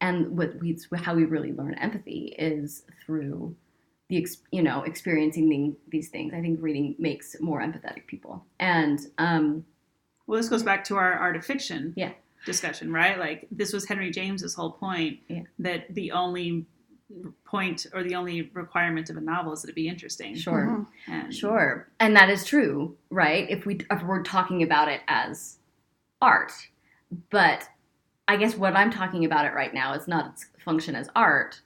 and 0.00 0.38
what 0.38 0.54
we 0.60 0.78
how 0.94 1.14
we 1.16 1.24
really 1.24 1.52
learn 1.52 1.74
empathy 1.74 2.36
is 2.38 2.84
through 3.04 3.56
the 4.08 4.16
ex, 4.18 4.38
you 4.50 4.62
know 4.62 4.82
experiencing 4.84 5.48
the, 5.48 5.74
these 5.90 6.08
things 6.08 6.32
i 6.34 6.40
think 6.40 6.58
reading 6.62 6.94
makes 6.98 7.36
more 7.40 7.60
empathetic 7.60 8.06
people 8.06 8.44
and 8.58 9.00
um, 9.18 9.64
Well, 10.26 10.38
this 10.40 10.48
goes 10.48 10.62
back 10.62 10.84
to 10.84 10.96
our 10.96 11.12
art 11.14 11.36
of 11.36 11.44
fiction 11.44 11.94
Yeah. 11.96 12.12
discussion, 12.46 12.92
right? 12.92 13.18
Like 13.18 13.46
this 13.50 13.72
was 13.72 13.86
Henry 13.86 14.10
James's 14.10 14.54
whole 14.54 14.72
point 14.72 15.20
Yeah. 15.28 15.42
that 15.58 15.92
the 15.94 16.12
only 16.12 16.66
point 17.44 17.86
or 17.94 18.02
the 18.04 18.14
only 18.14 18.50
requirement 18.54 19.08
of 19.10 19.16
a 19.16 19.20
novel 19.20 19.52
is 19.54 19.62
that 19.62 19.70
it 19.70 19.74
be 19.74 19.88
interesting. 19.88 20.34
sure 20.36 20.66
Mhm. 20.66 20.86
And 21.14 21.34
Sure, 21.34 21.88
and 21.98 22.14
that 22.16 22.28
is 22.28 22.44
true, 22.44 22.96
right? 23.10 23.48
If 23.50 23.64
we 23.66 23.78
if 23.90 24.02
we're 24.02 24.22
talking 24.22 24.62
about 24.62 24.88
it 24.88 25.00
as 25.08 25.58
art, 26.20 26.52
but 27.30 27.68
I 28.26 28.36
guess 28.36 28.54
what 28.56 28.76
I'm 28.76 28.90
talking 28.90 29.24
about 29.24 29.46
it 29.46 29.54
right 29.54 29.72
now 29.72 29.94
is 29.94 30.06
not 30.06 30.32
its 30.32 30.46
function 30.58 30.94
as 30.94 31.08
art, 31.16 31.62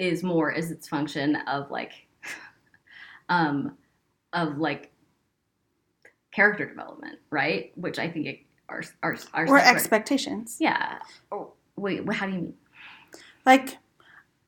is 0.00 0.22
more 0.22 0.50
is 0.50 0.70
its 0.70 0.88
function 0.88 1.36
of 1.46 1.70
like, 1.70 1.92
um, 3.28 3.76
of 4.32 4.58
like 4.58 4.90
character 6.32 6.66
development, 6.66 7.18
right? 7.30 7.72
Which 7.76 7.98
I 7.98 8.08
think 8.08 8.26
it, 8.26 8.38
are 8.68 8.82
are 9.02 9.16
are 9.34 9.44
Or 9.44 9.58
separate. 9.58 9.66
expectations. 9.66 10.56
Yeah. 10.60 10.98
Oh, 11.32 11.52
wait, 11.76 12.10
how 12.12 12.26
do 12.26 12.32
you 12.32 12.38
mean? 12.38 12.54
Like, 13.44 13.78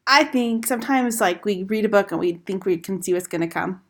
I 0.06 0.24
think 0.24 0.66
sometimes 0.66 1.20
like 1.20 1.44
we 1.44 1.64
read 1.64 1.84
a 1.84 1.88
book 1.88 2.10
and 2.12 2.20
we 2.20 2.34
think 2.46 2.64
we 2.64 2.76
can 2.76 3.02
see 3.02 3.14
what's 3.14 3.26
going 3.26 3.40
to 3.40 3.46
come, 3.46 3.80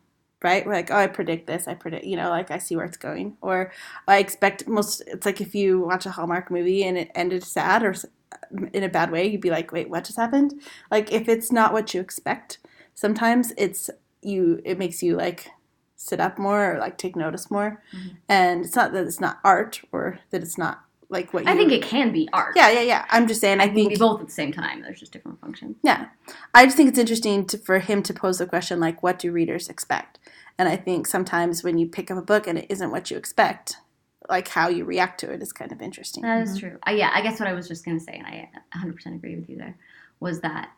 right? 0.41 0.65
We're 0.65 0.73
like, 0.73 0.89
oh, 0.91 0.95
I 0.95 1.07
predict 1.07 1.47
this. 1.47 1.67
I 1.67 1.73
predict, 1.75 2.05
you 2.05 2.15
know, 2.15 2.29
like 2.29 2.49
I 2.51 2.57
see 2.57 2.75
where 2.75 2.85
it's 2.85 2.97
going. 2.97 3.37
Or 3.41 3.71
I 4.07 4.17
expect 4.17 4.67
most. 4.67 5.01
It's 5.07 5.25
like 5.25 5.41
if 5.41 5.53
you 5.53 5.81
watch 5.81 6.05
a 6.05 6.11
Hallmark 6.11 6.49
movie 6.49 6.83
and 6.83 6.97
it 6.97 7.11
ended 7.15 7.43
sad 7.43 7.83
or 7.83 7.93
in 8.73 8.83
a 8.83 8.89
bad 8.89 9.11
way, 9.11 9.27
you'd 9.27 9.41
be 9.41 9.49
like, 9.49 9.71
wait, 9.71 9.89
what 9.89 10.03
just 10.05 10.17
happened? 10.17 10.61
Like 10.91 11.11
if 11.11 11.27
it's 11.27 11.51
not 11.51 11.73
what 11.73 11.93
you 11.93 12.01
expect, 12.01 12.59
sometimes 12.93 13.53
it's 13.57 13.89
you. 14.21 14.61
It 14.63 14.77
makes 14.77 15.01
you 15.03 15.15
like 15.15 15.49
sit 15.95 16.19
up 16.19 16.37
more 16.37 16.73
or 16.75 16.79
like 16.79 16.97
take 16.97 17.15
notice 17.15 17.49
more. 17.49 17.81
Mhm. 17.95 18.15
And 18.29 18.65
it's 18.65 18.75
not 18.75 18.91
that 18.93 19.05
it's 19.05 19.21
not 19.21 19.39
art 19.43 19.81
or 19.91 20.19
that 20.31 20.41
it's 20.41 20.57
not 20.57 20.81
like 21.09 21.33
what 21.33 21.45
you. 21.45 21.49
I 21.51 21.55
think 21.55 21.71
it 21.71 21.83
can 21.83 22.11
be 22.11 22.27
art. 22.33 22.55
Yeah, 22.55 22.69
yeah, 22.71 22.81
yeah. 22.81 23.05
I'm 23.09 23.27
just 23.27 23.39
saying. 23.41 23.59
I 23.59 23.63
I 23.63 23.67
can 23.67 23.75
think 23.75 23.89
be 23.91 23.95
both 23.97 24.19
at 24.21 24.27
the 24.27 24.33
same 24.33 24.51
time. 24.51 24.81
There's 24.81 24.99
just 24.99 25.11
different 25.11 25.39
functions. 25.41 25.77
yeah. 25.83 26.07
I 26.53 26.65
just 26.65 26.75
think 26.77 26.89
it's 26.89 26.97
interesting 26.99 27.45
to, 27.47 27.57
for 27.57 27.79
him 27.79 28.01
to 28.03 28.13
pose 28.13 28.39
the 28.39 28.45
question, 28.45 28.79
like, 28.79 29.03
what 29.03 29.19
do 29.19 29.31
readers 29.31 29.69
expect? 29.69 30.19
And 30.57 30.67
I 30.69 30.75
think 30.75 31.07
sometimes 31.07 31.63
when 31.63 31.77
you 31.77 31.87
pick 31.87 32.11
up 32.11 32.17
a 32.17 32.21
book 32.21 32.47
and 32.47 32.57
it 32.59 32.65
isn't 32.69 32.91
what 32.91 33.09
you 33.11 33.17
expect, 33.17 33.77
like 34.29 34.47
how 34.47 34.69
you 34.69 34.85
react 34.85 35.19
to 35.21 35.31
it 35.31 35.41
is 35.41 35.51
kind 35.51 35.71
of 35.71 35.81
interesting. 35.81 36.23
That 36.23 36.41
is 36.43 36.55
Mhm. 36.57 36.59
true. 36.59 36.79
Uh, 36.87 36.91
yeah, 36.91 37.11
I 37.13 37.21
guess 37.21 37.39
what 37.39 37.47
I 37.49 37.53
was 37.53 37.67
just 37.67 37.83
going 37.85 37.97
to 37.97 38.03
say, 38.03 38.13
and 38.13 38.25
I 38.25 38.49
100% 38.75 39.15
agree 39.15 39.35
with 39.35 39.49
you 39.49 39.57
there, 39.57 39.77
was 40.19 40.39
that 40.41 40.71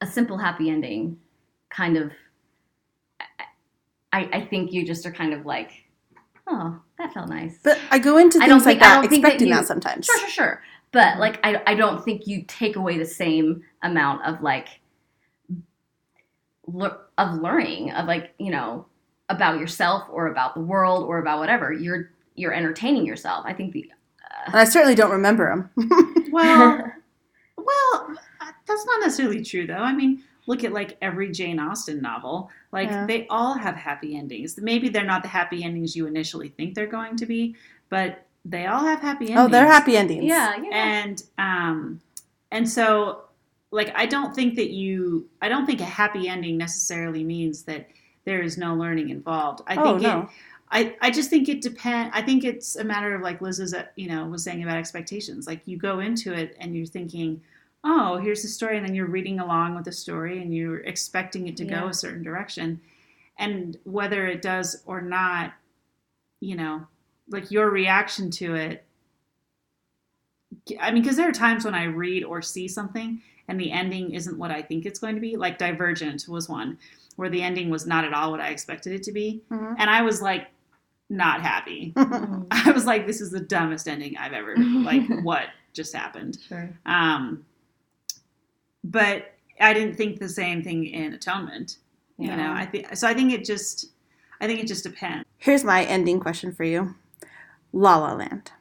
a 0.00 0.06
simple 0.06 0.38
happy 0.38 0.70
ending 0.70 1.18
kind 1.70 1.96
of, 1.96 2.12
I, 4.12 4.28
I 4.32 4.40
think 4.44 4.72
you 4.72 4.84
just 4.86 5.06
are 5.06 5.12
kind 5.12 5.32
of 5.32 5.46
like, 5.46 5.70
oh, 6.46 6.78
that 6.98 7.12
felt 7.14 7.28
nice. 7.28 7.58
But 7.62 7.78
I 7.90 7.98
go 7.98 8.18
into 8.18 8.38
I 8.42 8.46
don't 8.46 8.58
things 8.60 8.66
like 8.66 8.74
think- 8.78 8.82
I 8.82 8.88
that 8.88 9.00
don't 9.02 9.10
think 9.10 9.22
that 9.22 9.28
expecting 9.28 9.48
you- 9.48 9.54
that 9.54 9.66
sometimes. 9.66 10.06
sure, 10.06 10.18
sure, 10.18 10.28
sure. 10.28 10.62
But 10.92 11.18
like, 11.18 11.40
I, 11.44 11.62
I 11.66 11.74
don't 11.74 12.04
think 12.04 12.26
you 12.26 12.44
take 12.46 12.76
away 12.76 12.98
the 12.98 13.06
same 13.06 13.64
amount 13.82 14.24
of 14.26 14.42
like, 14.42 14.68
lear- 16.66 16.98
of 17.18 17.34
learning 17.40 17.92
of 17.92 18.06
like, 18.06 18.34
you 18.38 18.50
know, 18.50 18.86
about 19.28 19.58
yourself 19.58 20.04
or 20.10 20.26
about 20.26 20.54
the 20.54 20.60
world 20.60 21.04
or 21.04 21.18
about 21.18 21.38
whatever. 21.38 21.72
You're, 21.72 22.10
you're 22.34 22.52
entertaining 22.52 23.06
yourself. 23.06 23.44
I 23.46 23.52
think 23.52 23.72
the, 23.72 23.90
And 24.46 24.56
I 24.56 24.64
certainly 24.64 24.94
don't 24.94 25.12
remember 25.12 25.48
them. 25.76 25.88
Well, 26.32 26.90
well, 27.58 28.16
uh, 28.40 28.52
that's 28.66 28.86
not 28.86 29.00
necessarily 29.00 29.44
true 29.44 29.66
though. 29.66 29.74
I 29.74 29.92
mean, 29.92 30.22
look 30.46 30.64
at 30.64 30.72
like 30.72 30.96
every 31.02 31.30
Jane 31.30 31.58
Austen 31.60 32.00
novel. 32.00 32.50
Like 32.72 32.88
Yeah. 32.88 33.04
they 33.04 33.26
all 33.28 33.52
have 33.52 33.76
happy 33.76 34.16
endings. 34.16 34.58
Maybe 34.58 34.88
they're 34.88 35.04
not 35.04 35.22
the 35.22 35.28
happy 35.28 35.62
endings 35.62 35.94
you 35.94 36.06
initially 36.06 36.48
think 36.48 36.74
they're 36.74 36.86
going 36.86 37.16
to 37.16 37.26
be, 37.26 37.54
but 37.90 38.26
they 38.44 38.66
all 38.66 38.82
have 38.84 39.00
happy 39.00 39.26
endings. 39.26 39.40
oh, 39.40 39.48
they're 39.48 39.66
happy 39.66 39.96
endings. 39.96 40.24
yeah, 40.24 40.56
yeah. 40.56 40.70
and 40.72 41.22
um 41.38 42.00
and 42.50 42.68
so 42.68 43.22
like 43.70 43.92
i 43.96 44.06
don't 44.06 44.34
think 44.34 44.56
that 44.56 44.70
you 44.70 45.28
i 45.40 45.48
don't 45.48 45.66
think 45.66 45.80
a 45.80 45.84
happy 45.84 46.28
ending 46.28 46.56
necessarily 46.56 47.22
means 47.24 47.62
that 47.64 47.88
there 48.24 48.42
is 48.42 48.58
no 48.58 48.74
learning 48.74 49.10
involved 49.10 49.62
i 49.66 49.76
oh, 49.76 49.84
think 49.84 50.02
no. 50.02 50.22
it 50.22 50.28
I, 50.74 50.96
I 51.02 51.10
just 51.10 51.28
think 51.30 51.48
it 51.48 51.60
depend 51.60 52.10
i 52.14 52.22
think 52.22 52.44
it's 52.44 52.76
a 52.76 52.84
matter 52.84 53.14
of 53.14 53.20
like 53.20 53.40
liz 53.42 53.60
is 53.60 53.74
uh, 53.74 53.84
you 53.96 54.08
know 54.08 54.24
was 54.26 54.42
saying 54.42 54.62
about 54.62 54.76
expectations 54.78 55.46
like 55.46 55.60
you 55.66 55.76
go 55.76 56.00
into 56.00 56.32
it 56.32 56.56
and 56.58 56.74
you're 56.74 56.86
thinking 56.86 57.42
oh 57.84 58.16
here's 58.16 58.42
the 58.42 58.48
story 58.48 58.76
and 58.78 58.86
then 58.86 58.94
you're 58.94 59.06
reading 59.06 59.38
along 59.38 59.74
with 59.74 59.84
the 59.84 59.92
story 59.92 60.40
and 60.40 60.54
you're 60.54 60.78
expecting 60.80 61.46
it 61.48 61.56
to 61.58 61.64
Yeah. 61.64 61.80
go 61.80 61.88
a 61.88 61.94
certain 61.94 62.22
direction 62.22 62.80
and 63.38 63.76
whether 63.84 64.26
it 64.26 64.40
does 64.42 64.82
or 64.86 65.00
not 65.02 65.52
you 66.40 66.56
know 66.56 66.86
like 67.28 67.50
your 67.50 67.70
reaction 67.70 68.30
to 68.32 68.54
it 68.54 68.84
I 70.80 70.90
mean, 70.92 71.02
because 71.02 71.16
there 71.16 71.28
are 71.28 71.32
times 71.32 71.64
when 71.64 71.74
I 71.74 71.84
read 71.84 72.24
or 72.24 72.42
see 72.42 72.68
something 72.68 73.20
and 73.48 73.58
the 73.58 73.72
ending 73.72 74.12
isn't 74.12 74.38
what 74.38 74.50
I 74.50 74.62
think 74.62 74.84
it's 74.86 74.98
going 74.98 75.14
to 75.14 75.20
be. 75.20 75.36
Like 75.36 75.58
Divergent 75.58 76.26
was 76.28 76.48
one 76.48 76.78
where 77.16 77.28
the 77.30 77.42
ending 77.42 77.68
was 77.70 77.86
not 77.86 78.04
at 78.04 78.12
all 78.12 78.30
what 78.30 78.40
I 78.40 78.48
expected 78.50 78.92
it 78.92 79.02
to 79.04 79.12
be. 79.12 79.42
Mhm. 79.50 79.74
And 79.78 79.90
I 79.90 80.02
was 80.02 80.22
like, 80.22 80.48
not 81.12 81.42
happy. 81.42 81.92
I 81.96 82.72
was 82.74 82.86
like, 82.86 83.06
this 83.06 83.20
is 83.20 83.30
the 83.30 83.40
dumbest 83.40 83.86
ending 83.86 84.16
I've 84.16 84.32
ever, 84.32 84.56
like, 84.56 85.02
what 85.22 85.48
just 85.72 85.94
happened? 85.94 86.38
sure. 86.48 86.70
Um, 86.86 87.44
but 88.82 89.34
I 89.60 89.72
didn't 89.74 89.94
think 89.94 90.18
the 90.18 90.28
same 90.28 90.62
thing 90.62 90.86
in 90.86 91.12
Atonement. 91.12 91.78
You 92.18 92.28
know, 92.28 92.52
I 92.52 92.66
think 92.66 92.94
so. 92.96 93.08
I 93.08 93.14
think 93.14 93.32
it 93.32 93.44
just, 93.44 93.86
I 94.40 94.46
think 94.46 94.60
it 94.60 94.66
just 94.68 94.84
depends. 94.84 95.24
Here's 95.38 95.64
my 95.64 95.84
ending 95.84 96.20
question 96.20 96.52
for 96.52 96.62
you 96.62 96.94
La 97.72 97.96
La 97.96 98.12
Land. 98.12 98.52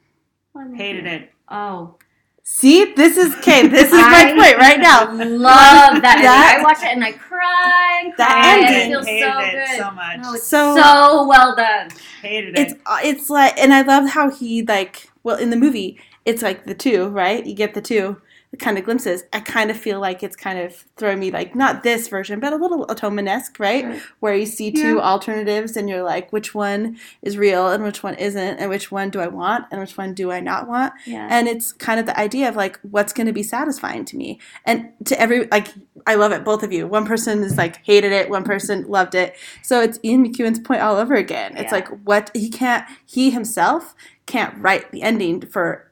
Hated 0.76 1.06
it. 1.06 1.32
Oh, 1.50 1.96
See, 2.44 2.94
this 2.94 3.18
is 3.18 3.34
okay. 3.36 3.68
This 3.68 3.88
is 3.88 3.92
my 3.94 4.34
point 4.36 4.58
right 4.58 4.80
now. 4.80 5.12
Love 5.14 6.02
that. 6.02 6.20
That- 6.22 6.58
I 6.60 6.64
watch 6.64 6.80
it 6.80 6.86
and 6.96 7.04
I 7.04 7.12
cry 7.12 8.02
and 8.04 8.14
That 8.18 8.28
cry. 8.30 8.56
and 8.58 8.66
ending. 8.66 8.82
It 8.82 8.94
feels 8.94 9.06
hated 9.08 9.32
so 9.32 9.40
it 9.40 9.52
good. 9.68 9.78
so 9.78 9.92
much. 9.92 10.18
No, 10.22 10.34
it's 10.34 10.48
So- 10.48 10.76
so, 10.76 11.28
well 11.28 11.56
done. 11.56 11.90
Hated 12.22 12.58
It's 12.58 12.74
it. 12.74 12.82
uh, 12.86 12.98
it's 13.04 13.30
like, 13.30 13.58
and 13.60 13.74
I 13.74 13.82
love 13.82 14.10
how 14.10 14.30
he 14.32 14.64
like. 14.64 15.10
Well, 15.24 15.38
in 15.38 15.52
the 15.52 15.56
movie, 15.58 16.00
it's 16.26 16.42
like 16.42 16.66
the 16.66 16.74
two, 16.74 17.08
right? 17.10 17.46
You 17.46 17.54
get 17.54 17.76
the 17.76 17.82
two 17.82 18.18
kind 18.60 18.78
of 18.78 18.84
glimpses. 18.84 19.24
I 19.32 19.40
kind 19.40 19.72
of 19.72 19.78
feel 19.78 20.00
like 20.00 20.24
it's 20.24 20.36
kind 20.36 20.60
of 20.60 20.76
throwing 20.98 21.20
me 21.20 21.32
like 21.32 21.56
not 21.56 21.84
this 21.84 22.08
version, 22.10 22.40
but 22.40 22.52
a 22.52 22.58
little 22.58 22.90
atonement 22.92 23.28
right? 23.60 23.86
Right. 23.86 24.02
Where 24.20 24.36
you 24.36 24.46
see 24.46 24.72
two 24.72 24.96
Yeah. 24.96 25.02
alternatives, 25.02 25.78
and 25.78 25.88
you're 25.90 26.04
like, 26.04 26.32
which 26.34 26.54
one 26.54 26.98
is 27.22 27.38
real 27.38 27.70
and 27.70 27.84
which 27.84 28.04
one 28.04 28.16
isn't, 28.16 28.58
and 28.60 28.70
which 28.70 28.92
one 28.92 29.10
do 29.10 29.20
I 29.22 29.28
want 29.28 29.66
and 29.72 29.80
which 29.80 29.98
one 29.98 30.14
do 30.14 30.32
I 30.32 30.40
not 30.42 30.68
want? 30.68 30.94
Yeah. 31.06 31.28
and 31.32 31.48
it's 31.48 31.72
kind 31.72 32.00
of 32.00 32.06
the 32.06 32.20
idea 32.20 32.50
of 32.50 32.56
like 32.56 32.78
what's 32.82 33.14
going 33.14 33.28
to 33.28 33.34
be 33.34 33.44
satisfying 33.44 34.04
to 34.06 34.18
me 34.18 34.40
and 34.66 34.90
to 35.06 35.20
every 35.20 35.48
like 35.48 35.70
i 36.08 36.16
love 36.16 36.32
it 36.32 36.44
both 36.44 36.64
of 36.64 36.72
you 36.72 36.88
one 36.88 37.06
person 37.06 37.44
is 37.44 37.58
like 37.58 37.84
hated 37.86 38.12
it 38.12 38.30
one 38.30 38.44
person 38.44 38.86
loved 38.88 39.14
it 39.16 39.36
so 39.62 39.82
it's 39.82 40.00
ian 40.04 40.26
mcewan's 40.26 40.60
point 40.60 40.82
all 40.82 40.96
over 40.98 41.16
again 41.16 41.54
it's 41.58 41.66
Yeah. 41.72 41.76
like 41.80 41.88
what 42.06 42.32
he 42.34 42.50
can't 42.50 42.86
he 43.06 43.30
himself 43.32 43.94
can't 44.26 44.58
write 44.58 44.92
the 44.92 45.02
ending 45.02 45.42
for 45.42 45.92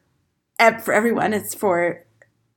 for 0.82 0.92
everyone 0.92 1.32
it's 1.32 1.54
for 1.54 2.04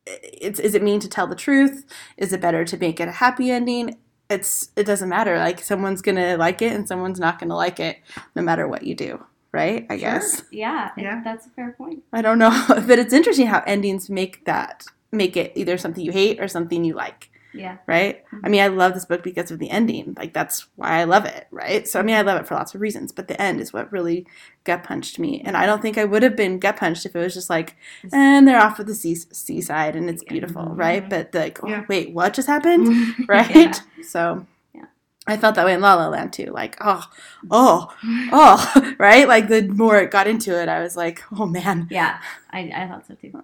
it's 0.06 0.60
is 0.60 0.76
it 0.76 0.84
mean 0.84 1.00
to 1.00 1.10
tell 1.10 1.28
the 1.28 1.36
truth? 1.36 1.86
Is 2.18 2.34
it 2.34 2.42
better 2.42 2.66
to 2.66 2.78
make 2.78 3.00
it 3.00 3.08
a 3.08 3.12
happy 3.14 3.52
ending? 3.52 3.98
It's 4.30 4.70
it 4.76 4.86
doesn't 4.86 5.10
matter. 5.10 5.38
Like 5.38 5.62
someone's 5.62 6.02
gonna 6.02 6.38
like 6.38 6.62
it 6.62 6.74
and 6.74 6.88
someone's 6.88 7.20
not 7.20 7.40
gonna 7.40 7.56
like 7.56 7.80
it 7.80 7.98
no 8.36 8.42
matter 8.42 8.68
what 8.68 8.84
you 8.84 8.96
do 8.96 9.24
right? 9.54 9.86
I 9.88 9.98
guess. 9.98 10.42
Yeah, 10.52 10.90
Yeah. 10.98 11.22
that's 11.24 11.46
a 11.46 11.50
fair 11.52 11.74
point. 11.78 12.02
I 12.12 12.24
don't 12.24 12.40
know, 12.40 12.66
but 12.88 12.98
it's 12.98 13.14
interesting 13.14 13.46
how 13.46 13.62
endings 13.68 14.10
make 14.10 14.46
that 14.46 14.84
make 15.12 15.38
it 15.38 15.52
either 15.56 15.78
something 15.78 16.04
you 16.04 16.12
hate 16.12 16.40
or 16.42 16.48
something 16.48 16.84
you 16.84 16.96
like, 16.96 17.30
Yeah. 17.54 17.78
right? 17.88 18.24
I 18.44 18.50
mean, 18.50 18.62
I 18.62 18.68
love 18.68 18.94
this 18.94 19.06
book 19.06 19.22
because 19.24 19.52
of 19.52 19.60
the 19.60 19.70
ending. 19.70 20.16
Like 20.18 20.34
that's 20.34 20.68
why 20.76 21.00
I 21.00 21.04
love 21.04 21.26
it, 21.26 21.48
right? 21.52 21.88
So 21.88 22.00
I 22.00 22.04
mean, 22.04 22.16
I 22.16 22.22
love 22.22 22.40
it 22.42 22.48
for 22.48 22.56
lots 22.56 22.74
of 22.74 22.82
reasons, 22.82 23.12
but 23.12 23.28
the 23.28 23.40
end 23.42 23.62
is 23.62 23.72
what 23.72 23.92
really 23.92 24.26
gut 24.64 24.84
punched 24.84 25.20
me. 25.20 25.42
And 25.46 25.56
I 25.56 25.66
don't 25.66 25.82
think 25.82 25.98
I 25.98 26.06
would 26.06 26.24
have 26.24 26.36
been 26.36 26.58
gut 26.60 26.78
punched 26.78 27.06
if 27.06 27.16
it 27.16 27.20
was 27.20 27.34
just 27.34 27.50
like, 27.50 27.76
and 28.12 28.48
they're 28.48 28.60
off 28.62 28.80
at 28.80 28.88
the 28.88 28.96
sea- 28.96 29.16
seaside 29.16 29.96
and 29.96 30.10
it's 30.10 30.24
Yeah. 30.26 30.32
beautiful, 30.32 30.64
Mhm. 30.64 30.78
right? 30.78 31.10
But 31.10 31.34
like, 31.34 31.64
oh, 31.64 31.68
Yeah. 31.68 31.84
wait, 31.88 32.12
what 32.14 32.34
just 32.34 32.48
happened, 32.48 32.88
right? 33.28 33.56
Yeah. 33.56 33.74
So 34.04 34.46
Yeah. 34.74 34.86
I 35.28 35.38
felt 35.38 35.56
that 35.56 35.66
way 35.66 35.74
in 35.74 35.82
La 35.82 35.94
La 35.94 36.08
Land 36.08 36.34
too. 36.34 36.48
Like, 36.52 36.76
oh, 36.82 37.08
oh, 37.52 37.94
oh, 38.32 38.94
right? 39.00 39.28
Like 39.28 39.48
the 39.48 39.62
more 39.68 39.98
it 40.00 40.12
got 40.12 40.28
into 40.28 40.60
it, 40.60 40.70
I 40.70 40.82
was 40.82 40.98
like, 40.98 41.22
oh 41.38 41.46
man. 41.46 41.88
Yeah, 41.92 42.18
I, 42.52 42.72
I 42.76 42.88
thought 42.88 43.06
so 43.08 43.14
too. 43.16 43.32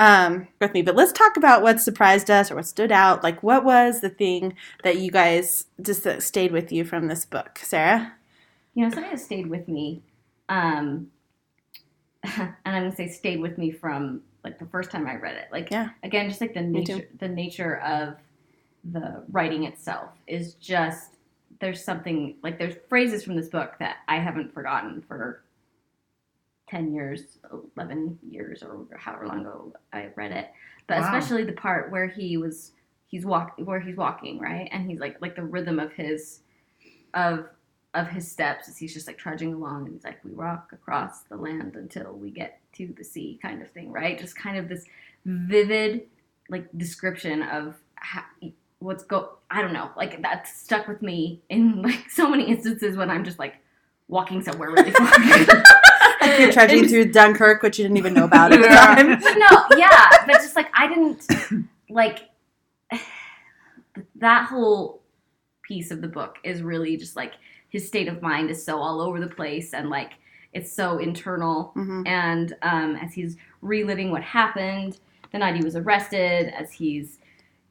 Um, 0.00 0.46
with 0.60 0.74
me, 0.74 0.82
but 0.82 0.94
let's 0.94 1.12
talk 1.12 1.36
about 1.36 1.62
what 1.62 1.80
surprised 1.80 2.30
us 2.30 2.52
or 2.52 2.54
what 2.54 2.66
stood 2.66 2.92
out. 2.92 3.24
Like, 3.24 3.42
what 3.42 3.64
was 3.64 4.00
the 4.00 4.08
thing 4.08 4.54
that 4.84 4.98
you 4.98 5.10
guys 5.10 5.66
just 5.82 6.04
that 6.04 6.22
stayed 6.22 6.52
with 6.52 6.70
you 6.70 6.84
from 6.84 7.08
this 7.08 7.24
book, 7.24 7.58
Sarah? 7.60 8.12
You 8.74 8.84
know, 8.84 8.90
something 8.90 9.10
that 9.10 9.18
stayed 9.18 9.48
with 9.48 9.66
me, 9.66 10.02
um, 10.48 11.10
and 12.22 12.54
I'm 12.64 12.84
gonna 12.84 12.94
say 12.94 13.08
stayed 13.08 13.40
with 13.40 13.58
me 13.58 13.72
from 13.72 14.22
like 14.44 14.60
the 14.60 14.66
first 14.66 14.92
time 14.92 15.06
I 15.06 15.16
read 15.16 15.34
it. 15.36 15.48
Like, 15.50 15.70
Yeah. 15.70 15.90
again, 16.04 16.28
just 16.28 16.40
like 16.40 16.54
the 16.54 16.62
nature, 16.62 17.08
the 17.18 17.28
nature 17.28 17.78
of 17.78 18.16
the 18.92 19.24
writing 19.32 19.64
itself 19.64 20.10
is 20.26 20.54
just 20.54 21.14
there's 21.60 21.82
something 21.82 22.36
like 22.42 22.58
there's 22.58 22.76
phrases 22.88 23.24
from 23.24 23.36
this 23.36 23.48
book 23.48 23.74
that 23.80 23.96
I 24.06 24.16
haven't 24.18 24.54
forgotten 24.54 25.02
for 25.02 25.42
10 26.68 26.92
years, 26.94 27.38
11 27.76 28.18
years, 28.28 28.62
or 28.62 28.86
however 28.96 29.26
long 29.26 29.40
ago 29.40 29.72
I 29.92 30.08
read 30.16 30.32
it. 30.32 30.48
But 30.86 30.98
Wow. 31.00 31.04
especially 31.04 31.44
the 31.44 31.52
part 31.52 31.90
where 31.90 32.06
he 32.08 32.36
was, 32.36 32.72
he's 33.06 33.24
walk, 33.26 33.54
where 33.58 33.80
he's 33.80 33.96
walking, 33.96 34.38
right? 34.38 34.68
And 34.72 34.88
he's 34.90 35.00
like, 35.00 35.20
like 35.20 35.36
the 35.36 35.42
rhythm 35.42 35.78
of 35.78 35.92
his, 35.92 36.40
of, 37.14 37.46
of 37.94 38.08
his 38.08 38.30
steps 38.30 38.68
as 38.68 38.76
he's 38.78 38.92
just 38.92 39.06
like 39.06 39.16
trudging 39.18 39.54
along 39.54 39.86
and 39.86 39.94
he's 39.94 40.04
like, 40.04 40.22
we 40.24 40.30
walk 40.32 40.70
across 40.72 41.20
the 41.22 41.36
land 41.36 41.74
until 41.76 42.12
we 42.12 42.30
get 42.30 42.60
to 42.74 42.94
the 42.96 43.04
sea 43.04 43.38
kind 43.40 43.62
of 43.62 43.70
thing, 43.70 43.90
right? 43.90 44.18
Just 44.18 44.36
kind 44.36 44.56
of 44.58 44.68
this 44.68 44.84
vivid, 45.24 46.02
like 46.50 46.66
description 46.76 47.42
of 47.42 47.76
how, 47.94 48.22
what's 48.78 49.04
go, 49.04 49.38
I 49.50 49.60
don't 49.62 49.72
know, 49.72 49.90
like 49.96 50.22
that 50.22 50.46
stuck 50.48 50.86
with 50.86 51.02
me 51.02 51.42
in 51.48 51.82
like 51.82 52.08
so 52.10 52.28
many 52.30 52.44
instances 52.44 52.96
when 52.96 53.10
I'm 53.10 53.24
just 53.24 53.38
like 53.38 53.56
walking 54.06 54.42
somewhere 54.42 54.70
really 54.70 54.90
far. 54.92 55.08
Like 56.20 56.38
you're 56.40 56.52
trudging 56.52 56.88
through 56.88 57.12
Dunkirk, 57.12 57.62
which 57.62 57.78
you 57.78 57.84
didn't 57.84 57.96
even 57.98 58.14
know 58.14 58.24
about 58.24 58.52
at 58.52 58.60
the 58.60 58.68
time. 58.68 59.20
no, 59.38 59.76
yeah, 59.78 60.24
but 60.26 60.34
just 60.34 60.56
like 60.56 60.68
I 60.74 60.88
didn't 60.88 61.26
like 61.90 62.28
that 64.16 64.46
whole 64.46 65.02
piece 65.62 65.90
of 65.90 66.00
the 66.00 66.08
book 66.08 66.36
is 66.44 66.62
really 66.62 66.96
just 66.96 67.16
like 67.16 67.34
his 67.68 67.86
state 67.86 68.08
of 68.08 68.22
mind 68.22 68.50
is 68.50 68.64
so 68.64 68.78
all 68.78 69.00
over 69.00 69.20
the 69.20 69.26
place 69.26 69.74
and 69.74 69.90
like 69.90 70.12
it's 70.54 70.72
so 70.72 70.98
internal 70.98 71.72
hmm 71.74 72.02
and 72.06 72.54
um, 72.62 72.96
as 72.96 73.12
he's 73.12 73.36
reliving 73.60 74.10
what 74.10 74.22
happened 74.22 74.98
the 75.32 75.38
night 75.38 75.54
he 75.54 75.62
was 75.62 75.76
arrested 75.76 76.52
as 76.58 76.72
he's 76.72 77.18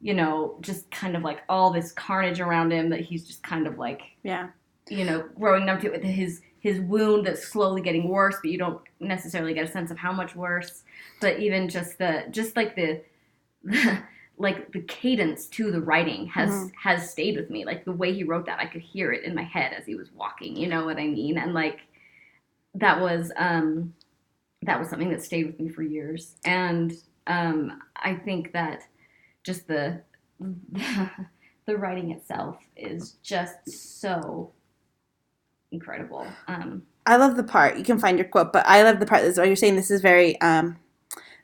you 0.00 0.14
know 0.14 0.56
just 0.60 0.88
kind 0.92 1.16
of 1.16 1.22
like 1.22 1.40
all 1.48 1.72
this 1.72 1.90
carnage 1.92 2.40
around 2.40 2.72
him 2.72 2.88
that 2.88 3.00
he's 3.00 3.26
just 3.26 3.42
kind 3.42 3.66
of 3.66 3.78
like 3.78 4.02
Yeah. 4.22 4.48
you 4.88 5.04
know, 5.04 5.24
growing 5.38 5.66
numb 5.66 5.80
to 5.80 5.92
it, 5.92 6.04
his 6.04 6.40
his 6.60 6.80
wound 6.80 7.26
that's 7.26 7.46
slowly 7.46 7.80
getting 7.82 8.08
worse, 8.08 8.36
but 8.42 8.50
you 8.50 8.58
don't 8.58 8.80
necessarily 9.00 9.54
get 9.54 9.64
a 9.68 9.70
sense 9.72 9.90
of 9.90 9.98
how 9.98 10.12
much 10.12 10.34
worse. 10.34 10.82
But 11.20 11.38
even 11.38 11.68
just 11.68 11.98
the 11.98 12.24
just 12.30 12.56
like 12.56 12.74
the, 12.76 13.02
like 14.38 14.72
the 14.72 14.82
cadence 14.82 15.46
to 15.46 15.70
the 15.70 15.80
writing 15.80 16.26
has 16.28 16.50
Mhm. 16.50 16.72
has 16.82 17.10
stayed 17.10 17.36
with 17.36 17.50
me. 17.50 17.64
Like 17.64 17.84
the 17.84 17.92
way 17.92 18.12
he 18.12 18.24
wrote 18.24 18.46
that, 18.46 18.60
I 18.60 18.66
could 18.66 18.82
hear 18.82 19.12
it 19.12 19.24
in 19.24 19.34
my 19.34 19.42
head 19.42 19.72
as 19.72 19.86
he 19.86 19.94
was 19.94 20.12
walking. 20.12 20.56
You 20.56 20.68
know 20.68 20.84
what 20.84 20.96
I 20.98 21.06
mean? 21.06 21.38
And 21.38 21.54
like 21.54 21.80
that 22.74 23.00
was 23.00 23.32
um 23.36 23.94
that 24.62 24.78
was 24.78 24.88
something 24.88 25.10
that 25.10 25.22
stayed 25.22 25.46
with 25.46 25.58
me 25.60 25.68
for 25.68 25.82
years. 25.82 26.36
And 26.44 26.92
um 27.26 27.82
I 27.96 28.14
think 28.14 28.52
that 28.52 28.82
just 29.44 29.66
the 29.68 30.02
the 31.66 31.76
writing 31.76 32.10
itself 32.12 32.56
is 32.76 33.12
just 33.22 33.68
so 34.00 34.52
incredible. 35.72 36.26
Um, 36.46 36.82
I 37.06 37.16
love 37.16 37.36
the 37.36 37.44
part. 37.44 37.78
You 37.78 37.84
can 37.84 37.98
find 37.98 38.18
your 38.18 38.28
quote, 38.28 38.52
but 38.52 38.66
I 38.66 38.82
love 38.82 39.00
the 39.00 39.06
part. 39.06 39.24
What 39.24 39.46
you're 39.46 39.56
saying. 39.56 39.76
This 39.76 39.90
is 39.90 40.00
very. 40.00 40.40
Um, 40.40 40.78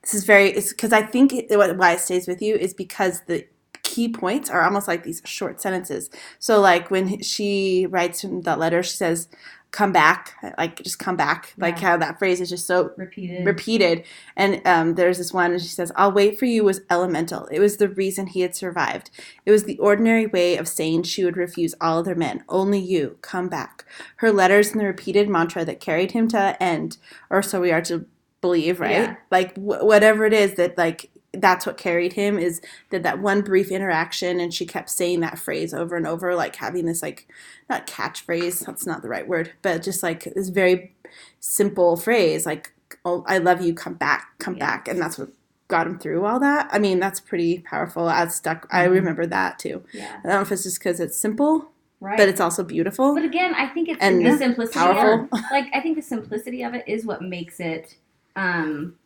this 0.02 0.14
is 0.14 0.24
very. 0.24 0.50
It's 0.50 0.72
because 0.72 0.92
I 0.92 1.02
think 1.02 1.32
it, 1.32 1.46
why 1.78 1.92
it 1.92 2.00
stays 2.00 2.28
with 2.28 2.42
you 2.42 2.54
is 2.54 2.74
because 2.74 3.22
the 3.22 3.46
key 3.82 4.08
points 4.08 4.50
are 4.50 4.62
almost 4.62 4.88
like 4.88 5.04
these 5.04 5.22
short 5.24 5.60
sentences. 5.60 6.10
So 6.38 6.60
like 6.60 6.90
when 6.90 7.22
she 7.22 7.86
writes 7.88 8.24
in 8.24 8.42
that 8.42 8.58
letter, 8.58 8.82
she 8.82 8.96
says, 8.96 9.28
"Come 9.74 9.92
back," 9.92 10.34
like 10.56 10.80
just 10.82 11.00
come 11.00 11.16
back. 11.16 11.52
Like 11.58 11.80
how 11.80 11.96
that 11.96 12.20
phrase 12.20 12.40
is 12.40 12.48
just 12.48 12.64
so 12.64 12.92
repeated. 12.96 13.44
repeated. 13.44 14.04
And 14.36 14.62
um, 14.64 14.94
there's 14.94 15.18
this 15.18 15.32
one, 15.32 15.50
and 15.50 15.60
she 15.60 15.66
says, 15.66 15.90
I'll 15.96 16.12
wait 16.12 16.38
for 16.38 16.44
you 16.44 16.62
was 16.62 16.82
elemental. 16.88 17.46
It 17.46 17.58
was 17.58 17.76
the 17.78 17.88
reason 17.88 18.28
he 18.28 18.42
had 18.42 18.54
survived. 18.54 19.10
It 19.44 19.50
was 19.50 19.64
the 19.64 19.76
ordinary 19.78 20.26
way 20.26 20.56
of 20.56 20.68
saying 20.68 21.02
she 21.02 21.24
would 21.24 21.36
refuse 21.36 21.74
all 21.80 21.98
other 21.98 22.14
men. 22.14 22.44
Only 22.48 22.78
you, 22.78 23.18
come 23.20 23.48
back. 23.48 23.84
Her 24.18 24.30
letters 24.30 24.70
and 24.70 24.80
the 24.80 24.86
repeated 24.86 25.28
mantra 25.28 25.64
that 25.64 25.80
carried 25.80 26.12
him 26.12 26.28
to 26.28 26.62
end, 26.62 26.98
or 27.28 27.42
so 27.42 27.60
we 27.60 27.72
are 27.72 27.82
to 27.82 28.06
believe, 28.40 28.78
right? 28.78 28.92
Yeah. 28.92 29.16
Like, 29.32 29.56
wh- 29.56 29.82
whatever 29.84 30.24
it 30.24 30.32
is 30.32 30.54
that, 30.54 30.78
like, 30.78 31.10
that's 31.40 31.66
what 31.66 31.76
carried 31.76 32.12
him 32.14 32.38
is 32.38 32.60
that 32.90 33.02
that 33.02 33.18
one 33.20 33.40
brief 33.42 33.70
interaction 33.70 34.40
and 34.40 34.52
she 34.54 34.66
kept 34.66 34.90
saying 34.90 35.20
that 35.20 35.38
phrase 35.38 35.72
over 35.74 35.96
and 35.96 36.06
over 36.06 36.34
like 36.34 36.56
having 36.56 36.86
this 36.86 37.02
like 37.02 37.26
not 37.68 37.86
catchphrase 37.86 38.64
that's 38.66 38.86
not 38.86 39.02
the 39.02 39.08
right 39.08 39.28
word 39.28 39.52
but 39.62 39.82
just 39.82 40.02
like 40.02 40.24
this 40.34 40.48
very 40.48 40.94
simple 41.40 41.96
phrase 41.96 42.46
like 42.46 42.72
oh 43.04 43.24
i 43.26 43.38
love 43.38 43.60
you 43.62 43.74
come 43.74 43.94
back 43.94 44.28
come 44.38 44.54
Yeah. 44.56 44.66
back 44.66 44.88
and 44.88 45.00
that's 45.00 45.18
what 45.18 45.28
got 45.68 45.86
him 45.86 45.98
through 45.98 46.24
all 46.24 46.38
that 46.40 46.68
i 46.72 46.78
mean 46.78 47.00
that's 47.00 47.20
pretty 47.20 47.58
powerful 47.60 48.08
as 48.10 48.34
stuck 48.34 48.66
i 48.70 48.86
Mhm. 48.86 48.90
remember 48.92 49.26
that 49.26 49.58
too 49.58 49.82
yeah, 49.92 50.16
i 50.24 50.28
don't 50.28 50.36
know 50.36 50.40
if 50.42 50.52
it's 50.52 50.62
just 50.62 50.78
because 50.78 51.00
it's 51.00 51.16
simple 51.18 51.70
right. 52.00 52.16
but 52.18 52.28
it's 52.28 52.40
also 52.40 52.62
beautiful 52.62 53.14
But 53.14 53.24
again, 53.24 53.54
I 53.54 53.66
think 53.68 53.88
it's 53.88 53.98
And 54.00 54.24
the 54.26 54.36
simplicity. 54.36 54.78
powerful. 54.78 55.28
Of, 55.32 55.40
like 55.50 55.66
I 55.72 55.80
think 55.80 55.96
the 55.96 56.02
simplicity 56.02 56.62
of 56.62 56.74
it 56.74 56.84
is 56.86 57.06
what 57.06 57.22
makes 57.22 57.60
it, 57.60 57.96
um, 58.36 58.96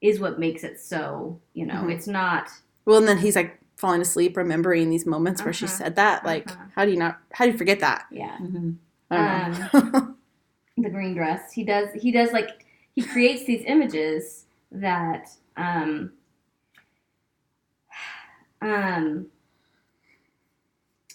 is 0.00 0.18
what 0.20 0.38
makes 0.38 0.64
it 0.64 0.80
so. 0.80 1.38
You 1.54 1.66
know, 1.66 1.82
Mhm. 1.84 1.92
it's 1.92 2.06
not. 2.06 2.50
well 2.86 2.98
and 2.98 3.06
then 3.08 3.18
he's 3.18 3.36
like 3.36 3.58
falling 3.76 4.00
asleep 4.02 4.36
remembering 4.36 4.90
these 4.90 5.06
moments 5.06 5.42
where 5.44 5.52
she 5.54 5.64
Uh-huh. 5.66 5.74
said 5.74 5.96
that 5.96 6.24
like 6.24 6.50
Uh-huh. 6.50 6.64
how 6.74 6.84
do 6.84 6.90
you 6.90 6.98
not 6.98 7.18
how 7.32 7.44
do 7.46 7.52
you 7.52 7.56
forget 7.58 7.80
that 7.80 8.06
Yeah, 8.10 8.36
Mhm. 8.38 8.76
I 9.10 9.68
the 10.76 10.88
green 10.90 11.14
dress. 11.14 11.52
He 11.52 11.64
does. 11.64 11.88
He 11.94 12.10
does 12.12 12.32
like 12.32 12.64
he 12.92 13.02
creates 13.02 13.44
these 13.44 13.62
images 13.66 14.46
that. 14.72 15.28
Um, 15.56 16.12
um, 18.62 19.26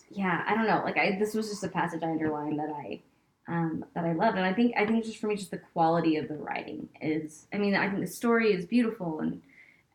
yeah, 0.09 0.43
I 0.47 0.55
don't 0.55 0.67
know. 0.67 0.81
Like 0.83 0.97
I, 0.97 1.17
this 1.19 1.33
was 1.33 1.49
just 1.49 1.63
a 1.63 1.67
passage 1.67 2.03
I 2.03 2.09
underlined 2.11 2.59
that 2.59 2.69
I, 2.69 3.01
um, 3.47 3.85
that 3.93 4.05
I 4.05 4.13
loved, 4.13 4.37
and 4.37 4.45
I 4.45 4.53
think 4.53 4.73
I 4.77 4.85
think 4.85 5.05
just 5.05 5.17
for 5.17 5.27
me, 5.27 5.35
just 5.35 5.51
the 5.51 5.57
quality 5.57 6.17
of 6.17 6.27
the 6.27 6.35
writing 6.35 6.89
is. 7.01 7.47
I 7.53 7.57
mean, 7.57 7.75
I 7.75 7.87
think 7.87 8.01
the 8.01 8.07
story 8.07 8.53
is 8.53 8.65
beautiful 8.65 9.19
and 9.19 9.41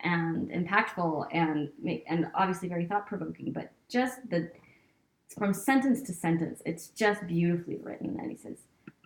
and 0.01 0.51
impactful 0.51 1.27
and 1.33 1.71
and 2.07 2.29
obviously 2.35 2.69
very 2.69 2.87
thought 2.87 3.07
provoking, 3.07 3.53
but 3.53 3.71
just 3.89 4.31
the 4.31 4.51
from 5.37 5.55
sentence 5.55 6.03
to 6.03 6.13
sentence, 6.13 6.61
it's 6.65 6.89
just 6.89 7.27
beautifully 7.27 7.77
written. 7.77 8.19
And 8.21 8.31
he 8.31 8.37
says, 8.37 8.59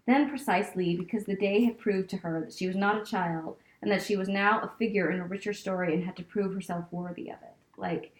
then 0.06 0.28
precisely 0.28 0.96
because 0.96 1.24
the 1.24 1.36
day 1.36 1.64
had 1.64 1.78
proved 1.78 2.10
to 2.10 2.16
her 2.18 2.40
that 2.40 2.52
she 2.52 2.66
was 2.66 2.76
not 2.76 3.00
a 3.00 3.04
child 3.04 3.56
and 3.82 3.90
that 3.90 4.02
she 4.02 4.16
was 4.16 4.28
now 4.28 4.60
a 4.60 4.72
figure 4.78 5.10
in 5.10 5.20
a 5.20 5.26
richer 5.26 5.52
story 5.52 5.94
and 5.94 6.04
had 6.04 6.16
to 6.16 6.22
prove 6.22 6.54
herself 6.54 6.86
worthy 6.90 7.28
of 7.28 7.36
it. 7.42 7.54
Like, 7.76 8.12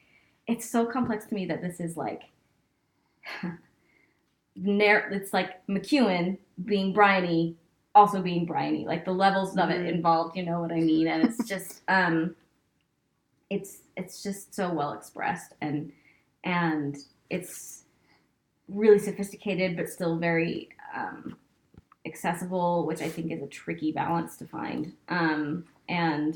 it's 0.47 0.69
so 0.69 0.85
complex 0.85 1.27
to 1.27 1.35
me 1.35 1.47
that 1.47 1.63
this 1.63 1.81
is 1.81 1.97
like, 1.97 2.25
narr- 4.57 5.11
it's 5.11 5.33
like 5.33 5.67
McEwan 5.67 6.39
being 6.65 6.93
Bryony, 6.93 7.57
also 7.95 8.23
being 8.23 8.47
Bryony. 8.47 8.87
Like 8.87 9.05
the 9.05 9.13
levels 9.13 9.57
of 9.57 9.71
it 9.71 9.81
Mhm. 9.83 9.95
involved, 9.95 10.37
you 10.37 10.45
know 10.45 10.61
what 10.61 10.73
I 10.73 10.81
mean? 10.81 11.09
And 11.09 11.25
it's 11.25 11.47
just, 11.49 11.83
um, 11.89 12.35
it's 13.51 13.83
it's 13.97 14.23
just 14.23 14.55
so 14.55 14.73
well 14.73 14.93
expressed 14.95 15.53
and 15.61 15.93
and 16.43 16.97
it's 17.31 17.85
really 18.69 18.99
sophisticated 18.99 19.77
but 19.77 19.89
still 19.89 20.17
very 20.19 20.71
um, 20.95 21.37
accessible, 22.07 22.87
which 22.87 23.01
I 23.03 23.09
think 23.09 23.31
is 23.31 23.43
a 23.43 23.47
tricky 23.47 23.93
balance 23.93 24.37
to 24.39 24.47
find. 24.47 24.93
Um, 25.09 25.65
and 25.89 26.35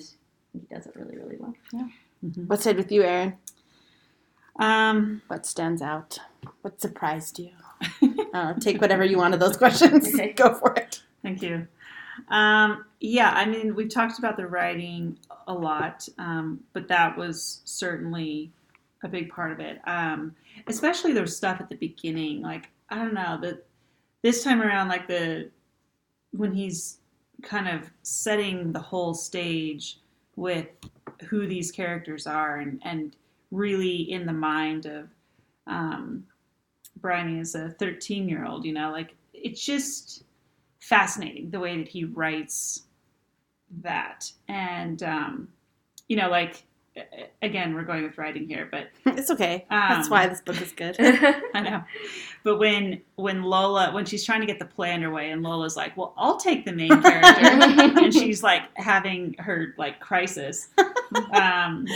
he 0.52 0.60
does 0.70 0.86
it 0.86 0.94
really, 0.96 1.16
really 1.16 1.36
well. 1.38 1.54
What 2.46 2.60
stayed 2.60 2.76
with 2.76 2.90
you 2.92 3.02
Erin 3.02 3.34
Um, 4.58 5.22
What 5.28 5.46
stands 5.46 5.80
out? 5.82 6.18
What 6.62 6.80
surprised 6.80 7.38
you? 7.38 7.50
uh, 8.34 8.54
take 8.54 8.80
whatever 8.80 9.04
you 9.04 9.18
want 9.18 9.34
of 9.34 9.40
those 9.40 9.56
questions. 9.56 10.08
Okay. 10.14 10.32
Go 10.36 10.54
for 10.54 10.74
it. 10.74 11.02
Thank 11.22 11.42
you. 11.42 11.66
Um, 12.28 12.84
yeah, 13.00 13.30
I 13.30 13.46
mean, 13.46 13.74
we've 13.74 13.92
talked 13.92 14.18
about 14.18 14.36
the 14.36 14.46
writing 14.46 15.18
a 15.46 15.54
lot, 15.54 16.08
um, 16.18 16.60
but 16.72 16.88
that 16.88 17.16
was 17.16 17.60
certainly 17.64 18.50
a 19.02 19.08
big 19.08 19.30
part 19.30 19.52
of 19.52 19.60
it. 19.60 19.80
Um, 19.86 20.34
especially 20.66 21.12
there's 21.12 21.36
stuff 21.36 21.60
at 21.60 21.68
the 21.68 21.76
beginning, 21.76 22.42
like 22.42 22.68
I 22.90 22.96
don't 22.96 23.14
know, 23.14 23.38
that 23.42 23.64
this 24.22 24.42
time 24.42 24.62
around, 24.62 24.88
like 24.88 25.06
the 25.06 25.50
when 26.32 26.52
he's 26.52 26.98
kind 27.42 27.68
of 27.68 27.88
setting 28.02 28.72
the 28.72 28.80
whole 28.80 29.14
stage 29.14 30.00
with 30.36 30.66
who 31.28 31.46
these 31.46 31.70
characters 31.70 32.26
are 32.26 32.58
and 32.58 32.80
and 32.84 33.16
really 33.50 34.10
in 34.10 34.26
the 34.26 34.32
mind 34.32 34.86
of 34.86 35.08
um, 35.66 36.24
Bryony 37.01 37.40
as 37.40 37.55
a 37.55 37.70
13 37.70 38.28
year 38.28 38.44
old. 38.46 38.64
You 38.64 38.72
know, 38.72 38.90
like 38.90 39.14
it's 39.34 39.64
just 39.64 40.24
fascinating 40.80 41.51
the 41.51 41.61
way 41.61 41.76
that 41.76 41.88
he 41.88 42.05
writes 42.05 42.82
that, 43.82 44.30
and 44.49 45.03
um, 45.03 45.49
you 46.09 46.16
know, 46.16 46.28
like 46.30 46.64
again, 47.42 47.74
we're 47.74 47.84
going 47.84 48.03
with 48.03 48.18
writing 48.18 48.49
here, 48.49 48.68
but 48.70 48.88
It's 49.16 49.30
okay. 49.30 49.66
That's 49.70 50.07
Um, 50.09 50.11
why 50.11 50.26
this 50.26 50.40
book 50.40 50.61
is 50.61 50.72
good. 50.72 50.96
I 51.55 51.61
know. 51.61 51.84
But 52.44 52.59
when 52.59 53.03
when 53.16 53.42
Lola 53.42 53.92
when 53.92 54.07
she's 54.07 54.24
trying 54.24 54.40
to 54.40 54.46
get 54.46 54.59
the 54.59 54.64
play 54.64 54.92
underway 54.94 55.30
and 55.30 55.42
Lola's 55.42 55.76
like, 55.76 55.96
"Well, 55.96 56.14
I'll 56.16 56.38
take 56.38 56.64
the 56.64 56.72
main 56.72 56.88
character." 57.03 58.01
and 58.01 58.14
she's 58.14 58.42
like 58.42 58.62
having 58.76 59.34
her 59.38 59.74
like 59.76 60.01
crisis. 60.01 60.68
Um 61.32 61.86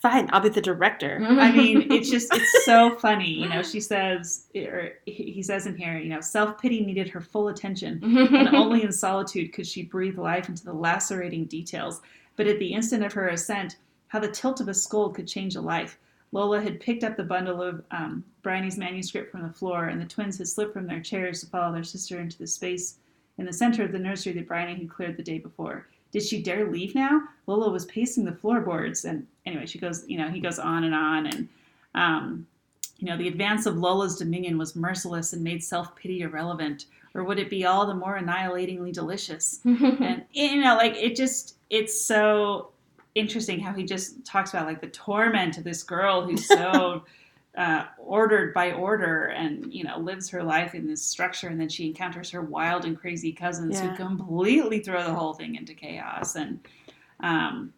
Fine, 0.00 0.28
I'll 0.32 0.40
be 0.40 0.48
the 0.48 0.60
director. 0.60 1.20
I 1.22 1.52
mean, 1.52 1.90
it's 1.92 2.10
just 2.16 2.34
it's 2.34 2.64
so 2.64 2.96
funny, 2.96 3.30
you 3.30 3.48
know. 3.48 3.62
She 3.62 3.80
says, 3.80 4.46
or 4.54 4.92
he 5.06 5.30
he 5.30 5.42
says 5.42 5.66
in 5.66 5.76
here, 5.76 5.98
you 5.98 6.08
know, 6.08 6.20
self 6.20 6.60
pity 6.60 6.84
needed 6.84 7.08
her 7.10 7.20
full 7.20 7.48
attention, 7.48 8.00
and 8.02 8.48
only 8.54 8.82
in 8.82 8.92
solitude 8.92 9.52
could 9.52 9.66
she 9.66 9.82
breathe 9.82 10.18
life 10.18 10.48
into 10.48 10.64
the 10.64 10.72
lacerating 10.72 11.46
details. 11.46 12.00
But 12.36 12.46
at 12.46 12.58
the 12.58 12.72
instant 12.72 13.04
of 13.04 13.12
her 13.14 13.28
ascent, 13.28 13.76
how 14.08 14.20
the 14.20 14.30
tilt 14.30 14.60
of 14.60 14.68
a 14.68 14.74
scold 14.74 15.14
could 15.14 15.28
change 15.28 15.56
a 15.56 15.60
life. 15.60 15.98
Lola 16.30 16.60
had 16.60 16.80
picked 16.80 17.04
up 17.04 17.16
the 17.16 17.24
bundle 17.24 17.62
of 17.62 17.82
um, 17.90 18.22
Bryony's 18.42 18.76
manuscript 18.76 19.30
from 19.30 19.42
the 19.42 19.52
floor, 19.52 19.86
and 19.86 20.00
the 20.00 20.06
twins 20.06 20.38
had 20.38 20.48
slipped 20.48 20.74
from 20.74 20.86
their 20.86 21.00
chairs 21.00 21.40
to 21.40 21.46
follow 21.46 21.72
their 21.72 21.84
sister 21.84 22.20
into 22.20 22.36
the 22.38 22.46
space 22.46 22.98
in 23.38 23.46
the 23.46 23.52
center 23.52 23.82
of 23.84 23.92
the 23.92 23.98
nursery 23.98 24.32
that 24.32 24.48
Bryony 24.48 24.74
had 24.74 24.90
cleared 24.90 25.16
the 25.16 25.22
day 25.22 25.38
before. 25.38 25.86
Did 26.10 26.22
she 26.22 26.42
dare 26.42 26.70
leave 26.70 26.94
now? 26.94 27.22
Lola 27.46 27.70
was 27.70 27.84
pacing 27.86 28.24
the 28.24 28.32
floorboards, 28.32 29.04
and 29.04 29.26
anyway, 29.46 29.66
she 29.66 29.78
goes, 29.78 30.04
you 30.08 30.18
know, 30.18 30.28
he 30.28 30.40
goes 30.40 30.58
on 30.58 30.84
and 30.84 30.94
on, 30.94 31.26
and 31.26 31.48
um, 31.94 32.46
you 32.98 33.08
know, 33.08 33.16
the 33.16 33.28
advance 33.28 33.66
of 33.66 33.76
Lola's 33.76 34.16
dominion 34.16 34.58
was 34.58 34.74
merciless 34.74 35.32
and 35.32 35.42
made 35.42 35.62
self 35.62 35.94
pity 35.96 36.22
irrelevant, 36.22 36.86
or 37.14 37.24
would 37.24 37.38
it 37.38 37.50
be 37.50 37.64
all 37.64 37.86
the 37.86 37.94
more 37.94 38.18
annihilatingly 38.18 38.92
delicious? 38.92 39.60
and 39.64 40.24
you 40.32 40.62
know, 40.62 40.76
like 40.76 40.96
it 40.96 41.14
just, 41.16 41.56
it's 41.70 42.04
so 42.04 42.70
interesting 43.14 43.60
how 43.60 43.72
he 43.72 43.84
just 43.84 44.24
talks 44.24 44.50
about 44.50 44.66
like 44.66 44.80
the 44.80 44.88
torment 44.88 45.58
of 45.58 45.64
this 45.64 45.82
girl 45.82 46.22
who's 46.22 46.46
so 46.46 47.04
uh, 47.56 47.84
ordered 47.98 48.52
by 48.54 48.72
order 48.72 49.26
and 49.26 49.72
you 49.72 49.82
know 49.82 49.98
lives 49.98 50.28
her 50.28 50.42
life 50.42 50.74
in 50.74 50.86
this 50.86 51.02
structure 51.02 51.48
and 51.48 51.60
then 51.60 51.68
she 51.68 51.86
encounters 51.86 52.30
her 52.30 52.42
wild 52.42 52.84
and 52.84 52.98
crazy 52.98 53.32
cousins 53.32 53.74
Yeah. 53.80 53.88
who 53.90 53.96
completely 53.96 54.80
throw 54.80 55.02
the 55.02 55.14
whole 55.14 55.32
thing 55.34 55.56
into 55.56 55.74
chaos 55.74 56.36
and 56.36 56.60
um, 57.20 57.72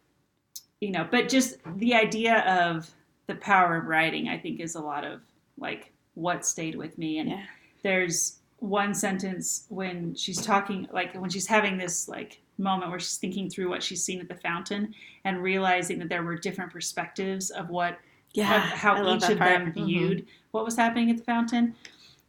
you 0.81 0.91
know 0.91 1.07
but 1.11 1.29
just 1.29 1.57
the 1.77 1.95
idea 1.95 2.41
of 2.41 2.91
the 3.27 3.37
power 3.37 3.77
of 3.77 3.87
writing 3.87 4.29
i 4.29 4.37
think 4.37 4.61
is 4.61 4.75
a 4.75 4.81
lot 4.81 5.05
of 5.05 5.21
like 5.57 5.93
what 6.15 6.45
stayed 6.45 6.75
with 6.75 6.99
me 6.99 7.19
and 7.19 7.31
Yeah. 7.31 7.45
there's 7.83 8.39
one 8.59 8.93
sentence 8.93 9.65
when 9.69 10.15
she's 10.15 10.43
talking 10.45 10.87
like 10.93 11.15
when 11.15 11.31
she's 11.31 11.47
having 11.47 11.79
this 11.79 12.09
like 12.09 12.41
moment 12.59 12.91
where 12.91 12.99
she's 13.01 13.17
thinking 13.17 13.49
through 13.49 13.71
what 13.71 13.83
she's 13.83 14.05
seen 14.05 14.21
at 14.21 14.29
the 14.29 14.35
fountain 14.35 14.95
and 15.25 15.43
realizing 15.43 15.99
that 16.01 16.11
there 16.11 16.23
were 16.23 16.37
different 16.37 16.71
perspectives 16.71 17.49
of 17.51 17.71
what 17.71 17.99
Yeah, 18.33 18.57
of 18.57 18.63
how 18.79 19.15
each 19.15 19.25
of 19.29 19.39
part. 19.39 19.51
them 19.51 19.73
viewed 19.73 20.27
what 20.53 20.65
was 20.65 20.77
happening 20.77 21.11
at 21.11 21.17
the 21.19 21.25
fountain 21.25 21.75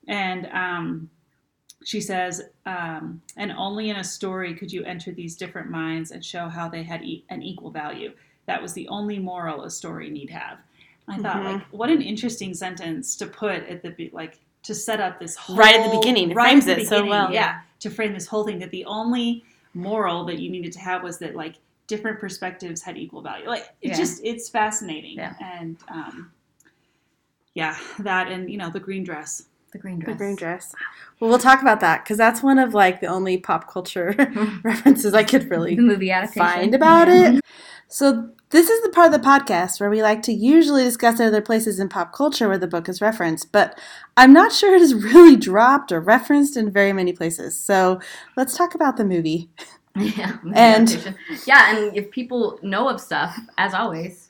and 0.08 0.48
um, 0.48 1.10
she 1.84 2.02
says 2.02 2.42
um, 2.66 3.22
and 3.38 3.52
only 3.54 3.90
in 3.90 3.98
a 3.98 4.04
story 4.04 4.54
could 4.56 4.72
you 4.72 4.84
enter 4.84 5.12
these 5.12 5.36
different 5.36 5.70
minds 5.70 6.12
and 6.12 6.24
show 6.24 6.48
how 6.50 6.68
they 6.70 6.84
had 6.84 7.04
e- 7.04 7.24
an 7.30 7.42
equal 7.44 7.70
value 7.72 8.12
that 8.48 8.62
was 8.62 8.74
the 8.74 8.88
only 8.88 9.20
moral 9.20 9.64
a 9.64 9.70
story 9.70 10.10
need 10.10 10.30
have 10.30 10.58
i 11.08 11.18
thought 11.18 11.38
Mhm. 11.38 11.54
like 11.54 11.62
what 11.72 11.90
an 11.90 12.02
interesting 12.02 12.54
sentence 12.54 13.16
to 13.16 13.26
put 13.28 13.64
at 13.68 13.82
the 13.84 13.92
be- 13.92 14.10
like 14.14 14.40
to 14.64 14.76
set 14.76 15.00
up 15.00 15.20
this 15.20 15.36
whole, 15.36 15.56
Right 15.56 15.74
at 15.80 15.90
the 15.92 15.98
beginning. 15.98 16.30
It 16.30 16.36
right 16.36 16.52
frames 16.64 16.68
it 16.68 16.88
so 16.88 17.04
well. 17.06 17.34
yeah 17.34 17.62
to 17.80 17.90
frame 17.90 18.14
this 18.14 18.28
whole 18.28 18.44
thing 18.44 18.60
that 18.60 18.70
the 18.70 18.86
only 18.86 19.44
moral 19.74 20.24
that 20.26 20.38
you 20.40 20.52
needed 20.52 20.72
to 20.74 20.80
have 20.80 21.02
was 21.02 21.18
that 21.18 21.36
like 21.36 21.56
different 21.94 22.18
perspectives 22.20 22.82
had 22.82 22.96
equal 22.98 23.22
value 23.22 23.48
like 23.56 23.66
it's 23.82 23.92
Yeah. 23.92 24.04
just 24.04 24.22
it's 24.32 24.48
fascinating 24.50 25.18
Yeah. 25.18 25.34
and 25.60 25.78
um 25.90 26.32
yeah 27.54 27.76
that 28.00 28.26
and 28.32 28.50
you 28.50 28.58
know 28.58 28.70
the 28.70 28.80
green 28.80 29.04
dress 29.04 29.44
the 29.74 29.78
green 29.80 30.00
dress. 30.00 30.14
The 30.14 30.18
green 30.18 30.36
dress. 30.36 30.76
Well, 31.22 31.30
we'll 31.30 31.40
talk 31.40 31.62
about 31.62 31.80
that 31.80 32.04
because 32.04 32.18
that's 32.18 32.44
one 32.44 32.60
of 32.60 32.74
like 32.74 33.00
the 33.00 33.08
only 33.08 33.38
pop 33.38 33.72
culture 33.72 34.14
references 34.66 35.14
I 35.14 35.24
could 35.24 35.50
really 35.50 35.76
the 35.82 35.82
movie 35.82 36.12
adaptation. 36.12 36.46
find 36.46 36.76
about 36.76 37.08
Yeah. 37.08 37.36
it. 37.36 37.42
So 37.88 38.32
this 38.50 38.70
is 38.70 38.84
the 38.84 38.90
part 38.90 39.14
of 39.14 39.22
the 39.22 39.26
podcast 39.26 39.80
where 39.80 39.90
we 39.90 40.02
like 40.04 40.22
to 40.24 40.34
usually 40.34 40.84
discuss 40.84 41.22
other 41.22 41.40
places 41.40 41.80
in 41.80 41.88
pop 41.88 42.12
culture 42.14 42.50
where 42.50 42.58
the 42.58 42.68
book 42.68 42.90
is 42.90 43.00
referenced, 43.00 43.54
but 43.54 43.80
I'm 44.18 44.34
not 44.34 44.52
sure 44.52 44.76
it 44.76 44.82
is 44.82 44.94
really 45.14 45.38
dropped 45.38 45.94
or 45.94 46.02
referenced 46.02 46.58
in 46.58 46.70
very 46.70 46.92
many 46.92 47.14
places. 47.14 47.58
So 47.58 48.02
let's 48.36 48.58
talk 48.58 48.76
about 48.76 48.98
the 48.98 49.06
movie. 49.06 49.50
Yeah, 49.98 50.38
And- 50.54 51.16
yeah, 51.46 51.76
and 51.76 51.96
if 51.98 52.12
people 52.12 52.60
know 52.62 52.88
of 52.88 53.02
stuff, 53.02 53.38
as 53.58 53.74
always, 53.74 54.28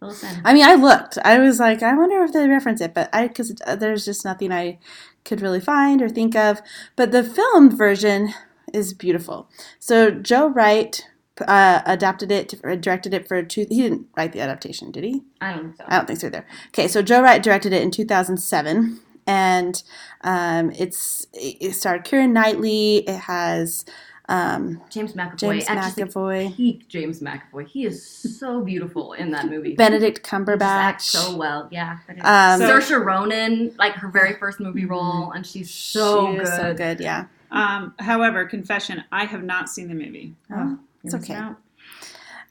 listen. 0.00 0.40
I 0.44 0.52
mean, 0.54 0.64
I 0.64 0.74
looked. 0.74 1.18
I 1.24 1.38
was 1.38 1.58
like, 1.58 1.82
I 1.82 1.94
wonder 1.96 2.22
if 2.22 2.32
they 2.32 2.46
reference 2.48 2.80
it, 2.80 2.94
but 2.94 3.08
I 3.12 3.26
because 3.28 3.54
there's 3.78 4.04
just 4.04 4.24
nothing 4.24 4.52
I 4.52 4.78
could 5.24 5.40
really 5.40 5.60
find 5.60 6.00
or 6.00 6.08
think 6.08 6.36
of. 6.36 6.60
But 6.96 7.10
the 7.12 7.24
filmed 7.24 7.76
version 7.76 8.32
is 8.72 8.94
beautiful. 8.94 9.48
So 9.80 10.10
Joe 10.12 10.46
Wright 10.48 11.04
uh, 11.46 11.82
adapted 11.86 12.30
it, 12.30 12.54
directed 12.80 13.12
it 13.14 13.26
for 13.26 13.42
two. 13.42 13.66
He 13.68 13.82
didn't 13.82 14.06
write 14.16 14.32
the 14.32 14.40
adaptation, 14.40 14.90
did 14.92 15.04
he? 15.04 15.22
I 15.40 15.54
don't 15.54 15.62
think 15.64 15.76
so. 15.76 15.84
I 15.88 15.96
don't 15.96 16.06
think 16.06 16.20
so 16.20 16.26
either. 16.28 16.46
Okay, 16.68 16.86
so 16.88 17.02
Joe 17.02 17.22
Wright 17.22 17.42
directed 17.42 17.72
it 17.72 17.82
in 17.82 17.90
2007, 17.90 19.00
and 19.26 19.82
um, 20.22 20.70
it's 20.78 21.26
it 21.32 21.74
starred 21.74 22.04
Keira 22.04 22.30
Knightley. 22.30 22.98
It 23.08 23.20
has 23.20 23.84
um, 24.30 24.80
James 24.88 25.12
McAvoy. 25.12 25.36
James 25.36 25.64
at 25.68 25.74
just 25.74 25.98
a 25.98 26.06
McAvoy, 26.06 26.56
peak 26.56 26.88
James 26.88 27.20
McAvoy. 27.20 27.66
He 27.66 27.84
is 27.84 28.06
so 28.06 28.62
beautiful 28.62 29.12
in 29.14 29.30
that 29.32 29.50
movie. 29.50 29.74
Benedict 29.74 30.18
He 30.18 30.22
just 30.22 30.32
Cumberbatch. 30.46 30.60
acts 30.62 31.04
so 31.06 31.36
well. 31.36 31.68
Yeah. 31.70 31.98
Um, 32.22 32.60
So- 32.60 32.78
Saoirse 32.80 33.04
Ronan, 33.04 33.74
like 33.78 33.94
her 33.94 34.08
very 34.08 34.34
first 34.34 34.60
movie 34.60 34.86
role, 34.86 35.32
and 35.32 35.46
she's 35.46 35.70
so 35.70 36.30
she 36.30 36.36
good. 36.36 36.42
is 36.44 36.56
so 36.56 36.72
good. 36.74 37.00
Yeah. 37.00 37.26
um 37.52 37.92
however 37.98 38.44
confession 38.44 39.02
i 39.10 39.24
have 39.24 39.42
not 39.42 39.68
seen 39.68 39.88
the 39.88 39.94
movie 39.94 40.34
Oh, 40.54 40.78
it's 41.02 41.14
okay. 41.14 41.34
out. 41.34 41.56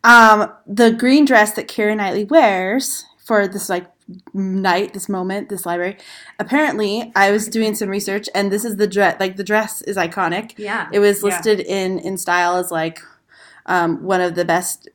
Um, 0.03 0.51
the 0.67 0.91
green 0.91 1.25
dress 1.25 1.53
that 1.53 1.67
Keira 1.67 1.95
Knightley 1.95 2.23
wears 2.25 3.05
for 3.25 3.47
this 3.47 3.69
like 3.69 3.85
night, 4.33 4.93
this 4.93 5.07
moment, 5.09 5.49
this 5.49 5.65
library. 5.65 5.97
Apparently, 6.39 7.11
I 7.15 7.31
was 7.31 7.47
doing 7.47 7.75
some 7.75 7.89
research, 7.89 8.27
and 8.33 8.51
this 8.51 8.65
is 8.65 8.77
the 8.77 8.87
dress. 8.87 9.17
Like 9.19 9.35
the 9.37 9.43
dress 9.43 9.81
is 9.83 9.97
iconic. 9.97 10.53
Yeah. 10.57 10.87
It 10.91 10.99
was 10.99 11.19
Yeah. 11.21 11.29
listed 11.29 11.59
in 11.59 11.99
InStyle 11.99 12.59
as 12.59 12.71
like 12.71 12.99
um, 13.65 14.03
one 14.03 14.21
of 14.21 14.35
the 14.35 14.45
best 14.45 14.89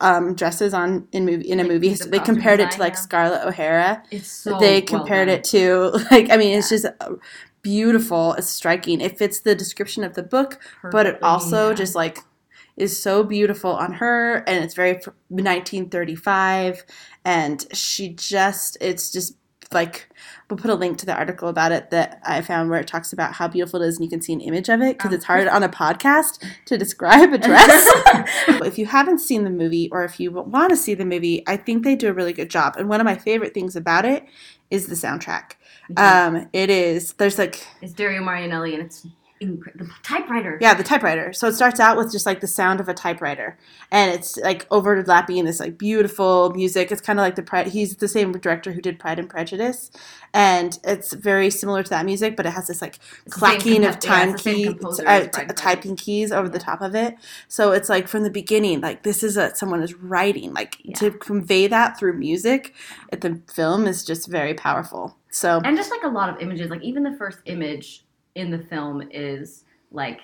um, 0.00 0.34
dresses 0.34 0.74
on 0.74 1.08
in 1.12 1.24
movie 1.24 1.48
in 1.48 1.58
a 1.58 1.62
Like 1.62 1.72
movie. 1.72 1.92
of 1.92 2.10
They 2.10 2.18
compared 2.18 2.60
it 2.60 2.70
to 2.72 2.80
like 2.80 2.92
yeah. 2.94 2.98
Scarlett 3.00 3.46
O'Hara. 3.46 4.02
It's 4.10 4.28
so 4.30 4.58
they 4.58 4.80
well 4.80 4.86
compared 4.86 5.28
done. 5.28 5.38
it 5.38 5.44
to 5.44 5.90
like 6.10 6.30
I 6.30 6.36
mean, 6.36 6.58
it's 6.58 6.68
just 6.68 6.84
uh, 6.84 7.14
beautiful. 7.62 8.34
It's 8.34 8.48
striking. 8.48 9.00
It 9.00 9.16
fits 9.18 9.40
the 9.40 9.54
description 9.54 10.04
of 10.04 10.14
the 10.14 10.22
book 10.22 10.58
but 10.90 11.06
it 11.06 11.22
also 11.22 11.70
yeah. 11.70 11.74
just 11.74 11.94
like 11.94 12.18
is 12.80 13.00
so 13.00 13.22
beautiful 13.22 13.70
on 13.72 13.92
her 13.94 14.36
and 14.46 14.64
it's 14.64 14.74
very 14.74 14.94
1935 15.28 16.84
and 17.24 17.66
she 17.72 18.08
just 18.10 18.76
it's 18.80 19.10
just 19.10 19.36
like 19.72 20.08
we'll 20.48 20.56
put 20.58 20.70
a 20.70 20.74
link 20.74 20.98
to 20.98 21.06
the 21.06 21.14
article 21.14 21.48
about 21.48 21.70
it 21.70 21.90
that 21.90 22.20
i 22.24 22.40
found 22.40 22.68
where 22.70 22.80
it 22.80 22.86
talks 22.88 23.12
about 23.12 23.32
how 23.34 23.46
beautiful 23.46 23.80
it 23.80 23.86
is 23.86 23.96
and 23.96 24.04
you 24.04 24.10
can 24.10 24.20
see 24.20 24.32
an 24.32 24.40
image 24.40 24.68
of 24.68 24.80
it 24.80 24.96
because 24.98 25.12
Oh. 25.12 25.14
it's 25.14 25.24
hard 25.24 25.46
on 25.46 25.62
a 25.62 25.68
podcast 25.68 26.42
to 26.66 26.76
describe 26.76 27.32
a 27.32 27.38
dress 27.38 27.84
if 28.66 28.78
you 28.78 28.86
haven't 28.86 29.20
seen 29.20 29.44
the 29.44 29.50
movie 29.50 29.88
or 29.92 30.02
if 30.04 30.18
you 30.18 30.32
want 30.32 30.70
to 30.70 30.76
see 30.76 30.94
the 30.94 31.04
movie 31.04 31.44
i 31.46 31.56
think 31.56 31.84
they 31.84 31.94
do 31.94 32.08
a 32.08 32.12
really 32.12 32.32
good 32.32 32.50
job 32.50 32.74
and 32.76 32.88
one 32.88 33.00
of 33.00 33.04
my 33.04 33.16
favorite 33.16 33.54
things 33.54 33.76
about 33.76 34.04
it 34.04 34.24
is 34.70 34.86
the 34.88 34.94
soundtrack 34.96 35.50
too. 35.88 35.94
um, 36.02 36.48
it 36.52 36.68
is 36.70 37.12
there's 37.14 37.38
like 37.38 37.64
it's 37.80 37.92
Dario 37.92 38.22
Marianelli, 38.22 38.74
and 38.74 38.82
it's 38.82 39.06
incre- 39.40 39.76
the 39.76 39.90
typewriter. 40.02 40.58
Yeah, 40.60 40.74
the 40.74 40.84
typewriter. 40.84 41.32
So 41.32 41.48
it 41.48 41.54
starts 41.54 41.80
out 41.80 41.96
with 41.96 42.12
just 42.12 42.26
like 42.26 42.40
the 42.40 42.46
sound 42.46 42.80
of 42.80 42.88
a 42.88 42.94
typewriter, 42.94 43.58
and 43.90 44.12
it's 44.12 44.36
like 44.38 44.66
overlapping 44.70 45.44
this 45.44 45.60
like 45.60 45.78
beautiful 45.78 46.50
music. 46.54 46.92
It's 46.92 47.00
kind 47.00 47.18
of 47.18 47.24
like 47.24 47.36
the 47.36 47.42
Pride. 47.42 47.68
He's 47.68 47.96
the 47.96 48.08
same 48.08 48.32
director 48.32 48.72
who 48.72 48.80
did 48.80 48.98
Pride 48.98 49.18
and 49.18 49.28
Prejudice, 49.28 49.90
and 50.32 50.78
it's 50.84 51.12
very 51.12 51.50
similar 51.50 51.82
to 51.82 51.90
that 51.90 52.04
music, 52.04 52.36
but 52.36 52.46
it 52.46 52.50
has 52.50 52.66
this 52.66 52.82
like 52.82 52.98
It's 53.26 53.34
clacking 53.34 53.84
of 53.84 53.94
yeah, 53.94 54.00
time 54.00 54.38
same 54.38 54.78
key, 54.78 55.04
uh, 55.06 55.26
t- 55.26 55.46
typing 55.56 55.96
keys 55.96 56.32
over 56.32 56.48
the 56.48 56.58
top 56.58 56.82
of 56.82 56.94
it. 56.94 57.16
So 57.48 57.72
it's 57.72 57.88
like 57.88 58.08
from 58.08 58.22
the 58.22 58.30
beginning, 58.30 58.80
like 58.80 59.02
this 59.02 59.22
is 59.22 59.36
what 59.36 59.56
someone 59.56 59.82
is 59.82 59.94
writing. 59.94 60.52
Like 60.52 60.76
to 60.96 61.10
convey 61.10 61.66
that 61.66 61.98
through 61.98 62.14
music 62.14 62.74
at 63.12 63.22
the 63.22 63.40
film 63.52 63.86
is 63.86 64.04
just 64.04 64.28
very 64.28 64.54
powerful. 64.54 65.16
So 65.30 65.60
and 65.64 65.76
just 65.76 65.90
like 65.90 66.02
a 66.02 66.08
lot 66.08 66.28
of 66.28 66.40
images 66.40 66.70
like 66.70 66.82
even 66.82 67.02
the 67.02 67.16
first 67.16 67.38
image 67.46 68.04
in 68.34 68.50
the 68.50 68.58
film 68.58 69.02
is 69.10 69.64
like 69.90 70.20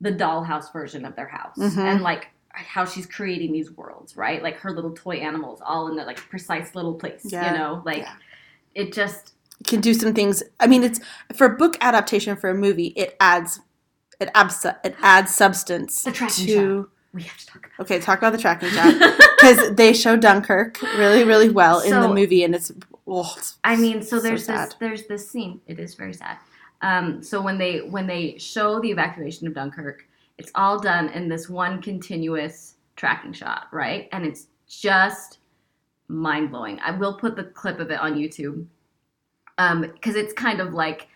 the 0.00 0.12
dollhouse 0.12 0.72
version 0.72 1.04
of 1.04 1.14
their 1.16 1.28
house 1.28 1.56
Mhm. 1.58 1.78
and 1.78 2.02
like 2.02 2.28
how 2.52 2.84
she's 2.84 3.06
creating 3.06 3.52
these 3.52 3.70
worlds 3.70 4.16
right 4.16 4.42
like 4.42 4.56
her 4.56 4.70
little 4.72 4.92
toy 4.92 5.16
animals 5.16 5.60
all 5.64 5.88
in 5.88 5.96
the 5.96 6.04
like 6.04 6.16
precise 6.28 6.74
little 6.74 6.94
place 6.94 7.20
Yeah. 7.24 7.52
you 7.52 7.58
know 7.58 7.82
like 7.84 7.98
Yeah. 7.98 8.14
it 8.74 8.92
just 8.92 9.34
can 9.66 9.80
do 9.82 9.92
some 9.92 10.14
things. 10.14 10.42
I 10.58 10.66
mean, 10.66 10.82
it's 10.82 11.00
for 11.34 11.44
a 11.46 11.54
book 11.54 11.76
adaptation 11.82 12.34
for 12.34 12.48
a 12.48 12.54
movie. 12.54 12.94
It 12.96 13.14
adds 13.20 13.60
it 14.18 14.30
adds 14.34 14.64
it 14.64 14.94
adds 15.02 15.34
substance 15.34 16.02
The 16.02 16.12
tracking 16.12 16.46
to. 16.46 16.88
We 17.12 17.22
have 17.24 17.36
to 17.36 17.46
talk 17.46 17.66
about. 17.66 17.80
Okay, 17.84 17.98
talk 18.00 18.18
about 18.18 18.32
the 18.32 18.38
tracking 18.38 18.70
shot 18.70 18.94
because 19.38 19.74
they 19.74 19.92
show 19.92 20.16
Dunkirk 20.16 20.80
really, 20.96 21.24
really 21.24 21.50
well 21.50 21.80
in 21.80 21.90
the 22.00 22.08
movie, 22.08 22.42
and 22.42 22.54
it's. 22.54 22.72
Oh, 23.06 23.34
it's 23.36 23.58
I 23.62 23.76
mean, 23.76 24.00
so 24.02 24.16
so 24.16 24.20
there's 24.22 24.46
this 24.46 24.56
sad. 24.56 24.74
there's 24.80 25.06
this 25.08 25.28
scene. 25.30 25.60
It 25.66 25.78
is 25.78 25.94
very 25.94 26.14
sad. 26.14 26.38
Um, 26.82 27.22
so 27.22 27.42
when 27.42 27.58
they 27.58 27.78
when 27.78 28.06
they 28.06 28.38
show 28.38 28.80
the 28.80 28.90
evacuation 28.90 29.46
of 29.46 29.54
Dunkirk, 29.54 30.06
it's 30.38 30.50
all 30.54 30.78
done 30.78 31.08
in 31.10 31.28
this 31.28 31.48
one 31.48 31.82
continuous 31.82 32.74
tracking 32.96 33.32
shot, 33.32 33.66
right? 33.72 34.08
And 34.12 34.24
it's 34.24 34.46
just 34.66 35.38
mind 36.08 36.50
blowing. 36.50 36.78
I 36.80 36.92
will 36.92 37.14
put 37.18 37.36
the 37.36 37.44
clip 37.44 37.80
of 37.80 37.90
it 37.90 38.00
on 38.00 38.14
YouTube 38.14 38.66
because 39.92 40.16
it's 40.16 40.32
kind 40.32 40.60
of 40.60 40.72
like 40.72 41.08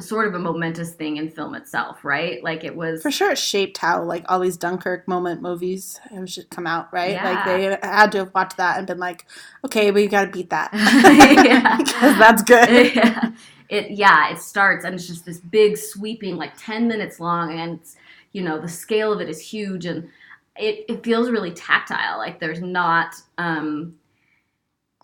sort 0.00 0.28
of 0.28 0.34
a 0.34 0.38
momentous 0.38 0.92
thing 0.92 1.16
in 1.16 1.30
film 1.30 1.54
itself, 1.54 2.04
right? 2.04 2.42
Like 2.42 2.64
it 2.64 2.74
was 2.74 3.02
For 3.02 3.10
sure, 3.10 3.32
it 3.32 3.38
shaped 3.38 3.78
how 3.78 4.02
like 4.02 4.24
all 4.28 4.40
these 4.40 4.56
Dunkirk 4.56 5.06
moment 5.06 5.42
movies 5.42 6.00
have 6.10 6.30
should 6.30 6.50
come 6.50 6.66
out, 6.66 6.92
right? 6.92 7.22
Like 7.22 7.44
they 7.44 7.78
had 7.82 8.12
to 8.12 8.18
have 8.18 8.34
watched 8.34 8.56
that 8.56 8.78
and 8.78 8.86
been 8.86 8.98
like, 8.98 9.26
okay, 9.64 9.90
we 9.90 10.06
got 10.06 10.24
to 10.26 10.30
beat 10.30 10.50
that 10.50 10.70
Yeah. 10.74 11.76
because 11.78 12.18
that's 12.18 12.42
good. 12.42 12.94
yeah. 12.96 13.32
It 13.70 13.92
yeah, 13.92 14.30
it 14.32 14.40
starts 14.40 14.84
and 14.84 14.94
it's 14.94 15.06
just 15.08 15.24
this 15.24 15.40
big 15.40 15.78
sweeping 15.78 16.36
like 16.36 16.52
10 16.58 16.88
minutes 16.88 17.20
long 17.20 17.58
and 17.58 17.80
it's, 17.80 17.96
you 18.32 18.42
know, 18.42 18.60
the 18.60 18.68
scale 18.68 19.12
of 19.12 19.20
it 19.22 19.30
is 19.30 19.40
huge 19.40 19.86
and 19.86 20.08
it, 20.56 20.84
it 20.88 21.04
feels 21.04 21.30
really 21.30 21.52
tactile. 21.52 22.18
Like 22.18 22.40
there's 22.40 22.60
not 22.60 23.14
um 23.38 23.94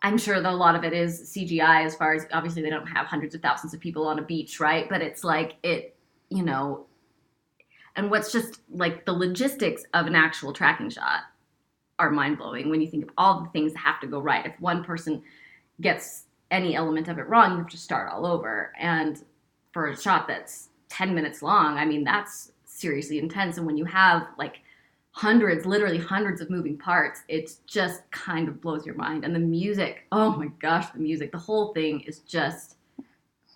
I'm 0.03 0.19
sure 0.19 0.41
that 0.41 0.53
a 0.53 0.57
lot 0.57 0.75
of 0.77 0.85
it 0.85 0.93
is 0.93 1.33
CGI 1.35 1.85
as 1.85 1.97
far 1.97 2.15
as 2.15 2.27
obviously 2.33 2.63
they 2.63 2.71
don't 2.71 2.87
have 2.87 3.07
hundreds 3.07 3.35
of 3.35 3.43
thousands 3.43 3.75
of 3.75 3.81
people 3.81 4.07
on 4.07 4.19
a 4.19 4.23
beach, 4.23 4.61
right? 4.61 4.89
But 4.89 5.03
it's 5.03 5.25
like 5.25 5.57
it, 5.63 5.97
you 6.31 6.45
know, 6.45 6.87
and 7.97 8.11
what's 8.11 8.31
just 8.33 8.61
like 8.71 9.07
the 9.07 9.13
logistics 9.13 9.85
of 9.95 10.07
an 10.07 10.15
actual 10.15 10.53
tracking 10.53 10.91
shot 10.91 11.23
are 11.99 12.11
mind 12.11 12.39
blowing 12.39 12.71
when 12.71 12.81
you 12.81 12.91
think 12.91 13.05
of 13.05 13.11
all 13.19 13.43
the 13.43 13.51
things 13.51 13.73
that 13.73 13.81
have 13.81 14.01
to 14.01 14.07
go 14.07 14.21
right. 14.21 14.47
If 14.47 14.61
one 14.61 14.85
person 14.85 15.23
gets 15.81 16.26
any 16.51 16.77
element 16.77 17.09
of 17.09 17.19
it 17.19 17.29
wrong, 17.29 17.53
you 17.53 17.59
have 17.59 17.69
to 17.69 17.77
start 17.77 18.13
all 18.13 18.27
over. 18.27 18.73
And 18.79 19.23
for 19.73 19.89
a 19.89 19.97
shot 19.97 20.29
that's 20.29 20.69
10 20.89 21.15
minutes 21.15 21.43
long, 21.43 21.77
I 21.77 21.85
mean, 21.85 22.05
that's 22.05 22.53
seriously 22.65 23.19
intense. 23.19 23.57
And 23.57 23.67
when 23.67 23.77
you 23.77 23.85
have 23.85 24.29
like 24.39 24.61
hundreds, 25.11 25.65
literally 25.65 25.99
hundreds 25.99 26.41
of 26.41 26.51
moving 26.51 26.77
parts, 26.77 27.23
it 27.29 27.51
just 27.67 28.09
kind 28.11 28.49
of 28.49 28.61
blows 28.61 28.85
your 28.85 28.95
mind. 28.95 29.25
And 29.25 29.35
the 29.35 29.41
music, 29.41 30.05
oh 30.13 30.37
my 30.37 30.49
gosh, 30.61 30.91
the 30.91 30.99
music, 30.99 31.33
the 31.33 31.39
whole 31.39 31.73
thing 31.73 32.01
is 32.01 32.21
just, 32.21 32.77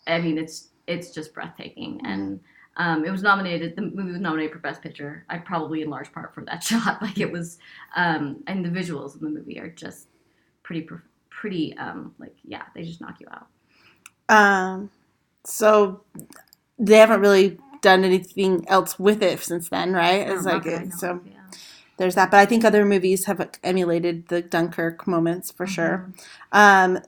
I 0.06 0.20
mean, 0.20 0.38
it's 0.38 0.68
it's 0.86 1.10
just 1.10 1.32
breathtaking. 1.32 2.00
And 2.04 2.40
um, 2.76 3.04
it 3.04 3.10
was 3.10 3.22
nominated. 3.22 3.76
The 3.76 3.82
movie 3.82 4.12
was 4.12 4.20
nominated 4.20 4.52
for 4.52 4.58
Best 4.58 4.82
Picture. 4.82 5.24
I 5.28 5.38
probably 5.38 5.82
in 5.82 5.90
large 5.90 6.12
part 6.12 6.34
for 6.34 6.44
that 6.46 6.62
shot. 6.64 7.00
Like 7.02 7.18
it 7.18 7.30
was, 7.30 7.58
um, 7.94 8.42
and 8.46 8.64
the 8.64 8.70
visuals 8.70 9.14
in 9.14 9.20
the 9.22 9.38
movie 9.38 9.60
are 9.60 9.68
just 9.68 10.08
pretty, 10.62 10.88
pretty. 11.40 11.76
Um, 11.78 12.14
like 12.18 12.34
yeah, 12.44 12.64
they 12.74 12.82
just 12.82 13.00
knock 13.00 13.16
you 13.20 13.26
out. 13.30 13.46
Um, 14.28 14.90
so 15.44 16.02
they 16.78 16.98
haven't 16.98 17.20
really 17.20 17.58
done 17.80 18.04
anything 18.04 18.68
else 18.68 18.98
with 18.98 19.22
it 19.22 19.40
since 19.40 19.70
then, 19.70 19.92
right? 19.94 20.28
It's 20.28 20.44
Not 20.44 20.66
like 20.66 20.66
it, 20.66 20.92
so 20.92 21.12
of, 21.12 21.26
yeah. 21.26 21.32
there's 21.96 22.14
that. 22.14 22.30
But 22.30 22.40
I 22.40 22.46
think 22.46 22.64
other 22.64 22.84
movies 22.84 23.24
have 23.24 23.48
emulated 23.64 24.28
the 24.28 24.42
Dunkirk 24.42 25.06
moments 25.06 25.50
for 25.50 25.66
sure. 25.66 26.12
Mhm. 26.52 26.96
Um, 26.96 26.98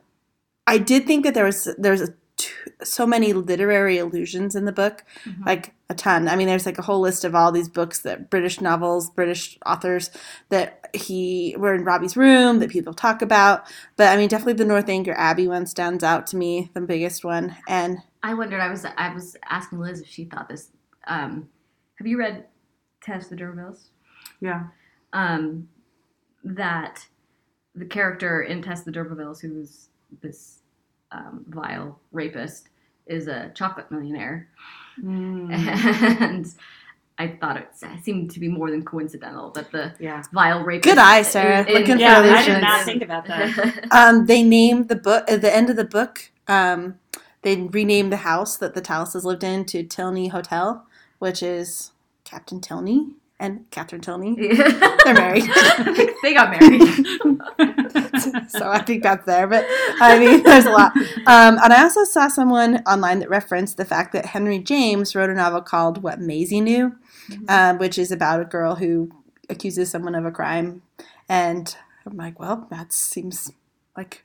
I 0.67 0.79
did 0.79 1.07
think 1.07 1.25
that 1.25 1.35
there 1.35 1.45
was 1.45 1.69
there 1.77 1.93
was 1.93 2.01
a 2.03 2.15
t- 2.39 2.49
so 2.83 3.07
many 3.07 3.33
literary 3.35 3.99
allusions 3.99 4.57
in 4.57 4.65
the 4.65 4.73
book, 4.73 5.05
Mhm. 5.25 5.45
like 5.47 5.75
a 5.91 5.95
ton. 5.95 6.27
I 6.29 6.37
mean, 6.37 6.47
there's 6.47 6.67
like 6.67 6.79
a 6.79 6.83
whole 6.83 7.01
list 7.01 7.25
of 7.25 7.35
all 7.35 7.53
these 7.53 7.69
books 7.69 8.01
that 8.01 8.31
British 8.31 8.61
novels, 8.63 9.11
British 9.11 9.59
authors 9.67 10.11
that 10.49 10.82
he 10.95 11.55
were 11.59 11.75
in 11.75 11.85
Robbie's 11.85 12.17
room 12.17 12.59
that 12.59 12.71
people 12.71 12.95
talk 12.95 13.23
about. 13.23 13.65
But 13.97 14.09
I 14.09 14.17
mean, 14.17 14.29
definitely 14.29 14.55
the 14.55 14.65
Northanger 14.65 15.15
Abbey 15.17 15.49
one 15.49 15.67
stands 15.67 16.05
out 16.05 16.27
to 16.29 16.37
me, 16.37 16.71
the 16.75 16.81
biggest 16.81 17.25
one. 17.25 17.57
And 17.69 17.99
I 18.23 18.35
wondered. 18.35 18.61
I 18.61 18.69
was 18.71 18.85
I 18.85 19.13
was 19.13 19.37
asking 19.49 19.81
Liz 19.81 20.01
if 20.01 20.09
she 20.09 20.25
thought 20.25 20.49
this. 20.49 20.71
Um, 21.07 21.49
have 21.97 22.07
you 22.07 22.19
read 22.19 22.45
Tess 23.03 23.29
the 23.29 23.37
D'Urbervilles? 23.37 23.89
Yeah. 24.41 24.65
Um, 25.13 25.69
that 26.45 27.07
the 27.75 27.85
character 27.85 28.43
in 28.43 28.63
Tess 28.63 28.83
the 28.83 28.93
D'Urbervilles, 28.93 29.41
who's 29.41 29.89
this 30.21 30.61
um, 31.11 31.45
vile 31.49 31.99
rapist, 32.13 32.69
is 33.07 33.29
a 33.29 33.51
chocolate 33.55 33.91
millionaire, 33.91 34.49
Mm. 35.03 35.51
and 36.21 36.55
I 37.19 37.29
thought 37.41 37.57
it 37.59 37.69
seemed 38.03 38.31
to 38.33 38.41
be 38.41 38.49
more 38.49 38.71
than 38.71 38.85
coincidental 38.85 39.51
that 39.51 39.71
the 39.71 39.93
Yeah. 40.01 40.23
vile 40.33 40.65
rapist. 40.65 40.85
Good 40.95 40.99
eye, 40.99 41.23
Sarah. 41.23 41.61
in- 41.65 41.75
Looking 41.75 41.91
in- 41.93 41.97
for 41.99 42.03
Yeah, 42.03 42.19
I 42.21 42.45
did 42.47 42.61
not 42.63 42.85
think 42.85 43.03
about 43.03 43.27
that. 43.27 43.87
um, 43.93 44.27
they 44.27 44.43
named 44.43 44.89
the 44.89 44.97
book 44.97 45.31
at 45.31 45.41
the 45.43 45.55
end 45.55 45.71
of 45.71 45.77
the 45.77 45.85
book. 45.85 46.31
Um, 46.49 46.97
they 47.43 47.57
renamed 47.57 48.13
the 48.13 48.19
house 48.19 48.57
that 48.57 48.75
the 48.75 48.81
Tallises 48.81 49.25
lived 49.25 49.45
in 49.45 49.65
to 49.67 49.83
Tilney 49.83 50.29
Hotel, 50.29 50.87
which 51.19 51.43
is 51.43 51.93
Captain 52.25 52.61
Tilney 52.61 53.11
and 53.39 53.67
Catherine 53.71 54.01
Tilney. 54.01 54.35
They're 55.05 55.15
married. 55.15 55.45
they 56.23 56.33
got 56.35 56.51
married. 56.51 56.83
so 58.49 58.69
I 58.71 58.83
think 58.87 59.03
that's 59.03 59.27
there. 59.27 59.47
But 59.47 59.67
I 60.01 60.19
mean, 60.19 60.43
there's 60.43 60.67
a 60.67 60.71
lot. 60.71 60.93
Um, 61.27 61.59
and 61.63 61.73
I 61.73 61.83
also 61.83 62.05
saw 62.05 62.29
someone 62.29 62.77
online 62.87 63.19
that 63.21 63.29
referenced 63.31 63.77
the 63.77 63.85
fact 63.85 64.13
that 64.13 64.27
Henry 64.27 64.59
James 64.59 65.15
wrote 65.15 65.31
a 65.31 65.35
novel 65.35 65.61
called 65.61 66.03
What 66.03 66.21
Maisie 66.21 66.61
Knew, 66.61 66.95
um, 67.49 67.79
which 67.79 67.99
is 67.99 68.11
about 68.13 68.41
a 68.41 68.45
girl 68.45 68.77
who 68.77 69.11
accuses 69.49 69.91
someone 69.91 70.15
of 70.15 70.25
a 70.25 70.31
crime. 70.31 70.83
And 71.29 71.75
I'm 72.07 72.17
like, 72.17 72.39
well, 72.39 72.67
that 72.71 72.93
seems 72.93 73.53
like, 73.97 74.25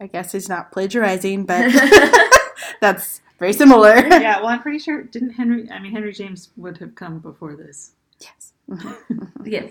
I 0.00 0.06
guess 0.06 0.32
he's 0.32 0.48
not 0.48 0.72
plagiarizing, 0.72 1.44
but 1.46 1.72
that's 2.80 3.20
very 3.38 3.52
similar. 3.52 3.96
yeah, 3.96 4.38
well, 4.38 4.48
I'm 4.48 4.62
pretty 4.62 4.78
sure 4.78 5.02
didn't 5.02 5.30
Henry? 5.30 5.68
I 5.70 5.78
mean, 5.78 5.92
Henry 5.92 6.12
James 6.12 6.50
would 6.56 6.78
have 6.78 6.94
come 6.94 7.18
before 7.18 7.56
this. 7.56 7.92
Yes. 8.20 8.52
yes, 9.44 9.70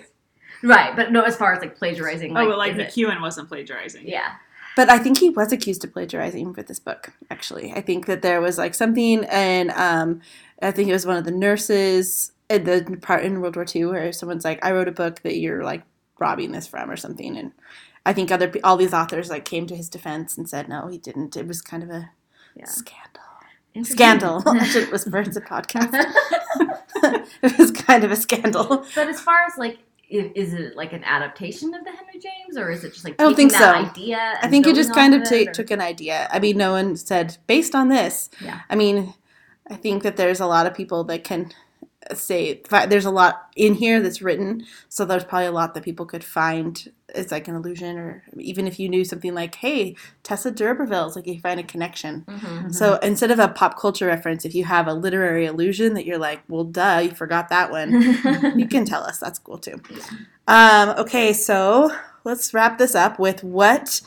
right, 0.61 0.95
but 0.95 1.11
no, 1.11 1.21
as 1.21 1.35
far 1.35 1.53
as 1.53 1.61
like 1.61 1.75
plagiarizing, 1.77 2.33
like, 2.33 2.45
oh, 2.45 2.49
but 2.51 2.57
like 2.57 2.73
it- 2.75 2.89
McEwan 2.89 3.21
wasn't 3.21 3.47
plagiarizing. 3.47 4.07
yeah. 4.07 4.33
But 4.75 4.89
I 4.89 4.97
think 4.97 5.19
he 5.19 5.29
was 5.29 5.51
accused 5.51 5.83
of 5.85 5.93
plagiarizing 5.93 6.51
for 6.53 6.63
this 6.63 6.79
book. 6.79 7.13
Actually, 7.29 7.71
I 7.73 7.81
think 7.81 8.07
that 8.07 8.23
there 8.23 8.41
was 8.41 8.57
like 8.57 8.73
something, 8.73 9.23
and 9.25 9.69
um, 9.71 10.21
I 10.63 10.71
think 10.71 10.89
it 10.89 10.93
was 10.93 11.05
one 11.05 11.15
of 11.17 11.25
the 11.25 11.31
nurses 11.31 12.31
Uh, 12.53 12.57
the 12.59 12.97
part 13.01 13.23
in 13.23 13.41
World 13.41 13.55
War 13.55 13.65
II 13.73 13.85
where 13.85 14.11
someone's 14.13 14.45
like, 14.45 14.63
"I 14.63 14.71
wrote 14.71 14.87
a 14.87 14.91
book 14.93 15.21
that 15.23 15.37
you're 15.37 15.63
like 15.63 15.83
robbing 16.19 16.51
this 16.51 16.67
from" 16.67 16.89
or 16.89 16.97
something, 16.97 17.37
and 17.37 17.51
I 18.05 18.13
think 18.13 18.31
other 18.31 18.51
all 18.63 18.77
these 18.77 18.93
authors 18.93 19.29
like 19.29 19.45
came 19.45 19.67
to 19.67 19.75
his 19.75 19.89
defense 19.89 20.37
and 20.37 20.49
said, 20.49 20.69
"No, 20.69 20.87
he 20.87 20.97
didn't. 20.97 21.35
It 21.37 21.47
was 21.47 21.61
kind 21.61 21.83
of 21.83 21.89
a 21.89 22.11
Yeah. 22.55 22.65
scandal." 22.65 23.21
Scandal. 23.81 24.43
I 24.45 24.65
should 24.65 24.91
whisper. 24.91 25.19
It's 25.21 25.35
a 25.35 25.41
podcast. 25.41 25.89
it 27.41 27.57
was 27.57 27.71
kind 27.71 28.03
of 28.03 28.11
a 28.11 28.15
scandal. 28.15 28.85
but 28.93 29.07
as 29.07 29.19
far 29.19 29.37
as 29.47 29.57
like, 29.57 29.79
is 30.09 30.53
it 30.53 30.75
like 30.75 30.93
an 30.93 31.03
adaptation 31.03 31.73
of 31.73 31.83
the 31.83 31.89
Henry 31.89 32.19
James, 32.19 32.55
or 32.55 32.69
is 32.69 32.83
it 32.83 32.93
just 32.93 33.03
like 33.03 33.15
I 33.19 33.23
don't 33.23 33.35
think 33.35 33.51
that 33.53 33.59
so. 33.59 33.89
idea? 33.89 34.37
I 34.41 34.47
think 34.47 34.65
building 34.65 34.83
just 34.83 34.93
kind 34.93 35.15
of 35.15 35.23
it, 35.31 35.53
took 35.55 35.71
an 35.71 35.81
idea. 35.81 36.27
I 36.31 36.39
mean, 36.39 36.57
no 36.57 36.73
one 36.73 36.95
said 36.95 37.37
based 37.47 37.73
on 37.73 37.87
this. 37.87 38.29
Yeah. 38.39 38.59
I 38.69 38.75
mean, 38.75 39.15
I 39.69 39.75
think 39.75 40.03
that 40.03 40.17
there's 40.17 40.39
a 40.39 40.45
lot 40.45 40.67
of 40.67 40.75
people 40.75 41.03
that 41.05 41.23
can 41.23 41.51
say 42.13 42.61
there's 42.87 43.05
a 43.05 43.11
lot 43.11 43.49
in 43.55 43.75
here 43.75 44.01
that's 44.01 44.21
written, 44.21 44.65
so 44.89 45.05
there's 45.05 45.23
probably 45.23 45.47
a 45.47 45.51
lot 45.51 45.73
that 45.73 45.83
people 45.83 46.05
could 46.05 46.23
find 46.23 46.91
it's 47.15 47.31
like 47.31 47.47
an 47.47 47.55
allusion, 47.55 47.97
or 47.97 48.23
even 48.37 48.65
if 48.65 48.79
you 48.79 48.89
knew 48.89 49.05
something 49.05 49.33
like, 49.35 49.55
"Hey, 49.55 49.95
Tessa 50.23 50.49
D'Urberville's," 50.51 51.15
like 51.15 51.27
you 51.27 51.39
find 51.39 51.59
a 51.59 51.63
connection. 51.63 52.25
Mhm. 52.27 52.73
So 52.73 52.95
instead 52.97 53.29
of 53.29 53.39
a 53.39 53.47
pop 53.47 53.77
culture 53.79 54.07
reference, 54.07 54.45
if 54.45 54.55
you 54.55 54.63
have 54.63 54.87
a 54.87 54.93
literary 54.93 55.45
allusion 55.45 55.93
that 55.93 56.05
you're 56.05 56.17
like, 56.17 56.41
"Well, 56.47 56.63
duh, 56.63 57.01
you 57.03 57.11
forgot 57.11 57.49
that 57.49 57.69
one," 57.71 57.91
you 58.59 58.67
can 58.67 58.85
tell 58.85 59.03
us. 59.03 59.19
That's 59.19 59.39
cool 59.39 59.59
too. 59.59 59.79
Um, 60.47 60.89
okay, 60.97 61.33
so 61.33 61.91
let's 62.23 62.53
wrap 62.53 62.77
this 62.79 62.95
up 62.95 63.19
with 63.19 63.43
what 63.43 64.01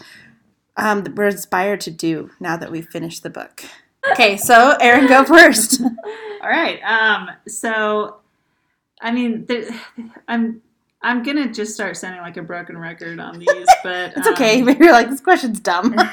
um, 0.76 1.04
we're 1.14 1.28
inspired 1.28 1.80
to 1.82 1.90
do 1.90 2.30
now 2.40 2.56
that 2.56 2.70
we've 2.70 2.88
finished 2.88 3.22
the 3.22 3.30
book. 3.30 3.64
Okay, 4.12 4.36
so 4.36 4.76
Erin, 4.80 5.06
go 5.08 5.24
first. 5.24 5.80
All 6.42 6.48
right. 6.48 6.80
Um. 6.82 7.30
So, 7.48 8.16
I 9.00 9.10
mean, 9.10 9.46
there, 9.46 9.68
I'm 10.28 10.62
I'm 11.02 11.22
gonna 11.22 11.52
just 11.52 11.74
start 11.74 11.96
sounding 11.96 12.22
like 12.22 12.36
a 12.36 12.42
broken 12.42 12.78
record 12.78 13.18
on 13.20 13.38
these, 13.38 13.66
but 13.82 14.12
It's 14.16 14.28
okay. 14.28 14.60
um, 14.60 14.66
Maybe 14.66 14.84
you're 14.84 14.92
like, 14.92 15.10
this 15.10 15.20
question's 15.20 15.60
dumb. 15.60 15.90
no, 15.94 16.06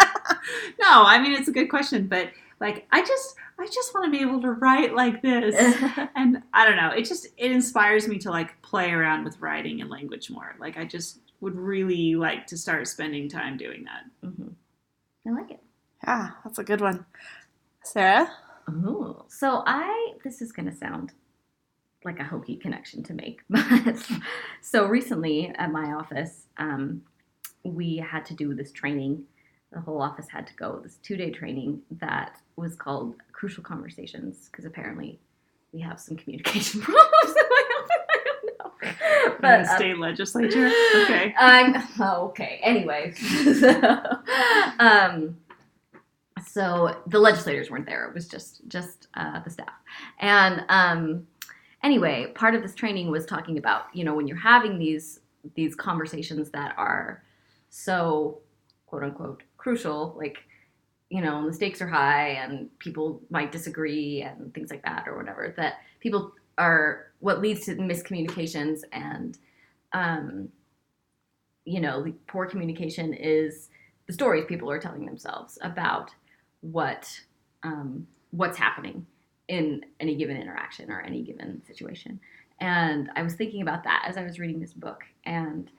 I 1.06 1.20
mean 1.22 1.34
it's 1.34 1.48
a 1.48 1.52
good 1.52 1.70
question, 1.70 2.08
but 2.08 2.30
like 2.60 2.88
I 2.92 3.02
just 3.06 3.36
I 3.60 3.68
just 3.68 3.94
want 3.94 4.06
to 4.06 4.12
be 4.12 4.24
able 4.24 4.42
to 4.42 4.52
write 4.52 4.96
like 4.96 5.22
this, 5.22 5.56
and 6.16 6.42
I 6.54 6.66
don't 6.66 6.78
know. 6.78 6.90
It 6.90 7.06
just 7.06 7.28
it 7.38 7.52
inspires 7.52 8.08
me 8.08 8.18
to 8.20 8.32
like 8.32 8.60
play 8.62 8.92
around 8.92 9.24
with 9.24 9.40
writing 9.40 9.82
and 9.82 9.90
language 9.90 10.30
more. 10.30 10.56
Like 10.60 10.78
I 10.78 10.86
just 10.86 11.20
would 11.42 11.56
really 11.56 12.16
like 12.16 12.48
to 12.48 12.58
start 12.58 12.88
spending 12.88 13.30
time 13.30 13.58
doing 13.58 13.86
that. 13.86 14.28
Mhm. 14.28 14.54
I 15.28 15.30
like 15.32 15.52
it. 15.52 15.60
Yeah, 16.04 16.32
that's 16.44 16.58
a 16.60 16.64
good 16.64 16.82
one. 16.82 17.06
Sarah? 17.84 18.32
Ooh. 18.70 19.24
So 19.28 19.64
I 19.66 20.14
this 20.24 20.42
is 20.42 20.52
gonna 20.52 20.76
sound 20.76 21.12
like 22.06 22.20
a 22.20 22.24
hokey 22.24 22.56
connection 22.58 23.04
to 23.04 23.14
make, 23.14 23.42
but 23.50 23.98
so 24.62 24.86
recently 24.88 25.54
at 25.58 25.72
my 25.72 25.94
office, 25.94 26.48
um, 26.58 27.02
we 27.64 27.98
had 27.98 28.26
to 28.26 28.34
do 28.34 28.54
this 28.54 28.72
training. 28.72 29.24
The 29.72 29.80
whole 29.80 30.02
office 30.02 30.28
had 30.30 30.46
to 30.48 30.54
go 30.56 30.80
this 30.84 30.98
two 30.98 31.18
day 31.18 31.32
training 31.32 31.82
that 31.92 32.38
was 32.56 32.76
called 32.76 33.16
Crucial 33.32 33.64
Conversations 33.64 34.50
because 34.52 34.66
apparently 34.66 35.20
we 35.72 35.82
have 35.82 36.00
some 36.00 36.16
communication 36.16 36.82
problems 36.82 37.36
in 37.36 37.44
my 37.50 37.64
office. 37.76 37.92
I 38.10 38.24
don't 38.26 38.46
know. 38.46 38.90
in 39.26 39.42
But, 39.42 39.64
the 39.64 39.70
um, 39.72 39.76
state 39.76 39.98
legislature. 39.98 40.72
Okay. 41.04 41.34
I'm 41.40 41.76
oh, 42.00 42.28
okay. 42.28 42.60
Anyway, 42.62 43.14
so, 43.14 44.02
um, 44.80 45.38
so 46.54 47.02
the 47.08 47.18
legislators 47.18 47.72
weren't 47.72 47.88
there. 47.88 48.06
It 48.06 48.14
was 48.14 48.28
just 48.28 48.62
just 48.68 49.08
uh, 49.16 49.40
the 49.40 49.50
staff. 49.50 49.74
And 50.20 50.64
um, 50.70 51.26
anyway, 51.82 52.32
part 52.36 52.54
of 52.54 52.62
this 52.62 52.76
training 52.76 53.10
was 53.10 53.26
talking 53.26 53.58
about 53.58 53.86
you 53.92 54.04
know 54.04 54.14
when 54.14 54.28
you're 54.28 54.38
having 54.38 54.78
these 54.78 55.22
these 55.56 55.74
conversations 55.74 56.52
that 56.52 56.76
are 56.78 57.24
so 57.72 58.38
quote 58.86 59.02
unquote 59.02 59.42
crucial, 59.58 60.14
like 60.16 60.44
you 61.10 61.22
know 61.22 61.48
the 61.48 61.54
stakes 61.54 61.82
are 61.82 61.88
high 61.88 62.28
and 62.34 62.70
people 62.78 63.20
might 63.32 63.52
disagree 63.52 64.22
and 64.22 64.54
things 64.54 64.70
like 64.70 64.84
that 64.84 65.08
or 65.08 65.18
whatever. 65.18 65.56
That 65.58 65.78
people 66.02 66.34
are 66.60 67.08
what 67.20 67.42
leads 67.42 67.66
to 67.66 67.76
miscommunications 67.78 68.82
and 68.92 69.40
um, 69.94 70.50
you 71.66 71.80
know, 71.80 72.14
poor 72.28 72.46
communication 72.46 73.12
is 73.12 73.70
the 74.06 74.14
stories 74.14 74.46
people 74.48 74.70
are 74.70 74.80
telling 74.80 75.04
themselves 75.04 75.58
about 75.62 76.12
what 76.64 77.20
um, 77.64 78.08
what's 78.32 78.58
happening 78.58 79.06
in 79.48 79.86
any 80.00 80.16
given 80.16 80.38
interaction 80.38 80.92
or 80.92 81.02
any 81.02 81.22
given 81.22 81.62
situation. 81.66 82.20
And 82.60 83.10
I 83.16 83.24
was 83.24 83.36
thinking 83.36 83.62
about 83.62 83.84
that 83.84 84.06
as 84.08 84.18
I 84.18 84.24
was 84.24 84.40
reading 84.40 84.60
this 84.60 84.74
book 84.74 85.04
and 85.26 85.70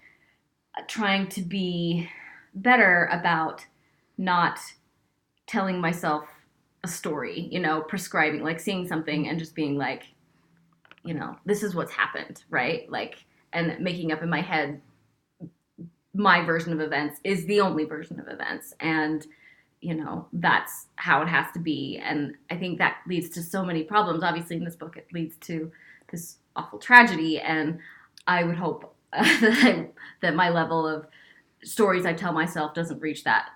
uh, 0.77 0.83
trying 0.87 1.29
to 1.29 1.43
be 1.43 2.09
better 2.55 3.09
about 3.11 3.65
not 4.19 4.61
telling 5.47 5.81
myself 5.81 6.25
a 6.85 6.89
story, 6.89 7.49
you 7.51 7.61
know, 7.61 7.81
prescribing, 7.81 8.43
like 8.43 8.61
seeing 8.61 8.87
something 8.87 9.29
and 9.29 9.39
just 9.39 9.55
being 9.55 9.77
like, 9.77 10.05
you 11.03 11.15
know, 11.15 11.37
this 11.45 11.63
is 11.63 11.75
what's 11.75 11.93
happened, 11.93 12.45
right? 12.51 12.91
Like, 12.91 13.25
and 13.53 13.79
making 13.81 14.13
up 14.13 14.23
in 14.23 14.29
my 14.29 14.41
head 14.41 14.81
my 16.15 16.45
version 16.45 16.73
of 16.73 16.81
events 16.81 17.21
is 17.25 17.45
the 17.47 17.61
only 17.61 17.85
version 17.85 18.21
of 18.21 18.29
events 18.29 18.73
and 18.81 19.27
you 19.85 19.95
know 19.95 20.27
that's 20.33 20.87
how 20.97 21.21
it 21.21 21.29
has 21.29 21.53
to 21.53 21.59
be. 21.59 22.01
And 22.03 22.35
i 22.51 22.57
think 22.57 22.79
that 22.79 22.97
leads 23.07 23.29
to 23.31 23.43
so 23.43 23.65
many 23.65 23.83
problems. 23.85 24.23
Obviously 24.23 24.57
in 24.57 24.65
this 24.65 24.77
book 24.77 24.97
it 24.97 25.07
leads 25.13 25.37
to 25.49 25.71
this 26.11 26.37
awful 26.57 26.79
tragedy. 26.79 27.39
And 27.39 27.79
i 28.27 28.43
would 28.45 28.57
hope 28.57 28.95
that, 29.13 29.91
that 30.23 30.35
my 30.35 30.49
level 30.49 30.89
of 30.89 31.07
stories 31.63 32.07
i 32.07 32.13
tell 32.15 32.33
myself 32.33 32.75
doesn't 32.75 33.01
reach 33.01 33.25
that 33.25 33.51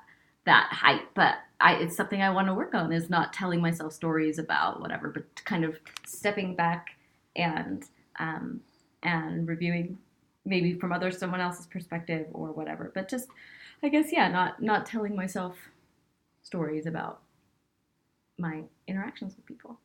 that 0.45 0.68
height. 0.70 1.03
But 1.14 1.37
I, 1.61 1.74
it's 1.76 1.97
something 1.97 2.20
i 2.22 2.31
want 2.31 2.49
to 2.49 2.55
work 2.55 2.74
on 2.74 2.93
is 2.93 3.09
not 3.09 3.33
telling 3.33 3.62
myself 3.62 3.93
stories 3.93 4.39
about 4.39 4.81
whatever 4.81 5.09
but 5.09 5.24
kind 5.45 5.64
of 5.64 5.79
stepping 6.07 6.55
back 6.55 6.91
and 7.37 7.85
um, 8.20 8.61
and 9.03 9.49
reviewing 9.49 9.99
maybe 10.45 10.74
from 10.74 10.93
other 10.93 11.11
someone 11.11 11.41
else's 11.41 11.66
perspective 11.66 12.26
or 12.33 12.49
whatever. 12.53 12.93
But 12.95 13.09
just 13.09 13.29
i 13.83 13.89
guess 13.89 14.12
yeah 14.12 14.29
not 14.29 14.61
not 14.61 14.85
telling 14.85 15.14
myself 15.16 15.55
stories 16.49 16.86
about 16.86 17.20
my 18.38 18.62
interactions 18.86 19.36
with 19.36 19.44
people 19.44 19.78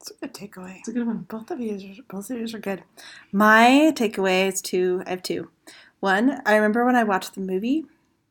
It's 0.00 0.10
a 0.10 0.14
good 0.14 0.32
takeaway. 0.32 0.78
It's 0.78 0.88
a 0.88 0.92
good 0.92 1.06
one. 1.06 1.26
Both 1.28 1.50
of 1.50 1.60
you, 1.60 2.02
both 2.08 2.30
of 2.30 2.38
you 2.38 2.56
are 2.56 2.58
good. 2.58 2.84
My 3.32 3.92
takeaway 3.94 4.48
is 4.48 4.62
two. 4.62 5.02
I 5.06 5.10
have 5.10 5.22
two. 5.22 5.50
One, 6.00 6.40
I 6.46 6.54
remember 6.54 6.86
when 6.86 6.96
I 6.96 7.04
watched 7.04 7.34
the 7.34 7.42
movie 7.42 7.84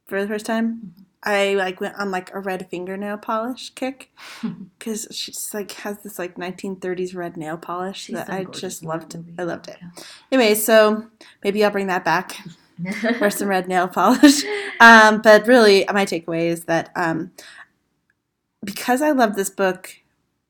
for 0.08 0.20
the 0.20 0.28
first 0.28 0.48
time. 0.48 0.96
I 1.22 1.54
like 1.54 1.80
went 1.80 1.96
on 1.96 2.10
like 2.10 2.34
a 2.34 2.40
red 2.40 2.68
fingernail 2.72 3.18
polish 3.18 3.72
kick 3.72 4.10
because 4.80 5.08
she's 5.12 5.54
like 5.54 5.72
has 5.84 6.00
this 6.00 6.18
like 6.18 6.36
1930s 6.36 7.14
red 7.14 7.36
nail 7.38 7.58
polish 7.58 8.06
She's 8.06 8.16
that 8.16 8.28
so 8.28 8.34
I 8.34 8.44
just 8.46 8.84
loved. 8.84 9.16
I 9.38 9.44
loved 9.44 9.68
it. 9.68 9.78
Anyway, 10.32 10.56
so 10.56 11.06
maybe 11.44 11.64
I'll 11.64 11.72
bring 11.72 11.88
that 11.88 12.06
back. 12.06 12.38
Wear 13.20 13.30
some 13.30 13.50
red 13.50 13.68
nail 13.68 13.88
polish. 13.90 14.44
Um, 14.80 15.22
but 15.22 15.46
really, 15.46 15.86
my 15.92 16.06
takeaway 16.06 16.48
is 16.48 16.64
that 16.66 16.92
um, 16.96 17.32
because 18.64 19.02
I 19.02 19.12
love 19.12 19.36
this 19.36 19.50
book, 19.50 19.98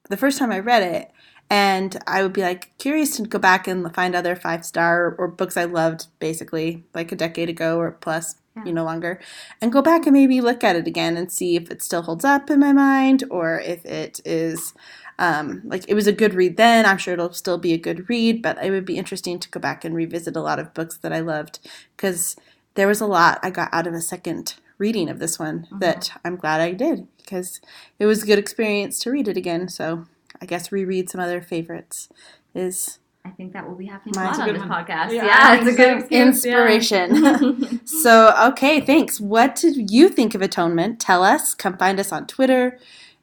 the 0.09 0.17
first 0.17 0.37
time 0.37 0.51
I 0.51 0.59
read 0.59 0.83
it, 0.83 1.11
and 1.49 1.97
I 2.05 2.21
would 2.21 2.33
be 2.33 2.41
like 2.41 2.77
curious 2.77 3.17
to 3.17 3.23
go 3.23 3.39
back 3.39 3.67
and 3.67 3.93
find 3.93 4.15
other 4.15 4.35
five 4.35 4.65
star 4.65 5.15
or 5.17 5.27
books 5.27 5.57
I 5.57 5.65
loved 5.65 6.07
basically 6.19 6.83
like 6.93 7.11
a 7.11 7.15
decade 7.15 7.49
ago 7.49 7.79
or 7.79 7.91
plus, 7.91 8.35
Yeah. 8.55 8.65
you 8.65 8.73
know, 8.73 8.83
longer, 8.83 9.19
and 9.61 9.71
go 9.71 9.81
back 9.81 10.05
and 10.05 10.13
maybe 10.13 10.41
look 10.41 10.63
at 10.63 10.75
it 10.75 10.87
again 10.87 11.17
and 11.17 11.31
see 11.31 11.55
if 11.55 11.71
it 11.71 11.81
still 11.81 12.03
holds 12.03 12.23
up 12.25 12.49
in 12.49 12.59
my 12.59 12.71
mind 12.73 13.23
or 13.29 13.59
if 13.59 13.85
it 13.85 14.19
is. 14.25 14.73
Um, 15.17 15.63
like 15.65 15.83
it 15.89 15.95
was 15.95 16.07
a 16.07 16.13
good 16.13 16.33
read 16.33 16.55
then. 16.55 16.85
I'm 16.85 16.97
sure 16.97 17.13
it'll 17.13 17.33
still 17.33 17.57
be 17.57 17.73
a 17.73 17.77
good 17.77 18.07
read, 18.09 18.41
but 18.41 18.63
it 18.63 18.71
would 18.71 18.85
be 18.85 18.97
interesting 18.97 19.37
to 19.39 19.49
go 19.49 19.59
back 19.59 19.83
and 19.83 19.93
revisit 19.93 20.37
a 20.37 20.41
lot 20.41 20.59
of 20.59 20.73
books 20.73 20.95
that 20.97 21.11
I 21.11 21.19
loved 21.19 21.59
because 21.97 22.37
there 22.75 22.87
was 22.87 23.01
a 23.01 23.05
lot 23.05 23.37
I 23.43 23.49
got 23.49 23.67
out 23.73 23.85
of 23.85 23.93
a 23.93 23.99
second 24.01 24.55
reading 24.79 25.09
of 25.09 25.19
this 25.19 25.37
one 25.37 25.61
mm-hmm. 25.61 25.79
that 25.79 26.11
I'm 26.25 26.35
glad 26.35 26.61
I 26.61 26.73
did 26.73 27.07
because 27.17 27.61
it 27.99 28.07
was 28.07 28.23
a 28.23 28.25
good 28.25 28.39
experience 28.39 28.97
to 28.99 29.11
read 29.11 29.27
it 29.27 29.37
again. 29.37 29.69
So 29.69 30.05
I 30.41 30.45
guess 30.45 30.71
reread 30.71 31.09
some 31.09 31.21
other 31.21 31.41
favorites 31.41 32.09
is 32.55 32.97
i 33.25 33.29
think 33.29 33.53
that 33.53 33.67
will 33.67 33.75
be 33.75 33.85
happening 33.85 34.13
Mine's 34.15 34.37
a 34.37 34.41
a 34.41 34.45
lot 34.45 34.49
on 34.49 34.53
this 34.55 34.63
one. 34.63 34.85
podcast 34.85 35.11
Yeah, 35.13 35.25
yeah, 35.25 35.55
it's 35.55 35.67
a 35.67 35.73
good 35.73 35.77
so. 35.77 35.97
excuse, 35.97 36.45
yeah. 36.45 36.57
inspiration. 36.57 37.85
so 37.85 38.33
okay, 38.51 38.81
thanks. 38.81 39.19
What 39.19 39.55
did 39.55 39.91
you 39.91 40.09
think 40.09 40.33
of 40.33 40.41
Atonement? 40.41 40.99
Tell 40.99 41.23
us. 41.23 41.53
Come 41.53 41.77
find 41.77 41.99
us 41.99 42.11
on 42.11 42.27
Twitter, 42.27 42.79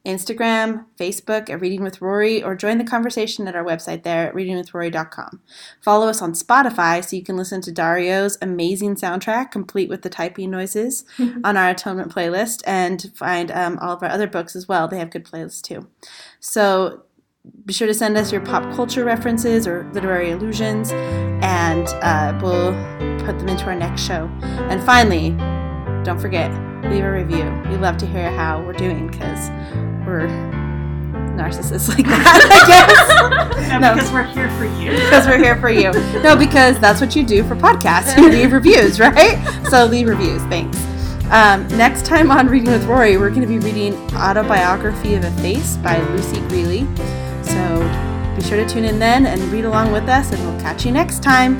Instagram, 0.06 0.86
Facebook 0.98 1.50
at 1.50 1.60
Reading 1.60 1.82
with 1.82 2.00
Rory, 2.00 2.42
or 2.42 2.54
join 2.54 2.78
the 2.78 2.84
conversation 2.84 3.46
at 3.48 3.56
our 3.56 3.64
website 3.64 4.02
there 4.04 4.28
at 4.28 4.34
readingwithrory.com. 4.34 5.40
Follow 5.80 6.06
us 6.08 6.22
on 6.22 6.32
Spotify 6.32 7.04
so 7.04 7.16
you 7.16 7.22
can 7.22 7.36
listen 7.36 7.60
to 7.62 7.72
Dario's 7.72 8.38
amazing 8.40 8.94
soundtrack, 8.94 9.50
complete 9.50 9.88
with 9.88 10.02
the 10.02 10.08
typing 10.08 10.50
noises, 10.50 11.04
on 11.44 11.56
our 11.56 11.70
Atonement 11.70 12.14
playlist, 12.14 12.62
and 12.66 13.10
find 13.14 13.50
um, 13.50 13.78
all 13.80 13.94
of 13.94 14.02
our 14.02 14.08
other 14.08 14.26
books 14.26 14.54
as 14.54 14.68
well. 14.68 14.88
They 14.88 14.98
have 14.98 15.10
good 15.10 15.24
playlists 15.24 15.60
too. 15.60 15.88
So 16.40 17.02
be 17.64 17.72
sure 17.72 17.86
to 17.86 17.94
send 17.94 18.16
us 18.16 18.32
your 18.32 18.40
pop 18.40 18.62
culture 18.74 19.04
references 19.04 19.66
or 19.66 19.90
literary 19.92 20.30
allusions, 20.30 20.92
and 20.92 21.88
uh, 22.02 22.38
we'll 22.42 22.72
put 23.24 23.38
them 23.38 23.48
into 23.48 23.64
our 23.66 23.74
next 23.74 24.02
show. 24.02 24.30
And 24.42 24.82
finally, 24.84 25.30
don't 26.04 26.20
forget, 26.20 26.50
leave 26.90 27.04
a 27.04 27.12
review. 27.12 27.44
We 27.70 27.76
love 27.76 27.96
to 27.98 28.06
hear 28.06 28.30
how 28.30 28.60
we're 28.62 28.72
doing 28.72 29.08
because 29.08 29.50
we're 30.06 30.28
narcissists 31.36 31.88
like 31.94 32.06
that, 32.06 32.40
I 32.50 32.66
guess. 32.66 33.56
No, 33.66 33.78
No. 33.80 33.94
because 33.94 34.12
we're 34.12 34.22
here 34.22 34.48
for 34.50 34.64
you. 34.80 34.90
because 34.92 35.26
we're 35.26 35.38
here 35.38 35.56
for 35.56 35.68
you. 35.70 35.90
No, 36.22 36.36
because 36.36 36.78
that's 36.78 37.00
what 37.00 37.14
you 37.16 37.24
do 37.24 37.42
for 37.44 37.56
podcasts. 37.56 38.16
You 38.16 38.28
leave 38.30 38.52
reviews, 38.52 38.98
right? 39.00 39.36
So 39.68 39.84
leave 39.86 40.08
reviews. 40.08 40.40
Thanks. 40.44 40.78
Um, 41.30 41.66
next 41.76 42.06
time 42.06 42.30
on 42.30 42.46
Reading 42.46 42.70
with 42.70 42.84
Rory, 42.84 43.16
we're 43.16 43.30
going 43.30 43.42
to 43.42 43.46
be 43.48 43.58
reading 43.58 43.94
Autobiography 44.14 45.14
of 45.16 45.24
a 45.24 45.30
Face 45.42 45.76
by 45.78 45.98
Lucy 46.10 46.36
Grealy. 46.48 46.86
So 47.44 48.36
be 48.36 48.42
sure 48.42 48.56
to 48.64 48.68
tune 48.68 48.84
in 48.84 48.98
then 49.00 49.26
and 49.26 49.42
read 49.52 49.64
along 49.64 49.90
with 49.92 50.04
us, 50.08 50.30
and 50.32 50.40
we'll 50.46 50.60
catch 50.60 50.86
you 50.86 50.92
next 50.92 51.22
time. 51.24 51.56